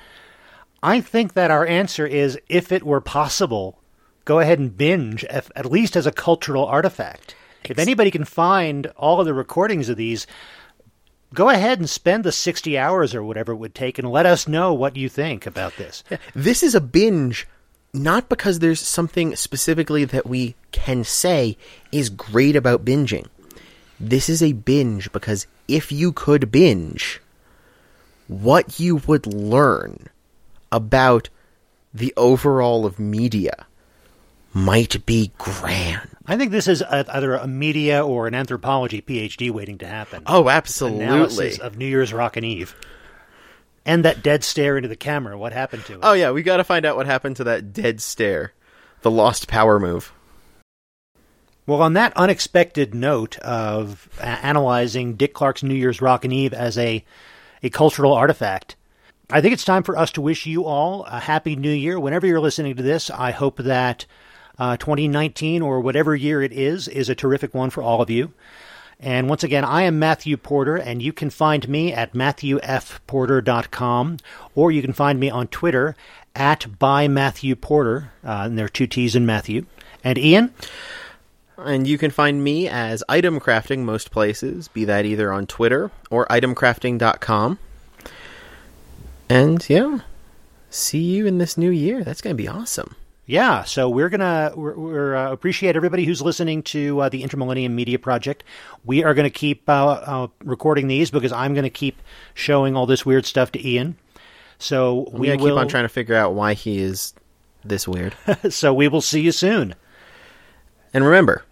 I 0.82 1.02
think 1.02 1.34
that 1.34 1.50
our 1.50 1.66
answer 1.66 2.06
is 2.06 2.38
if 2.48 2.72
it 2.72 2.84
were 2.84 3.02
possible, 3.02 3.80
go 4.24 4.38
ahead 4.38 4.58
and 4.58 4.74
binge, 4.74 5.24
if, 5.24 5.50
at 5.54 5.70
least 5.70 5.94
as 5.94 6.06
a 6.06 6.10
cultural 6.10 6.64
artifact. 6.64 7.34
If 7.64 7.78
anybody 7.78 8.10
can 8.10 8.24
find 8.24 8.86
all 8.96 9.20
of 9.20 9.26
the 9.26 9.34
recordings 9.34 9.90
of 9.90 9.98
these, 9.98 10.26
go 11.34 11.48
ahead 11.48 11.78
and 11.78 11.88
spend 11.88 12.24
the 12.24 12.32
60 12.32 12.76
hours 12.78 13.14
or 13.14 13.22
whatever 13.22 13.52
it 13.52 13.56
would 13.56 13.74
take 13.74 13.98
and 13.98 14.10
let 14.10 14.26
us 14.26 14.48
know 14.48 14.72
what 14.72 14.96
you 14.96 15.08
think 15.08 15.46
about 15.46 15.76
this. 15.76 16.02
This 16.34 16.62
is 16.62 16.74
a 16.74 16.80
binge, 16.80 17.46
not 17.92 18.28
because 18.28 18.58
there's 18.58 18.80
something 18.80 19.36
specifically 19.36 20.04
that 20.04 20.26
we 20.26 20.54
can 20.72 21.04
say 21.04 21.56
is 21.92 22.10
great 22.10 22.56
about 22.56 22.84
binging. 22.84 23.26
This 23.98 24.28
is 24.28 24.42
a 24.42 24.52
binge 24.52 25.12
because 25.12 25.46
if 25.68 25.92
you 25.92 26.12
could 26.12 26.50
binge, 26.50 27.20
what 28.28 28.80
you 28.80 28.96
would 28.96 29.26
learn 29.26 30.08
about 30.72 31.28
the 31.92 32.14
overall 32.16 32.86
of 32.86 32.98
media 32.98 33.66
might 34.54 35.04
be 35.04 35.32
grand. 35.38 36.09
I 36.30 36.36
think 36.36 36.52
this 36.52 36.68
is 36.68 36.80
a, 36.80 37.04
either 37.12 37.34
a 37.34 37.48
media 37.48 38.06
or 38.06 38.28
an 38.28 38.36
anthropology 38.36 39.02
PhD 39.02 39.50
waiting 39.50 39.78
to 39.78 39.86
happen. 39.88 40.22
Oh, 40.26 40.48
absolutely. 40.48 41.04
Analysis 41.04 41.58
of 41.58 41.76
New 41.76 41.86
Year's 41.86 42.12
Rockin' 42.12 42.44
Eve. 42.44 42.76
And 43.84 44.04
that 44.04 44.22
dead 44.22 44.44
stare 44.44 44.76
into 44.76 44.88
the 44.88 44.94
camera. 44.94 45.36
What 45.36 45.52
happened 45.52 45.84
to 45.86 45.94
it? 45.94 46.00
Oh 46.04 46.12
yeah, 46.12 46.30
we 46.30 46.44
got 46.44 46.58
to 46.58 46.64
find 46.64 46.86
out 46.86 46.94
what 46.94 47.06
happened 47.06 47.34
to 47.38 47.44
that 47.44 47.72
dead 47.72 48.00
stare. 48.00 48.52
the 49.02 49.10
lost 49.10 49.48
power 49.48 49.80
move. 49.80 50.12
Well, 51.66 51.82
on 51.82 51.94
that 51.94 52.16
unexpected 52.16 52.94
note 52.94 53.36
of 53.38 54.08
a- 54.20 54.26
analyzing 54.26 55.14
Dick 55.14 55.34
Clark's 55.34 55.64
New 55.64 55.74
Year's 55.74 56.00
Rockin' 56.00 56.30
Eve 56.30 56.54
as 56.54 56.78
a, 56.78 57.04
a 57.64 57.70
cultural 57.70 58.12
artifact, 58.12 58.76
I 59.30 59.40
think 59.40 59.52
it's 59.52 59.64
time 59.64 59.82
for 59.82 59.98
us 59.98 60.12
to 60.12 60.20
wish 60.20 60.46
you 60.46 60.64
all 60.64 61.02
a 61.06 61.18
happy 61.18 61.56
new 61.56 61.72
year. 61.72 61.98
Whenever 61.98 62.26
you're 62.28 62.38
listening 62.38 62.76
to 62.76 62.84
this, 62.84 63.10
I 63.10 63.32
hope 63.32 63.56
that 63.58 64.06
uh, 64.60 64.76
2019 64.76 65.62
or 65.62 65.80
whatever 65.80 66.14
year 66.14 66.42
it 66.42 66.52
is 66.52 66.86
is 66.86 67.08
a 67.08 67.14
terrific 67.14 67.54
one 67.54 67.70
for 67.70 67.82
all 67.82 68.02
of 68.02 68.10
you. 68.10 68.34
And 69.02 69.30
once 69.30 69.42
again, 69.42 69.64
I 69.64 69.84
am 69.84 69.98
Matthew 69.98 70.36
Porter, 70.36 70.76
and 70.76 71.00
you 71.00 71.14
can 71.14 71.30
find 71.30 71.66
me 71.66 71.94
at 71.94 72.12
matthewfporter.com, 72.12 74.18
or 74.54 74.70
you 74.70 74.82
can 74.82 74.92
find 74.92 75.18
me 75.18 75.30
on 75.30 75.48
Twitter 75.48 75.96
at 76.36 76.78
by 76.78 77.08
Matthew 77.08 77.56
Porter, 77.56 78.12
uh, 78.22 78.42
and 78.44 78.58
there 78.58 78.66
are 78.66 78.68
two 78.68 78.86
T's 78.86 79.16
in 79.16 79.24
Matthew. 79.24 79.64
And 80.04 80.18
Ian? 80.18 80.52
And 81.56 81.86
you 81.86 81.96
can 81.96 82.10
find 82.10 82.44
me 82.44 82.68
as 82.68 83.02
Item 83.08 83.40
Crafting 83.40 83.78
most 83.80 84.10
places, 84.10 84.68
be 84.68 84.84
that 84.84 85.06
either 85.06 85.32
on 85.32 85.46
Twitter 85.46 85.90
or 86.10 86.26
itemcrafting.com. 86.26 87.58
And 89.30 89.70
yeah, 89.70 90.00
see 90.68 91.02
you 91.02 91.26
in 91.26 91.38
this 91.38 91.56
new 91.56 91.70
year. 91.70 92.04
That's 92.04 92.20
going 92.20 92.36
to 92.36 92.42
be 92.42 92.48
awesome. 92.48 92.96
Yeah, 93.30 93.62
so 93.62 93.88
we're 93.88 94.08
gonna 94.08 94.52
we're, 94.56 94.74
we're 94.74 95.14
uh, 95.14 95.30
appreciate 95.30 95.76
everybody 95.76 96.04
who's 96.04 96.20
listening 96.20 96.64
to 96.64 97.02
uh, 97.02 97.08
the 97.08 97.22
Intermillennium 97.22 97.70
Media 97.70 97.96
Project. 97.96 98.42
We 98.84 99.04
are 99.04 99.14
going 99.14 99.22
to 99.22 99.30
keep 99.30 99.68
uh, 99.68 99.86
uh, 100.04 100.26
recording 100.42 100.88
these 100.88 101.12
because 101.12 101.30
I'm 101.30 101.54
going 101.54 101.62
to 101.62 101.70
keep 101.70 102.02
showing 102.34 102.74
all 102.74 102.86
this 102.86 103.06
weird 103.06 103.26
stuff 103.26 103.52
to 103.52 103.64
Ian. 103.64 103.96
So 104.58 105.08
We 105.12 105.30
we 105.30 105.36
will 105.36 105.46
keep 105.46 105.60
on 105.60 105.68
trying 105.68 105.84
to 105.84 105.88
figure 105.88 106.16
out 106.16 106.34
why 106.34 106.54
he 106.54 106.80
is 106.80 107.14
this 107.64 107.86
weird. 107.86 108.16
so 108.50 108.74
we 108.74 108.88
will 108.88 109.00
see 109.00 109.20
you 109.20 109.30
soon. 109.30 109.76
and 110.92 111.04
remember, 111.04 111.44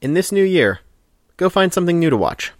in 0.00 0.14
this 0.14 0.32
new 0.32 0.42
year, 0.42 0.80
go 1.36 1.50
find 1.50 1.70
something 1.70 2.00
new 2.00 2.08
to 2.08 2.16
watch. 2.16 2.52